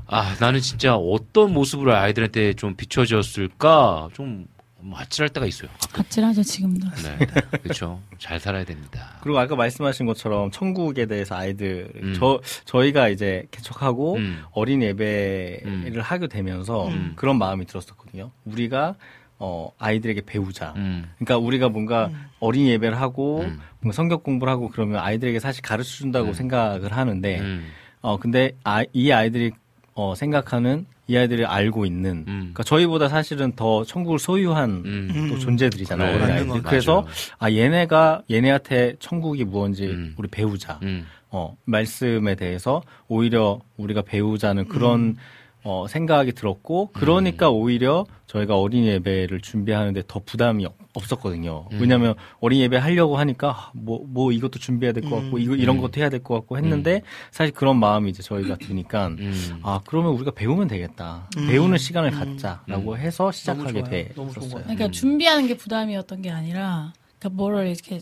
[0.08, 4.46] 아, 나는 진짜 어떤 모습으로 아이들한테 좀 비춰졌을까 좀
[4.94, 5.70] 아찔할 때가 있어요.
[5.94, 7.26] 아찔하죠 지금도 네.
[7.64, 8.00] 그렇죠.
[8.20, 9.18] 잘 살아야 됩니다.
[9.22, 12.14] 그리고 아까 말씀하신 것처럼 천국에 대해서 아이들 음.
[12.18, 14.44] 저 저희가 이제 개척하고 음.
[14.52, 16.00] 어린 예배를 음.
[16.02, 17.14] 하게 되면서 음.
[17.16, 18.32] 그런 마음이 들었었거든요.
[18.46, 18.96] 우리가
[19.40, 20.74] 어 아이들에게 배우자.
[20.78, 21.12] 음.
[21.18, 22.10] 그러니까 우리가 뭔가
[22.40, 23.60] 어린 예배를 하고 음.
[23.82, 26.34] 뭔가 성경 공부를 하고 그러면 아이들에게 사실 가르쳐 준다고 음.
[26.34, 27.68] 생각을 하는데 음.
[28.02, 29.52] 어 근데 아, 이 아이들이
[29.98, 32.38] 어 생각하는 이 아이들이 알고 있는 음.
[32.38, 35.28] 그러니까 저희보다 사실은 더 천국을 소유한 음.
[35.28, 36.20] 또 존재들이잖아요.
[36.20, 36.46] 그래.
[36.46, 37.08] 거 그래서.
[37.40, 40.14] 아 얘네가 얘네한테 천국이 무언지 음.
[40.16, 40.80] 우리 배우자.
[40.84, 41.08] 음.
[41.32, 45.18] 어 말씀에 대해서 오히려 우리가 배우자는 그런
[45.64, 51.68] 어 생각이 들었고 그러니까 오히려 저희가 어린 예배를 준비하는데 더 부담이 없- 없었거든요.
[51.74, 51.80] 음.
[51.82, 55.82] 왜냐하면 어린 예배 하려고 하니까 뭐뭐 이것도 준비해야 될 것 같고 이거 이런 음.
[55.82, 57.02] 것도 해야 될 것 같고 했는데
[57.32, 59.60] 사실 그런 마음이 이제 저희가 드니까 음.
[59.64, 61.28] 아 그러면 우리가 배우면 되겠다.
[61.38, 61.48] 음.
[61.48, 62.98] 배우는 시간을 갖자라고 음.
[62.98, 64.26] 해서 시작하게 됐었어요.
[64.40, 64.92] 것 그러니까 음.
[64.92, 68.00] 준비하는 게 부담이었던 게 아니라 그러니까 뭐를 이렇게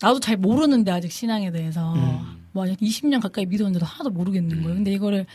[0.00, 2.44] 나도 잘 모르는데 아직 신앙에 대해서 음.
[2.52, 4.76] 뭐 20년 가까이 믿었는데도 하나도 모르겠는 거예요.
[4.76, 5.26] 근데 이거를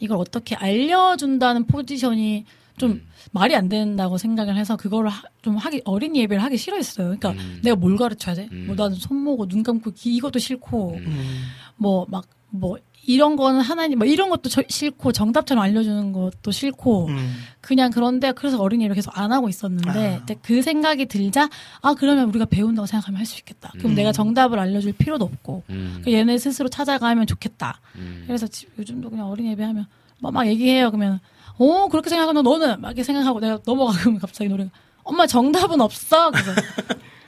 [0.00, 2.44] 이걸 어떻게 알려준다는 포지션이
[2.78, 3.06] 좀 음.
[3.32, 7.16] 말이 안 된다고 생각을 해서 그거를 하- 좀 하기 어린 이 예배를 하기 싫어했어요.
[7.18, 7.60] 그러니까 음.
[7.62, 8.48] 내가 뭘 가르쳐야 돼?
[8.52, 8.64] 음.
[8.66, 11.42] 뭐 나는 손 모고 눈 감고 기- 이것도 싫고 음.
[11.76, 17.34] 뭐막뭐 이런 거는 하나님 뭐 이런 것도 저- 싫고 정답처럼 알려주는 것도 싫고 음.
[17.60, 20.34] 그냥 그런데 그래서 어린 예배 계속 안 하고 있었는데 아.
[20.42, 21.48] 그 생각이 들자
[21.82, 23.70] 아 그러면 우리가 배운다고 생각하면 할 수 있겠다.
[23.78, 23.94] 그럼 음.
[23.96, 26.02] 내가 정답을 알려줄 필요도 없고 음.
[26.04, 27.80] 그 얘네 스스로 찾아가면 좋겠다.
[27.96, 28.24] 음.
[28.26, 29.86] 그래서 지- 요즘도 그냥 어린 예배 하면
[30.20, 30.90] 뭐막 얘기해요.
[30.90, 31.20] 그러면
[31.58, 34.70] 어 그렇게 생각하면 너는 막 이렇게 생각하고 내가 넘어가면 갑자기 노래가
[35.02, 36.30] 엄마 정답은 없어.
[36.30, 36.52] 그래서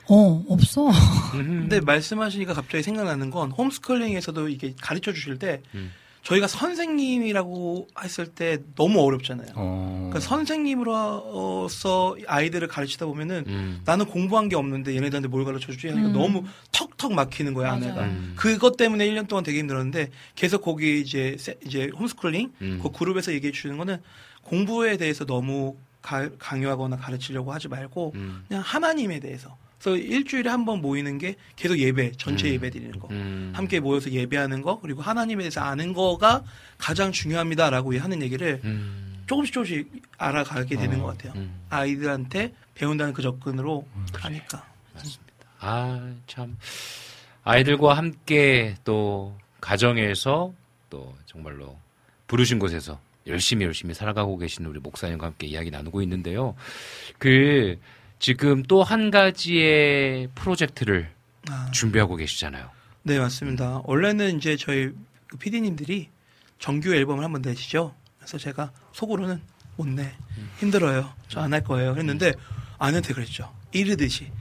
[0.09, 0.91] 어 없어.
[1.31, 5.91] 근데 말씀하시니까 갑자기 생각나는 건 홈스쿨링에서도 이게 가르쳐 주실 때 음.
[6.23, 9.47] 저희가 선생님이라고 했을 때 너무 어렵잖아요.
[9.55, 9.95] 어.
[10.09, 13.81] 그러니까 선생님으로서 아이들을 가르치다 보면은 음.
[13.85, 16.13] 나는 공부한 게 없는데 얘네들한테 뭘 가르쳐 주지 하니까 음.
[16.13, 17.83] 너무 턱턱 막히는 거야 맞아요.
[17.91, 18.01] 아내가.
[18.05, 18.33] 음.
[18.37, 22.79] 그것 때문에 1년 동안 되게 힘들었는데 계속 거기 이제 세- 이제 홈스쿨링 음.
[22.81, 23.97] 그 그룹에서 얘기해 주는 거는
[24.43, 28.45] 공부에 대해서 너무 가- 강요하거나 가르치려고 하지 말고 음.
[28.47, 29.57] 그냥 하나님에 대해서.
[29.83, 32.53] 그래서 일주일에 한 번 모이는 게 계속 예배, 전체 음.
[32.53, 33.09] 예배 드리는 거.
[33.11, 33.51] 음.
[33.53, 36.43] 함께 모여서 예배하는 거, 그리고 하나님에 대해서 아는 거가
[36.77, 39.21] 가장 중요합니다라고 하는 얘기를 음.
[39.27, 41.33] 조금씩 조금씩 알아가게 되는 것 같아요.
[41.35, 41.53] 음.
[41.69, 44.65] 아이들한테 배운다는 그 접근으로 하니까.
[45.59, 46.57] 아, 참.
[47.43, 50.53] 아이들과 함께 또 가정에서
[50.89, 51.77] 또 정말로
[52.27, 56.55] 부르신 곳에서 열심히 열심히 살아가고 계신 우리 목사님과 함께 이야기 나누고 있는데요.
[57.17, 57.77] 그
[58.27, 61.11] 지금 또 한 가지의 프로젝트를
[61.49, 62.69] 아, 준비하고 계시잖아요.
[63.01, 63.81] 네, 맞습니다.
[63.83, 64.91] 원래는 이제 저희
[65.27, 66.07] 그 PD님들이
[66.57, 67.93] 정규 앨범을 한번 내시죠.
[68.17, 69.41] 그래서 제가 속으로는
[69.75, 70.13] 못 내.
[70.59, 71.11] 힘들어요.
[71.27, 71.95] 저 안 할 거예요.
[71.97, 72.31] 했는데
[72.79, 73.53] 아내한테 그랬죠.
[73.73, 74.31] 이르듯이.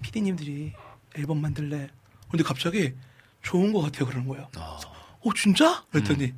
[0.00, 0.72] PD님들이
[1.18, 1.88] 앨범 만들래.
[2.30, 2.94] 근데 갑자기
[3.42, 4.06] 좋은 것 같아요.
[4.06, 4.48] 그러는 거예요.
[4.56, 4.78] 어.
[5.20, 5.84] 어, 진짜?
[5.90, 6.32] 그랬더니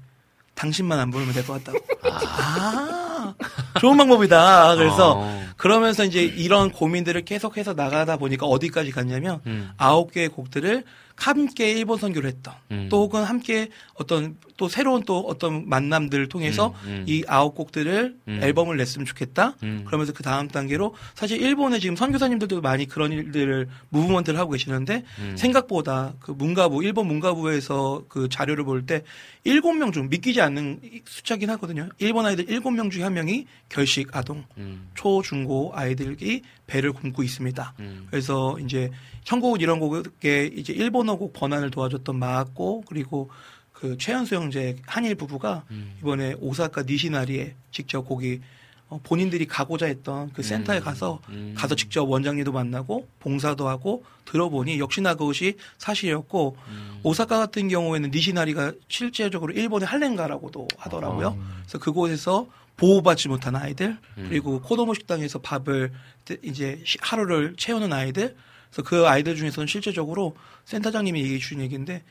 [0.55, 1.79] 당신만 안 부르면 될 것 같다고.
[2.11, 3.08] 아,
[3.81, 4.77] 좋은 방법이다.
[4.77, 5.43] 그래서 어.
[5.57, 9.71] 그러면서 이제 이런 고민들을 계속해서 나가다 보니까 어디까지 갔냐면 음.
[9.77, 10.85] 아홉 개의 곡들을
[11.19, 12.87] 함께 일본 선교를 했던 음.
[12.89, 17.05] 또 혹은 함께 어떤 또 새로운 또 어떤 만남들을 통해서 음, 음.
[17.09, 18.41] 이 아홉 곡들을 음.
[18.43, 19.57] 앨범을 냈으면 좋겠다.
[19.65, 19.83] 음.
[19.85, 25.37] 그러면서 그 다음 단계로 사실 일본에 지금 선교사님들도 많이 그런 일들을 무브먼트를 하고 계시는데 음.
[25.37, 29.03] 생각보다 그 문가부 일본 문가부에서 그 자료를 볼 때
[29.45, 31.89] 일곱 명 중 믿기지 않는 숫자긴 하거든요.
[31.99, 34.89] 일본 아이들 일곱 명 중에 한 명이 결식 아동 음.
[34.95, 37.75] 초, 중고 아이들이 배를 굶고 있습니다.
[37.81, 38.07] 음.
[38.09, 38.91] 그래서 이제
[39.25, 43.31] 형곡 이런 곡에 이제 일본어 곡 번안을 도와줬던 마았고 그리고
[43.73, 45.97] 그 최연수 형제 한일 부부가 음.
[46.01, 48.41] 이번에 오사카 니시나리에 직접 거기
[48.91, 50.83] 어, 본인들이 가고자 했던 그 센터에 음.
[50.83, 51.55] 가서 음.
[51.57, 57.01] 가서 직접 원장님도 만나고 봉사도 하고 들어보니 역시나 그것이 사실이었고 음.
[57.03, 61.29] 오사카 같은 경우에는 니시나리가 실제적으로 일본의 할렌가라고도 하더라고요.
[61.39, 61.63] 아.
[61.63, 62.47] 그래서 그곳에서
[62.83, 64.27] 보호받지 못한 아이들 음.
[64.31, 65.93] 그리고 코도모 식당에서 밥을
[66.43, 68.35] 이제 시- 하루를 채우는 아이들
[68.71, 70.35] 그래서 그 아이들 중에서는 실제적으로
[70.65, 72.03] 센터장님이 얘기해 주신 얘기인데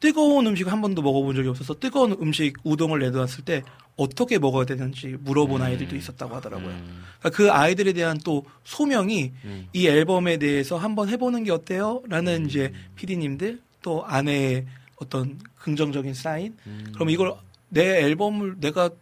[0.00, 3.62] 뜨거운 음식을 한 번도 먹어본 적이 없어서 뜨거운 음식 우동을 내놓았을 때
[3.96, 6.68] 어떻게 먹어야 되는지 물어본 아이들도 있었다고 하더라고요.
[6.68, 7.04] 음.
[7.20, 9.68] 그러니까 그 아이들에 대한 또 소명이 음.
[9.72, 12.02] 이 앨범에 대해서 한번 해보는 게 어때요?
[12.08, 14.66] 라는 이제 PD님들 또 아내의
[14.96, 16.56] 어떤 긍정적인 사인.
[16.66, 16.90] 음.
[16.94, 17.34] 그럼 이걸
[17.68, 18.94] 내 앨범을 내가 가-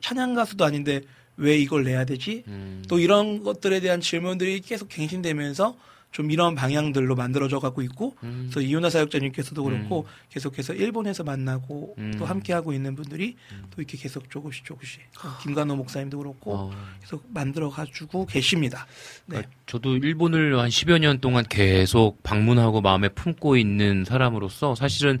[0.00, 1.02] 찬양 가수도 아닌데
[1.36, 2.44] 왜 이걸 내야 되지?
[2.48, 2.82] 음.
[2.88, 5.76] 또 이런 것들에 대한 질문들이 계속 갱신되면서
[6.10, 8.48] 좀 이런 방향들로 만들어져 가고 있고 음.
[8.50, 12.14] 그래서 이윤아 사역자님께서도 그렇고 계속해서 일본에서 만나고 음.
[12.18, 13.36] 또 함께 하고 있는 분들이
[13.70, 16.70] 또 이렇게 계속 조금씩 조금씩 어, 김관호 목사님도 그렇고 어.
[17.00, 18.86] 계속 만들어 가지고 계십니다.
[19.26, 19.36] 네.
[19.36, 25.20] 그러니까 저도 일본을 한 10여 년 동안 계속 방문하고 마음에 품고 있는 사람으로서 사실은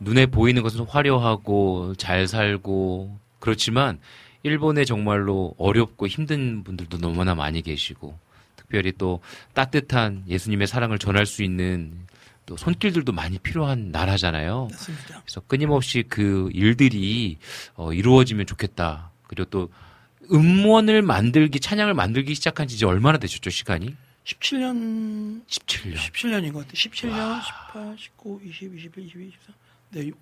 [0.00, 3.98] 눈에 보이는 것은 화려하고 잘 살고 그렇지만
[4.42, 8.18] 일본에 정말로 어렵고 힘든 분들도 너무나 많이 계시고
[8.56, 9.20] 특별히 또
[9.52, 11.92] 따뜻한 예수님의 사랑을 전할 수 있는
[12.46, 14.68] 또 손길들도 많이 필요한 나라잖아요.
[14.70, 15.22] 맞습니다.
[15.22, 17.36] 그래서 끊임없이 그 일들이
[17.74, 19.10] 어, 이루어지면 좋겠다.
[19.26, 19.70] 그리고 또
[20.32, 23.94] 음원을 만들기, 찬양을 만들기 시작한 지 이제 얼마나 되셨죠, 시간이?
[24.24, 25.96] 17년 17년.
[25.96, 26.72] 17년인 것 같아요.
[26.72, 29.54] 17년, 18, 19, 20, 21, 22, 23.
[29.94, 30.18] 네, 6,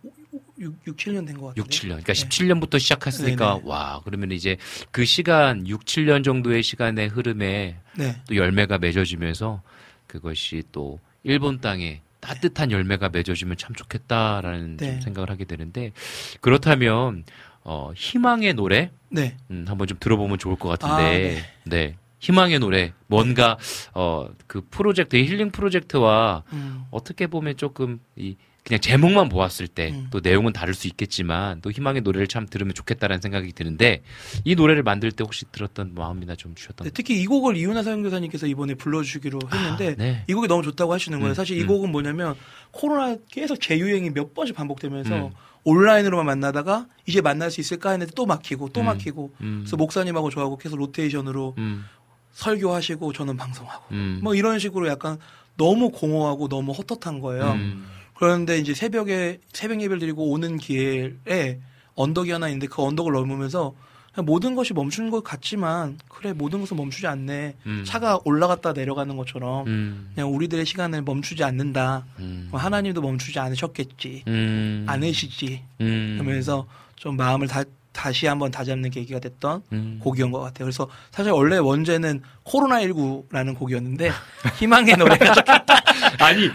[0.59, 1.57] 6, 7년 된 것 같아요.
[1.65, 1.89] 6, 7년.
[1.89, 3.63] 그러니까 17년부터 시작했으니까 네네.
[3.65, 4.57] 와, 그러면 이제
[4.91, 8.23] 그 시간 6, 7년 정도의 시간의 흐름에 네.
[8.29, 9.63] 또 열매가 맺어지면서
[10.07, 14.93] 그것이 또 일본 땅에 따뜻한 열매가 맺어지면 참 좋겠다라는 네.
[14.93, 15.93] 좀 생각을 하게 되는데
[16.41, 17.25] 그렇다면
[17.65, 19.37] 어, 희망의 노래 네.
[19.51, 21.43] 음, 한번 좀 들어보면 좋을 것 같은데 아, 네.
[21.65, 21.97] 네.
[22.21, 23.57] 희망의 노래 뭔가
[23.95, 26.85] 어 그 프로젝트 힐링 프로젝트와 음.
[26.91, 30.07] 어떻게 보면 조금 이 그냥 제목만 보았을 때 음.
[30.11, 34.03] 또 내용은 다를 수 있겠지만 또 희망의 노래를 참 들으면 좋겠다라는 생각이 드는데
[34.45, 38.47] 이 노래를 만들 때 혹시 들었던 마음이나 좀 주셨던 네, 특히 이 곡을 이윤아 사용교사님께서
[38.47, 40.25] 이번에 불러주기로 했는데 네.
[40.29, 41.33] 이 곡이 너무 좋다고 하시는 거예요.
[41.33, 41.67] 음, 사실 이 음.
[41.67, 42.37] 곡은 뭐냐면
[42.71, 45.33] 코로나 계속 재유행이 몇 번씩 반복되면서 음.
[45.65, 49.61] 온라인으로만 만나다가 이제 만날 수 있을까 했는데 또 막히고 또 음, 막히고 음.
[49.63, 51.85] 그래서 목사님하고 저하고 계속 로테이션으로 음,
[52.33, 54.21] 설교하시고 저는 방송하고 음.
[54.23, 55.19] 뭐 이런 식으로 약간
[55.57, 57.53] 너무 공허하고 너무 헛헛한 거예요.
[57.53, 57.87] 음.
[58.23, 61.59] 그런데 이제 새벽에 새벽 예배를 드리고 오는 기회에
[61.97, 63.75] 언덕이 하나 있는데 그 언덕을 넘으면서
[64.19, 67.57] 모든 것이 멈춘 것 같지만 그래 모든 것은 멈추지 않네.
[67.67, 67.83] 음.
[67.85, 70.11] 차가 올라갔다 내려가는 것처럼 음.
[70.15, 72.07] 그냥 우리들의 시간을 멈추지 않는다.
[72.21, 72.47] 음.
[72.53, 74.23] 뭐 하나님도 멈추지 않으셨겠지.
[74.29, 74.85] 음.
[74.87, 75.61] 않으시지.
[75.81, 76.19] 음.
[76.21, 79.99] 그러면서 좀 마음을 다, 다시 한번 다잡는 계기가 됐던 음.
[80.01, 80.67] 곡이었던 것 같아요.
[80.67, 84.13] 그래서 사실 원래 원제는 코로나19라는 곡이었는데
[84.61, 85.35] 희망의 노래가
[86.19, 86.51] 아니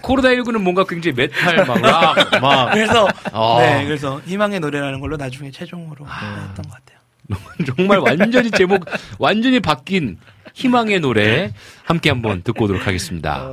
[0.00, 3.56] 코로나 19는 뭔가 굉장히 메탈 막 락, 막 그래서 아.
[3.60, 6.98] 네 그래서 희망의 노래라는 걸로 나중에 최종으로 네, 했던 것 같아요.
[7.76, 8.84] 정말 완전히 제목
[9.18, 10.18] 완전히 바뀐
[10.54, 11.52] 희망의 노래
[11.84, 13.48] 함께 한번 듣고 오도록 하겠습니다.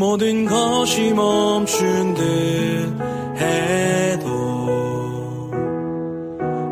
[0.00, 2.22] 모든 것이 멈춘 듯
[3.36, 4.22] 해도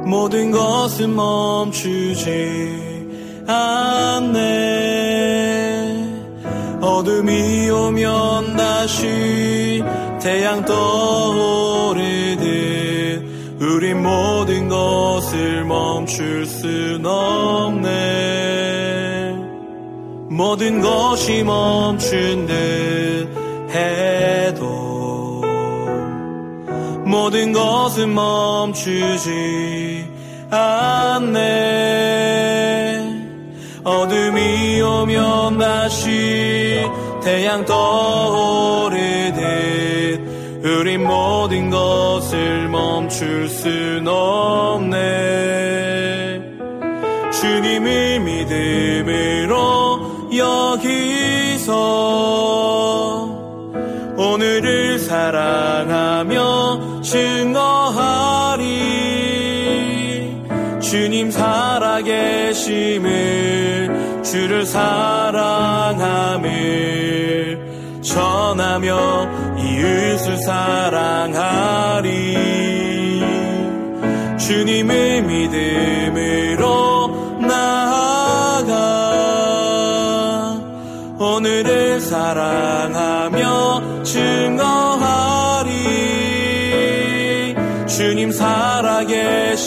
[0.07, 2.25] 모든 것은 멈추지
[3.47, 4.49] 않네.
[6.81, 9.85] 어둠이 오면 다시
[10.23, 11.99] 태양 떠오르듯
[13.61, 17.89] 우린 모든 것을 멈출 순 없네.
[20.31, 22.98] 모든 것이 멈춘 듯
[23.71, 25.43] 해도
[27.05, 30.07] 모든 것은 멈추지
[30.51, 31.79] 않네.
[33.85, 36.83] 어둠이 오면 다시
[37.23, 38.99] 태양 떠오르듯
[40.65, 44.99] 우린 모든 것을 멈출 순 없네.
[47.33, 49.59] 주님을 믿음으로
[50.35, 51.69] 여기서
[54.39, 56.37] 오늘을 사랑하며
[57.03, 58.63] 증거하리.
[60.81, 62.63] 주님 살아계심을
[64.23, 65.59] 주를 사랑함을
[68.01, 72.09] 전하며 이웃을 사랑하리.
[74.39, 76.68] 주님을 믿음으로
[81.19, 83.43] 오늘을 사랑하며
[84.05, 85.69] 증거하리.
[87.87, 89.67] 주님 살아계심을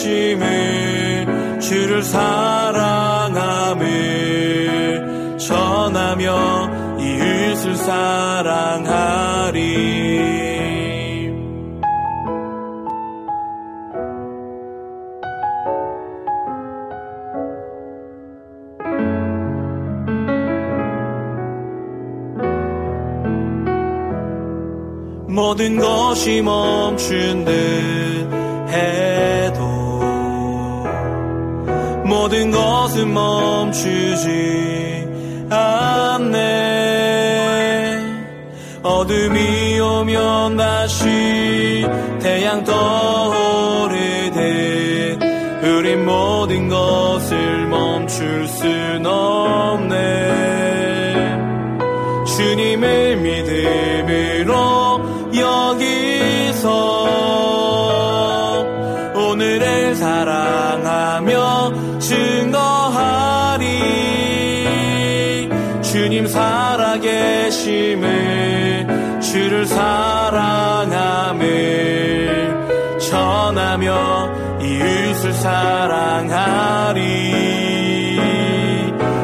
[1.60, 3.82] 주를 사랑함을
[5.38, 9.52] 전하며 이웃을 사랑하리
[25.42, 27.52] 모든 것이 멈춘 듯
[28.70, 29.60] 해도
[32.06, 34.28] 모든 것은 멈추지
[35.50, 36.38] 않네.
[38.84, 41.84] 어둠이 오면 다시
[42.20, 44.38] 태양 떠오르듯
[45.64, 50.22] 우린 모든 것을 멈출 순 없네.
[52.36, 52.71] 주님
[69.32, 70.98] 주를 사랑함을
[73.00, 77.00] 전하며 이웃을 사랑하리.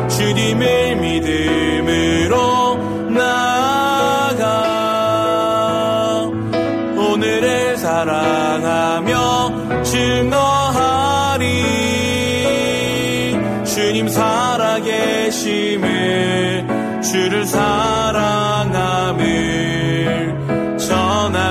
[0.09, 2.77] 주님을 믿음으로
[3.11, 4.47] 나아가
[6.97, 9.13] 오늘을 사랑하며
[9.83, 11.45] 증거하리.
[13.67, 14.89] 주님 살아계심을
[17.03, 17.88] 주를 사랑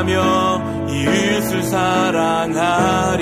[0.07, 3.17] 전하며 이웃을 사랑하리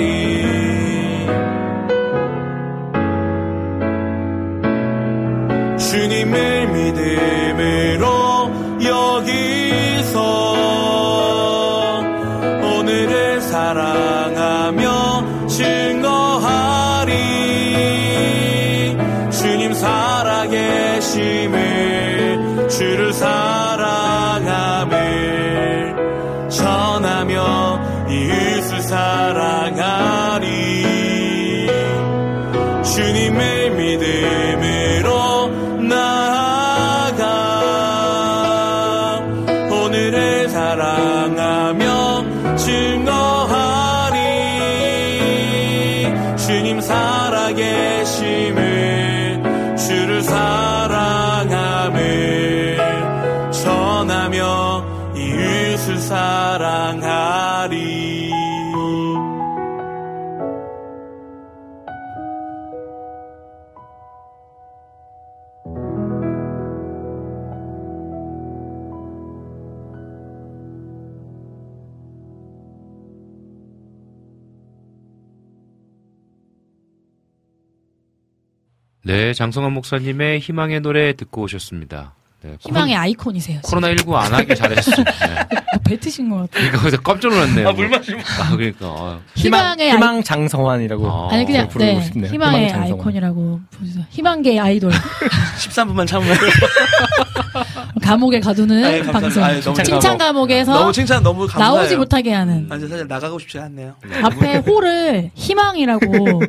[79.26, 82.14] 네, 장성환 목사님의 희망의 노래 듣고 오셨습니다.
[82.44, 83.60] 네, 희망의 아이콘이세요.
[83.64, 84.92] 코로나 19 안 하길 잘했어.
[85.02, 85.02] 네.
[85.02, 86.68] 뭐 뱉으신 것 같아요.
[86.68, 87.68] 이거 그래서 깜짝 놀랐네요.
[87.68, 88.20] 아, 물 마시고.
[88.40, 88.86] 아, 그러니까.
[88.88, 89.20] 어.
[89.34, 92.30] 희망의 희망 장성환이라고 아니 그냥 부르고 네 싶네요.
[92.32, 92.82] 희망의 희망.
[92.82, 94.00] 아이콘이라고 부르죠.
[94.10, 94.92] 희망계의 아이돌
[95.58, 96.36] 13분만 참으면.
[98.02, 99.02] 감옥에 가두는 아유.
[99.10, 101.74] 방송 아유, 너무 칭찬 감옥 에서 너무 칭찬 너무 감사해요.
[101.78, 103.96] 나오지 못하게 하는 아, 저 사실 나가고 싶지 않네요.
[104.22, 106.42] 앞에 호를 희망이라고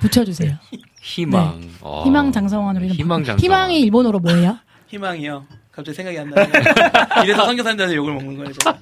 [0.00, 0.56] 붙여주세요.
[1.00, 1.60] 희망.
[1.60, 1.68] 네.
[1.80, 2.02] 어.
[2.04, 3.40] 희망 장성환으로 이름 희망 장성환.
[3.40, 4.58] 희망이 일본어로 뭐예요?
[4.88, 5.44] 희망이요.
[5.72, 6.46] 갑자기 생각이 안 나요.
[7.24, 8.52] 이래서 선교사님들한테 욕을 먹는 거예요.
[8.52, 8.78] 제가.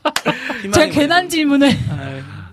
[0.62, 1.70] 희망이 제가 괜한 질문을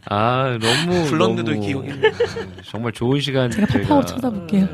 [0.07, 1.05] 아, 너무.
[1.07, 2.01] 불렀는데도 너무, 기억이 안.
[2.69, 4.67] 정말 좋은 시간 제가 저희가 팝하고 찾아볼게요.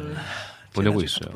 [0.73, 1.31] 보내고 있어요.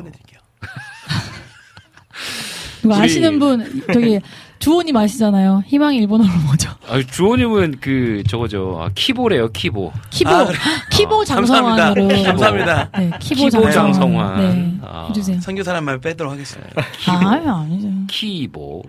[2.82, 4.20] 누가 우리- 아시는 분 저기
[4.66, 5.62] 주호님 아시잖아요.
[5.68, 6.72] 희망이 일본어로 뭐죠?
[6.90, 8.80] 아, 주호님은 그, 저거죠.
[8.82, 9.94] 아, 키보래요, 키보.
[10.10, 10.58] 키보 아, 그래.
[10.90, 12.24] 키보 장성환으로 감사합니다.
[12.26, 12.90] 감사합니다.
[12.98, 14.40] 네, 키보, 키보 장성환.
[14.40, 15.06] 네, 아.
[15.10, 15.40] 해주세요.
[15.40, 16.82] 선교 사람만 빼도록 하겠습니다.
[17.08, 17.90] 아유 아니죠.
[18.08, 18.82] 키보.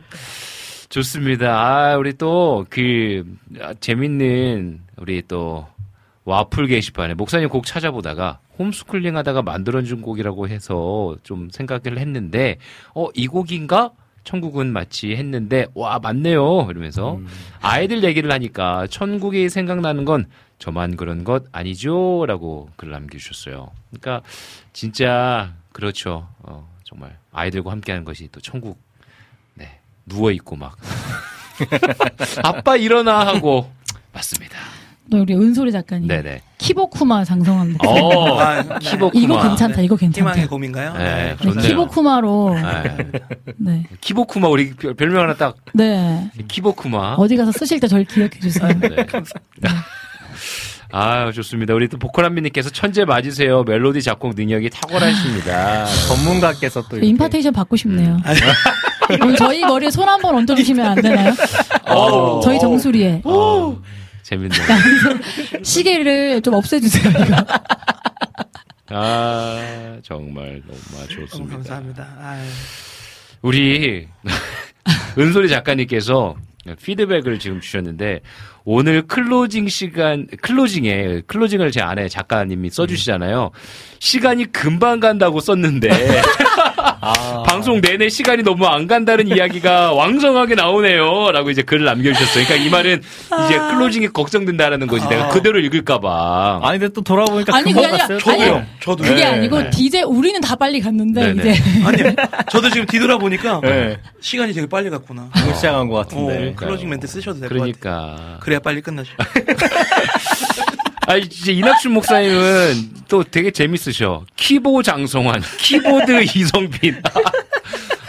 [0.89, 1.61] 좋습니다.
[1.61, 3.27] 아, 우리 또, 그,
[3.61, 5.67] 아, 재밌는, 우리 또,
[6.25, 12.57] 와플 게시판에 목사님 곡 찾아보다가 홈스쿨링 하다가 만들어준 곡이라고 해서 좀 생각을 했는데,
[12.95, 13.91] 어, 이 곡인가?
[14.27, 16.67] 천국은 마치 했는데, 와, 맞네요.
[16.69, 17.19] 이러면서
[17.63, 20.27] 아이들 얘기를 하니까 천국이 생각나는 건
[20.59, 22.25] 저만 그런 것 아니죠?
[22.27, 23.71] 라고 글 남겨주셨어요.
[23.91, 24.27] 그러니까,
[24.73, 26.29] 진짜, 그렇죠.
[26.41, 28.79] 어, 정말 아이들과 함께하는 것이 또 천국
[29.55, 29.79] 네.
[30.05, 30.77] 누워 있고 막.
[32.43, 33.71] 아빠 일어나 하고.
[34.13, 34.59] 맞습니다.
[35.11, 36.09] 또 우리 은솔이 작가님.
[36.09, 36.41] 네네.
[36.59, 37.89] 키보쿠마 장성환 목사.
[37.91, 39.23] 어, 아, 키보쿠마.
[39.23, 39.81] 이거 괜찮다.
[39.83, 40.31] 이거 괜찮다.
[40.33, 40.93] 희망의 고민가요?
[40.95, 41.61] 네, 네.
[41.69, 42.55] 키보쿠마로.
[42.55, 42.97] 네.
[43.57, 43.83] 네.
[44.01, 45.57] 키보쿠마, 우리 별- 별명 하나 딱.
[45.75, 46.31] 네.
[46.49, 47.15] 키보쿠마.
[47.19, 48.69] 어디 가서 쓰실 때 저를 기억해 주세요.
[48.81, 48.97] 네.
[50.93, 51.75] 아, 좋습니다.
[51.75, 53.65] 우리 또 보컬한미님께서 천재 맞으세요.
[53.65, 55.85] 멜로디 작곡 능력이 탁월하십니다.
[56.09, 57.09] 전문가께서 또 이렇게.
[57.09, 58.19] 인파테이션 받고 싶네요.
[59.09, 61.35] 그럼 저희 머리에 손 한 번 얹어주시면 안 되나요?
[61.89, 62.41] 어.
[62.41, 63.23] 저희 정수리에.
[63.25, 63.77] 어,
[64.27, 64.63] 재밌네요.
[65.63, 67.13] 시계를 좀 없애주세요.
[68.89, 71.55] 아, 정말 너무 너무 좋습니다.
[71.55, 72.09] 감사합니다.
[72.21, 72.43] 아유.
[73.43, 74.09] 우리
[75.17, 76.35] 은솔이 작가님께서
[76.83, 78.23] 피드백을 지금 주셨는데
[78.65, 83.53] 오늘 closing 시간 closing에 closing을 제 아내 작가님이 써주시잖아요.
[84.01, 85.89] 시간이 금방 간다고 썼는데
[87.47, 92.45] 방송 내내 시간이 너무 안 간다는 이야기가 왕성하게 나오네요.라고 이제 글을 남겨주셨어요.
[92.45, 93.03] 그러니까 이 말은
[93.47, 95.07] 이제 closing이 걱정된다라는 거지.
[95.09, 96.61] 내가 그대로 읽을까봐.
[96.63, 98.05] 아니 근데 또 돌아보니까 아니, 그게 아니라-.
[98.09, 98.65] 아니, 저도요.
[98.81, 99.03] 저도.
[99.05, 99.71] 그게 네, 아니고 네.
[99.71, 101.51] DJ 우리는 다 빨리 갔는데 네네.
[101.53, 102.15] 이제 아니요.
[102.51, 103.99] 저도 지금 뒤돌아보니까 네.
[104.21, 105.29] 시간이 되게 빨리 갔구나.
[105.47, 106.53] 못 시작한 것 어, 같은데.
[106.57, 107.73] closing 멘트 쓰셔도 될 것 같아요.
[107.81, 108.39] 그러니까.
[108.41, 109.13] 그래야 빨리 끝나죠.
[111.07, 114.25] 아, 이제 이낙준 목사님은 또 되게 재밌으셔.
[114.37, 117.01] 키보 장성환, 키보드 이성빈.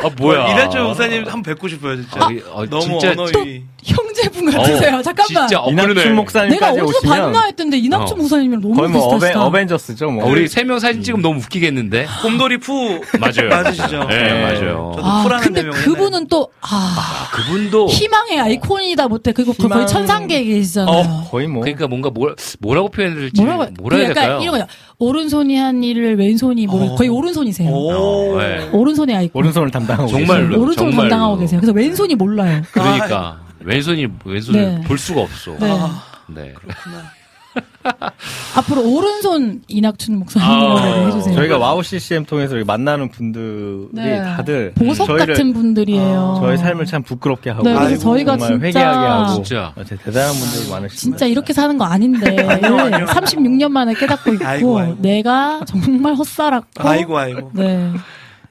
[0.03, 0.52] 아, 뭐야.
[0.52, 2.19] 이낙준 목사님 한 번 뵙고 싶어요, 진짜.
[2.19, 3.64] 아, 어, 너무 진짜 언어이.
[3.88, 4.97] 형제분 같으세요.
[4.97, 5.47] 어, 잠깐만.
[5.47, 6.03] 진짜 어, 이낙준 그러네.
[6.03, 8.22] 내가 목사님까지 어디서 봤나 했던데 이낙준 어.
[8.22, 9.45] 목사님이랑 너무 거의 뭐 비슷하시다.
[9.45, 10.11] 어벤져스죠.
[10.11, 10.26] 뭐.
[10.26, 12.07] 어, 우리 세 명 사진 찍으면 너무 웃기겠는데?
[12.22, 13.49] 곰돌이 푸 맞아요.
[13.49, 14.03] 맞으시죠?
[14.05, 14.41] 네, 네.
[14.41, 14.91] 맞아요.
[14.95, 17.88] 저도 아, 푸라는 근데 그분은 또, 아, 아, 그분도.
[17.88, 19.31] 희망의 아이콘이다 못해.
[19.31, 20.95] 그리고 그 거의 희망- 천상계에 계시잖아요.
[20.95, 21.61] 어, 거의 뭐.
[21.61, 23.41] 그러니까 뭔가 뭐, 뭐라고 표현을 할지.
[23.41, 24.41] 뭐라고, 뭐라 해야 그 약간 될까요?
[24.41, 24.68] 이런 거죠.
[24.99, 26.95] 오른손이 한 일을 왼손이 모르 어.
[26.95, 27.69] 거의 오른손이세요.
[27.69, 28.34] 오.
[28.35, 28.68] 어, 네.
[28.73, 29.39] 오른손의 아이콘.
[29.41, 30.59] 오른손을 담당하고 정말로.
[30.59, 31.09] 오른손을 정말로.
[31.09, 31.59] 담당하고 계세요.
[31.61, 32.61] 그래서 왼손이 몰라요.
[32.72, 33.39] 그러니까.
[33.68, 34.81] 왼손이, 왼손을 네.
[34.88, 35.52] 볼 수가 없어.
[35.60, 35.69] 네.
[35.69, 36.53] 아, 네.
[36.53, 37.18] 그렇구나.
[38.56, 41.35] 앞으로 오른손 이낙춘 목사님이라고 아, 해주세요.
[41.35, 44.19] 저희가 와우 CCM 통해서 만나는 분들이 네.
[44.22, 46.38] 다들 보석 저희를- 같은 분들이에요.
[46.39, 49.73] 저희 삶을 참 부끄럽게 하고 네, 그래서 아이고, 저희가 정말 진짜- 회개하게 하고 진짜.
[49.76, 50.95] 어, 대단한 분들이 많으십니다.
[50.95, 52.35] 진짜 이렇게 사는 거 아닌데
[53.07, 54.98] 36년 만에 깨닫고 있고 아이고, 아이고.
[55.02, 57.52] 내가 정말 헛살았고 아이고, 아이고.
[57.56, 57.91] 네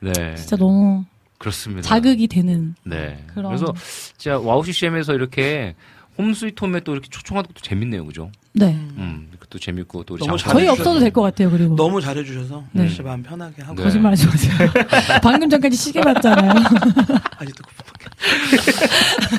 [0.01, 0.35] 네.
[0.35, 1.05] 진짜 너무
[1.39, 1.83] 그렇습니다.
[1.83, 3.23] 자극이 되는 네.
[3.35, 3.75] 그런- 그래서
[4.17, 5.75] 진짜 와우 CCM에서 이렇게
[6.19, 8.31] Home Sweet Home에 또 이렇게 초청하는 것도 재밌네요, 그죠?
[8.55, 11.75] 네 음, 그 것도 재밌고 또 우리 너무 장사- 저희 없어도 될 것 같아요 그리고
[11.75, 12.87] 너무 잘해주셔서 네.
[12.89, 13.83] 진짜 마음 편하게 하고 네.
[13.85, 14.55] 거짓말하지 마세요
[15.23, 16.51] 방금 전까지 시계 봤잖아요
[17.39, 17.65] 아직도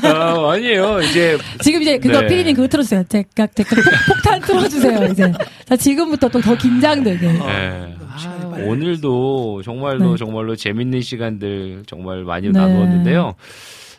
[0.03, 1.01] 아, 아니에요.
[1.01, 2.27] 이제 지금 이제 그거 네.
[2.27, 3.65] 피디님 그거 틀어주세요 제깍 폭-
[4.07, 5.31] 폭탄 틀어주세요 이제
[5.65, 7.95] 자 지금부터 또 더 긴장되게 네.
[8.09, 10.17] 아, 오늘도 정말로 네.
[10.17, 12.57] 정말로 재밌는 시간들 정말 많이 네.
[12.59, 13.33] 나누었는데요.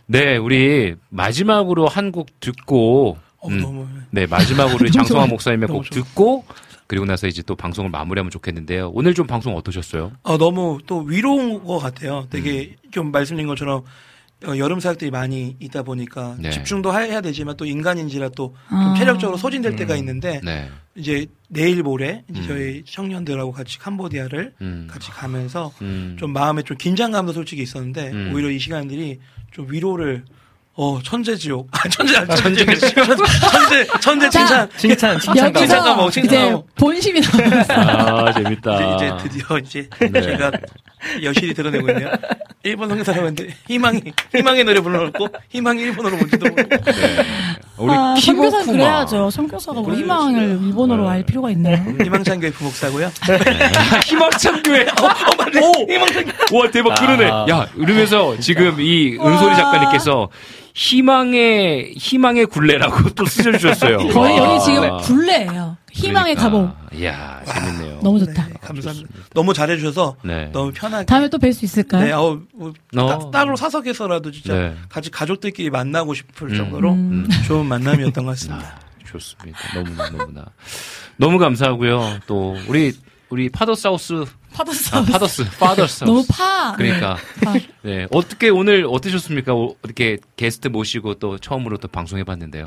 [0.06, 5.28] 네, 우리 마지막으로 한 곡 듣고 음, 너무- 네 마지막으로 장성환.
[5.28, 6.44] 목사님의 곡 듣고
[6.86, 8.90] 그리고 나서 이제 또 방송을 마무리하면 좋겠는데요.
[8.94, 10.12] 오늘 좀 방송 어떠셨어요?
[10.22, 12.20] 어, 너무 또 위로운 것 같아요.
[12.20, 12.26] 음.
[12.30, 13.82] 되게 좀 말씀드린 것처럼
[14.46, 16.50] 어, 여름 사역들이 많이 있다 보니까 네.
[16.50, 18.94] 집중도 하- 해야 되지만 또 인간인지라 또좀 아.
[18.96, 20.70] 체력적으로 소진될 때가 있는데 네.
[20.94, 22.46] 이제 내일 모레 이제 음.
[22.46, 24.86] 저희 청년들하고 같이 캄보디아를 음.
[24.88, 26.16] 같이 가면서 음.
[26.20, 28.32] 좀 마음에 좀 긴장감도 솔직히 있었는데 음.
[28.32, 29.18] 오히려 이 시간들이
[29.50, 30.24] 좀 위로를
[30.80, 32.64] 어 천재 지옥 아 천재 아니, 천재.
[32.64, 38.94] 천재 천재 천재 칭찬 칭찬 칭찬감 칭찬감 여기서 칭찬감 이제 본심이 나왔어요 아 재밌다.
[38.94, 40.20] 이제, 이제 드디어 이제 네.
[40.22, 40.52] 제가
[41.24, 42.10] 여실히 드러내고 있네요.
[42.62, 44.02] 일본 성사람한테 희망이
[44.34, 46.76] 희망의 노래 불러놓고 희망이 일본어로 뭔지도 모르고
[47.78, 48.50] 우리 아, 키보쿠마.
[48.50, 53.10] 선교사 그래야죠 선교사가 뭐 희망을 일본어로 알 필요가 있나요 희망찬 교회 부목사고요.
[54.06, 54.82] 희망찬 교회.
[54.82, 55.60] 어, 어, 맞네.
[55.88, 57.28] 희망찬 와 대박 그러네.
[57.30, 57.46] 아.
[57.50, 60.28] 야 이러면서 지금 이 은솔이 작가님께서
[60.78, 63.98] 희망의 희망의 굴레라고 또 쓰셔주셨어요.
[64.14, 64.46] 거의 와.
[64.54, 66.76] 여기 지금 굴레예요 희망의 그러니까.
[66.94, 67.98] 이야 재밌네요.
[68.00, 69.08] 너무 좋다 감사합니다.
[69.34, 70.50] 너무 잘해주셔서 네.
[70.52, 71.04] 너무 편하게.
[71.06, 73.06] 다음에 또 뵐 수 있을까요 네, 어, 뭐, 어.
[73.32, 74.74] 따, 따로 사석에서라도 진짜 네.
[74.88, 76.56] 같이 가족들끼리 만나고 싶을 음.
[76.56, 77.28] 정도로 음.
[77.48, 78.78] 좋은 만남이었던 것 같습니다.
[79.04, 79.58] 좋습니다.
[79.74, 80.44] 너무나 너무나
[81.16, 82.20] 너무 감사하고요.
[82.28, 82.92] 또 우리
[83.30, 87.54] 우리 Father's House Father's 아, Father's Father's House 너무 파 그러니까 파.
[87.82, 89.54] 네 어떻게 오늘 어떠셨습니까?
[89.54, 92.64] 오- 이렇게 게스트 모시고 또 처음으로 또 방송해봤는데요.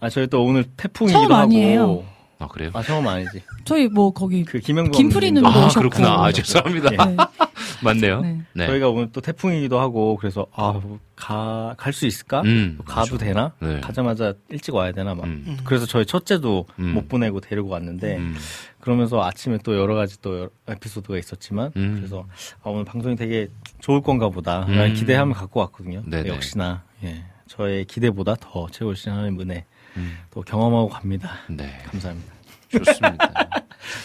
[0.00, 2.04] 아 저희 또 오늘 태풍이기도 처음 하고 아니에요.
[2.42, 2.70] 아 그래요?
[2.74, 3.42] 아 처음 아니지.
[3.64, 5.88] 저희 뭐 거기 그 김영범 김프리님도 아 오셨고.
[5.90, 6.24] 그렇구나.
[6.24, 6.90] 아 죄송합니다.
[6.90, 6.96] 네.
[7.84, 8.20] 맞네요.
[8.20, 8.40] 네.
[8.54, 8.66] 네.
[8.66, 12.42] 저희가 오늘 또 태풍이기도 하고 그래서 아가 갈 수 있을까?
[12.42, 13.52] 음, 가도 되나?
[13.60, 13.80] 네.
[13.80, 15.24] 가자마자 일찍 와야 되나 막.
[15.24, 15.56] 음.
[15.64, 16.94] 그래서 저희 첫째도 음.
[16.94, 18.36] 못 보내고 데리고 왔는데 음.
[18.80, 21.94] 그러면서 아침에 또 여러 가지 또 여러 에피소드가 있었지만 음.
[21.96, 22.26] 그래서
[22.62, 23.48] 아, 오늘 방송이 되게
[23.80, 24.74] 좋을 건가 보다 음.
[24.76, 26.02] 라는 기대함을 갖고 왔거든요.
[26.06, 26.28] 네네.
[26.28, 29.64] 역시나 예, 저의 기대보다 더 채우신 하나님 은혜
[29.96, 30.18] 음.
[30.30, 31.32] 또 경험하고 갑니다.
[31.48, 31.82] 네.
[31.90, 32.32] 감사합니다.
[32.70, 33.32] 좋습니다.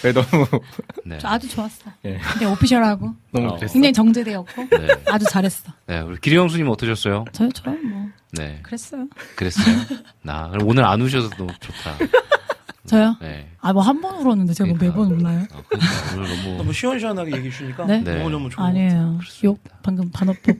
[0.03, 0.45] 왜 너무
[1.05, 1.17] 네.
[1.19, 3.55] 저 아주 좋았어 예, 굉장히 오피셜하고 너무 어.
[3.57, 3.73] 그랬어.
[3.73, 4.87] 굉장히 정제되었고 네.
[5.07, 5.99] 아주 잘했어 네.
[6.01, 7.25] 우리 기리 형수님 어떠셨어요?
[7.31, 8.59] 저요 저요 뭐 네.
[8.63, 9.75] 그랬어요 그랬어요.
[10.21, 11.97] 나 그럼 오늘 안 우셔서 너무 좋다.
[12.85, 13.45] 저요 네.
[13.59, 15.01] 아 뭐 한 번 울었는데 제가 뭐 그러니까.
[15.01, 17.99] 매번 울나요 어, 그러니까 오늘 너무 너무 시원시원하게 얘기해 주니까 네?
[17.99, 18.15] 네.
[18.17, 20.55] 너무 너무 좋은 아니에요 욕 방금 반어법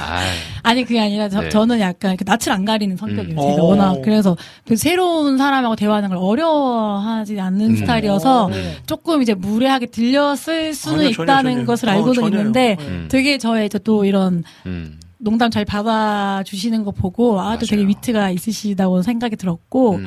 [0.00, 0.20] 아,
[0.62, 1.48] 아니 그게 아니라 저, 네.
[1.48, 3.34] 저는 약간 이렇게 낯을 안 가리는 성격이에요.
[3.36, 3.50] 음.
[3.50, 3.68] 제가 오.
[3.70, 7.76] 워낙 그래서 그 새로운 사람하고 대화하는 걸 어려워하지 않는 음.
[7.76, 8.76] 스타일이어서 네.
[8.86, 11.66] 조금 이제 무례하게 들렸을 수는 아니요, 전혀, 있다는 전혀요.
[11.66, 12.40] 것을 어, 알고는 전혀요.
[12.40, 13.08] 있는데 음.
[13.10, 14.98] 되게 저의 또 이런 음.
[15.18, 17.86] 농담 잘 받아주시는 거 보고 아, 또 되게.
[17.86, 20.06] 위트가 있으시다고 생각이 들었고 음.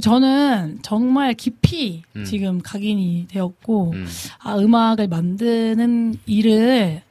[0.00, 2.24] 저는 정말 깊이 음.
[2.24, 4.06] 지금 각인이 되었고 음.
[4.38, 7.02] 아 음악을 만드는 일을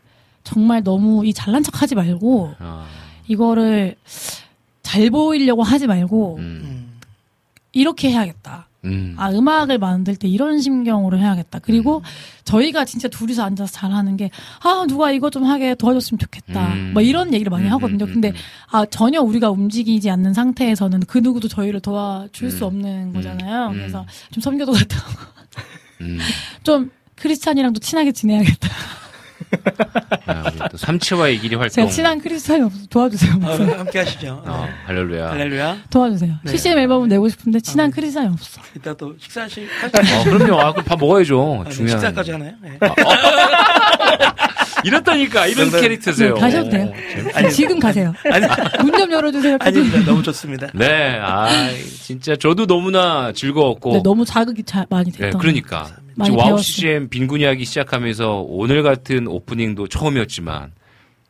[0.43, 2.85] 정말 너무 이 잘난 척 하지 말고 아,
[3.27, 3.95] 이거를
[4.81, 6.41] 잘 보이려고 하지 말고 음.
[6.41, 6.99] 음.
[7.71, 8.67] 이렇게 해야겠다.
[8.83, 9.13] 음.
[9.17, 11.59] 아 음악을 만들 때 이런 심경으로 해야겠다.
[11.59, 12.01] 그리고
[12.45, 14.29] 저희가 진짜 둘이서 앉아서 잘하는 게
[14.63, 16.73] 아 누가 이거 좀 하게 도와줬으면 좋겠다.
[16.73, 16.91] 음.
[16.93, 18.05] 뭐 이런 얘기를 많이 음, 하거든요.
[18.05, 18.33] 음, 근데 음.
[18.71, 22.67] 아 전혀 우리가 움직이지 않는 상태에서는 그 누구도 저희를 도와줄 수 음.
[22.67, 23.67] 없는 거잖아요.
[23.69, 23.73] 음.
[23.73, 24.97] 그래서 좀 섬겨도 같다.
[26.01, 26.17] 음.
[26.63, 28.67] 좀 크리스찬이랑도 친하게 지내야겠다.
[30.25, 31.69] 아, 우리 또 삼치와의 길이 활동.
[31.73, 33.33] 제가 친한 크리스찬이 없어 도와주세요.
[33.43, 33.79] 아.
[33.79, 34.41] 함께 하시죠.
[34.45, 35.29] 어, 할렐루야.
[35.31, 35.77] 할렐루야.
[35.89, 36.33] 도와주세요.
[36.43, 36.51] 네.
[36.51, 38.61] CCM 앨범을 내고 싶은데 친한 크리스찬이 없어.
[38.75, 40.59] 이따 또 식사하실 어, 그럼요.
[40.61, 41.61] 아, 그럼 밥 먹어야죠.
[41.61, 41.99] 아, 네, 중요한.
[41.99, 42.53] 식사까지 하나요?
[42.61, 42.79] 네.
[44.83, 46.33] 이렇다니까 이런 캐릭터세요.
[46.33, 46.91] 네, 가셔도 돼요.
[46.91, 48.13] 어, 재밌- 지금 가세요.
[48.31, 48.47] 아니,
[48.81, 49.57] 문좀 열어주세요.
[49.59, 49.99] 아닙니다.
[50.05, 50.67] 너무 좋습니다.
[50.73, 51.47] 네, 아,
[52.01, 53.93] 진짜 저도 너무나 즐거웠고.
[53.93, 55.39] 네, 너무 자극이 자, 많이 네, 됐던.
[55.39, 55.87] 그러니까.
[56.15, 56.57] 많이 지금 와우.
[56.57, 60.73] CCM 빈군 이야기 시작하면서 오늘 같은 오프닝도 처음이었지만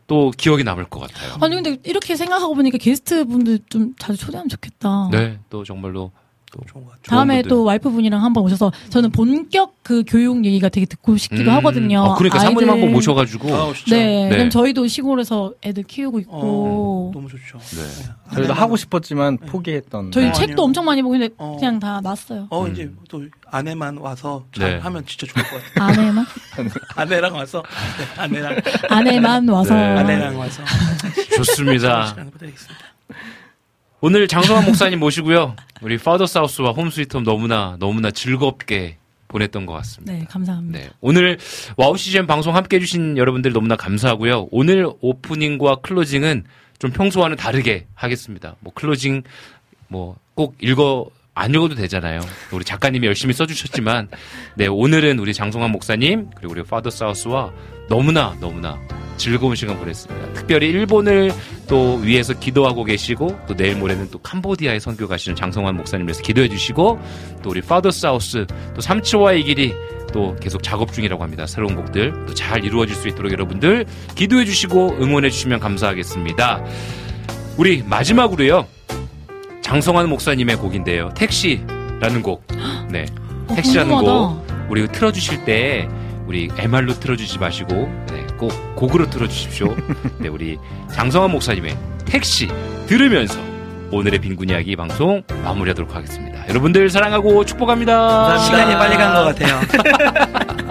[0.08, 1.38] 또 기억에 남을 것 같아요.
[1.42, 5.10] 아니 근데 이렇게 생각하고 보니까 게스트 분들 좀 자주 초대하면 좋겠다.
[5.12, 6.12] 네, 또 정말로
[6.72, 7.02] 좋은 것 같아요.
[7.08, 7.50] 다음에 분들.
[7.50, 11.56] 또 와이프분이랑 한번 오셔서 저는 본격 그 교육 얘기가 되게 듣고 싶기도 음.
[11.58, 12.00] 하거든요.
[12.02, 13.74] 어, 그러니까 사모님 아이들- 한번 모셔가지고.
[13.74, 13.96] 진짜.
[13.96, 14.30] 네, 네.
[14.30, 17.58] 그럼 저희도 시골에서 애들 키우고 있고 너무 좋죠.
[17.58, 18.36] 네.
[18.36, 20.12] 저희도 하고 싶었지만 포기했던.
[20.12, 20.64] 저희 어, 책도 아니요.
[20.66, 21.56] 엄청 많이 보고 있는데 어.
[21.58, 22.48] 그냥 다 놨어요.
[22.50, 22.72] 어 음.
[22.74, 24.78] 이제 또 아내만 와서 잘 네.
[24.80, 26.02] 하면 진짜 좋을 것 같아요.
[26.02, 26.26] 아내만
[26.96, 27.64] 아내랑 와서
[28.18, 28.56] 네, 아내랑
[28.90, 29.82] 아내만 와서 네.
[29.82, 30.64] 아내랑 와서
[31.36, 32.16] 좋습니다.
[34.02, 35.56] 오늘 장성환 목사님 모시고요.
[35.82, 38.98] 우리 Father's House와 Home Sweet Home 너무나 너무나 즐겁게
[39.28, 40.14] 보냈던 것 같습니다.
[40.14, 40.80] 네 감사합니다.
[40.80, 40.90] 네.
[41.00, 41.38] 오늘
[41.78, 44.50] 와우 CCM 방송 함께 해주신 여러분들 너무나 감사하고요.
[44.52, 46.44] 오늘 오프닝과 closing은
[46.80, 48.56] 좀 평소와는 다르게 하겠습니다.
[48.60, 49.24] 뭐 closing
[49.88, 52.20] 뭐 꼭 읽어 안 읽어도 되잖아요.
[52.52, 54.10] 우리 작가님이 열심히 써주셨지만,
[54.56, 57.52] 네 오늘은 우리 장성환 목사님 그리고 우리 Father's House와
[57.88, 58.80] 너무나 너무나
[59.22, 60.34] 즐거운 시간 보냈습니다.
[60.34, 61.32] 특별히 일본을
[61.68, 66.50] 또 위해서 기도하고 계시고 또 내일 모레는 또 캄보디아에 선교 가시는 장성환 목사님 위해서 기도해
[66.50, 67.00] 주시고
[67.44, 69.74] 또 우리 Father's House 또 삼치와의 길이
[70.12, 71.46] 또 계속 작업 중이라고 합니다.
[71.46, 73.86] 새로운 곡들 또 잘 이루어질 수 있도록 여러분들
[74.16, 76.64] 기도해 주시고 응원해 주시면 감사하겠습니다.
[77.58, 78.66] 우리 마지막으로요.
[79.62, 81.12] 장성환 목사님의 곡인데요.
[81.16, 82.46] 택시라는 곡.
[82.92, 83.06] 네.
[83.48, 84.28] 어, 택시라는 궁금하다.
[84.36, 84.48] 곡.
[84.70, 85.88] 우리 틀어 주실 때
[86.28, 87.74] 우리 MR로 틀어 주지 마시고
[88.12, 89.76] 네, 꼭 곡으로 틀어주십시오.
[90.18, 90.58] 네, 우리
[90.92, 92.48] 장성환 목사님의 택시
[92.88, 93.40] 들으면서
[93.92, 96.48] 오늘의 빈곤 이야기 방송 마무리하도록 하겠습니다.
[96.50, 98.40] 여러분들 사랑하고 축복합니다.
[98.40, 99.62] 시간이 빨리 간 것 같아요.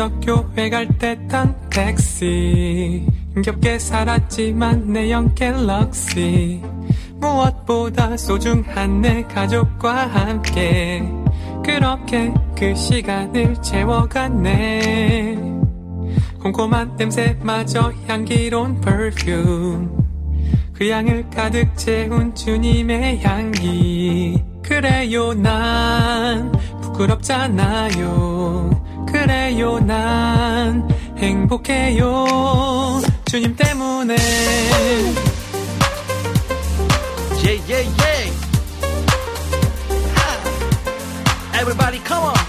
[0.00, 3.06] 적 교회 갈 때 탄 택시.
[3.34, 6.62] 힘겹게 살았지만 내영 갤럭시.
[7.16, 11.06] 무엇보다 소중한 내 가족과 함께.
[11.62, 15.36] 그렇게 그 시간을 채워갔네.
[16.40, 19.88] 꼼꼼한 냄새마저 향기로운 perfume.
[20.72, 24.42] 그 향을 가득 채운 주님의 향기.
[24.62, 28.70] 그래요 난 부끄럽잖아요
[29.06, 32.26] 그래요 난 행복해요
[33.26, 34.16] 주님 때문에
[37.42, 38.30] Yeah, yeah, yeah.
[40.14, 40.28] Ha.
[41.58, 42.39] Everybody, come on.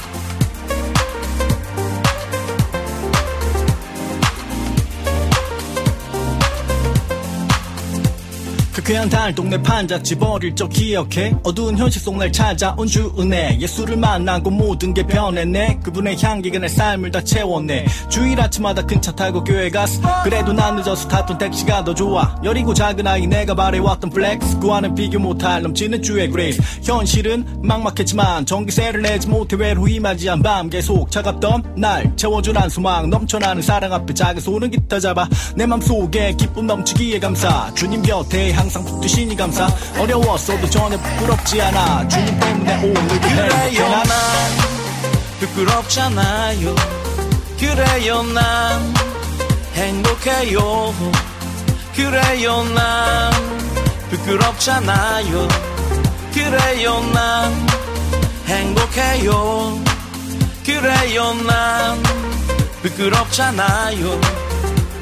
[8.84, 11.36] 쾌쾌한 달 동네 판잣집 어릴 적 기억해?
[11.44, 13.58] 어두운 현실 속 날 찾아온 주 은혜.
[13.60, 15.80] 예수를 만나고 모든 게 변했네.
[15.84, 17.86] 그분의 향기가 내 삶을 다 채웠네.
[18.10, 22.36] 주일 아침마다 큰 차 타고 교회 갔어 그래도 난 늦어서 탔던 택시가 더 좋아.
[22.44, 24.60] 여리고 작은 아이 내가 바래왔던 flex.
[24.60, 26.62] 그와는 비교 못할 넘치는 주의 grace.
[26.84, 32.16] 현실은 막막했지만 전기세를 내지 못해 외로이 맞이한 밤 계속 차갑던 날.
[32.16, 37.72] 채워준 한 소망 넘쳐나는 사랑 앞에 작은 손은 기타 잡아 내 맘속에 기쁨 넘치기에 감사
[37.74, 39.68] 주님 곁에 항상 붙드시니 감사.
[39.98, 42.08] 어려웠어도 전혀 부끄럽지 않아.
[42.08, 44.06] 주님 때문에 오늘도 그래요 난.
[45.40, 46.76] 부끄럽잖아요.
[47.60, 48.94] 그래요 난.
[49.76, 50.94] 행복해요.
[51.96, 53.32] 그래요 난.
[54.10, 55.48] 부끄럽잖아요.
[56.34, 57.68] 그래요 난.
[58.48, 59.80] 행복해요.
[60.66, 62.04] 그래요 난.
[62.82, 64.22] 부끄럽잖아요.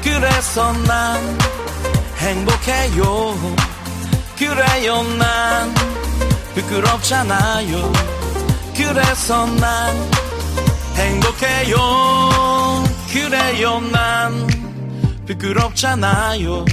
[0.02, 1.38] 그래서 난
[2.20, 3.34] 행복해요.
[4.36, 5.74] 그래요 난
[6.54, 7.92] 부끄럽잖아요.
[8.76, 10.10] 그래서 난
[10.96, 12.84] 행복해요.
[13.10, 14.46] 그래요 난
[15.26, 16.66] 부끄럽잖아요.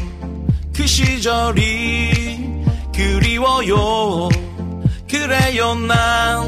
[0.76, 4.28] 그 시절이 그리워요.
[5.10, 6.46] 그래요 난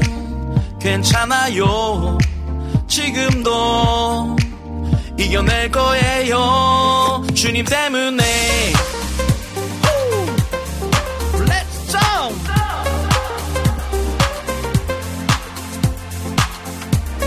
[0.78, 2.18] 괜찮아요.
[2.86, 4.36] 지금도
[5.18, 7.24] 이겨낼 거예요.
[7.34, 8.70] 주님 때문에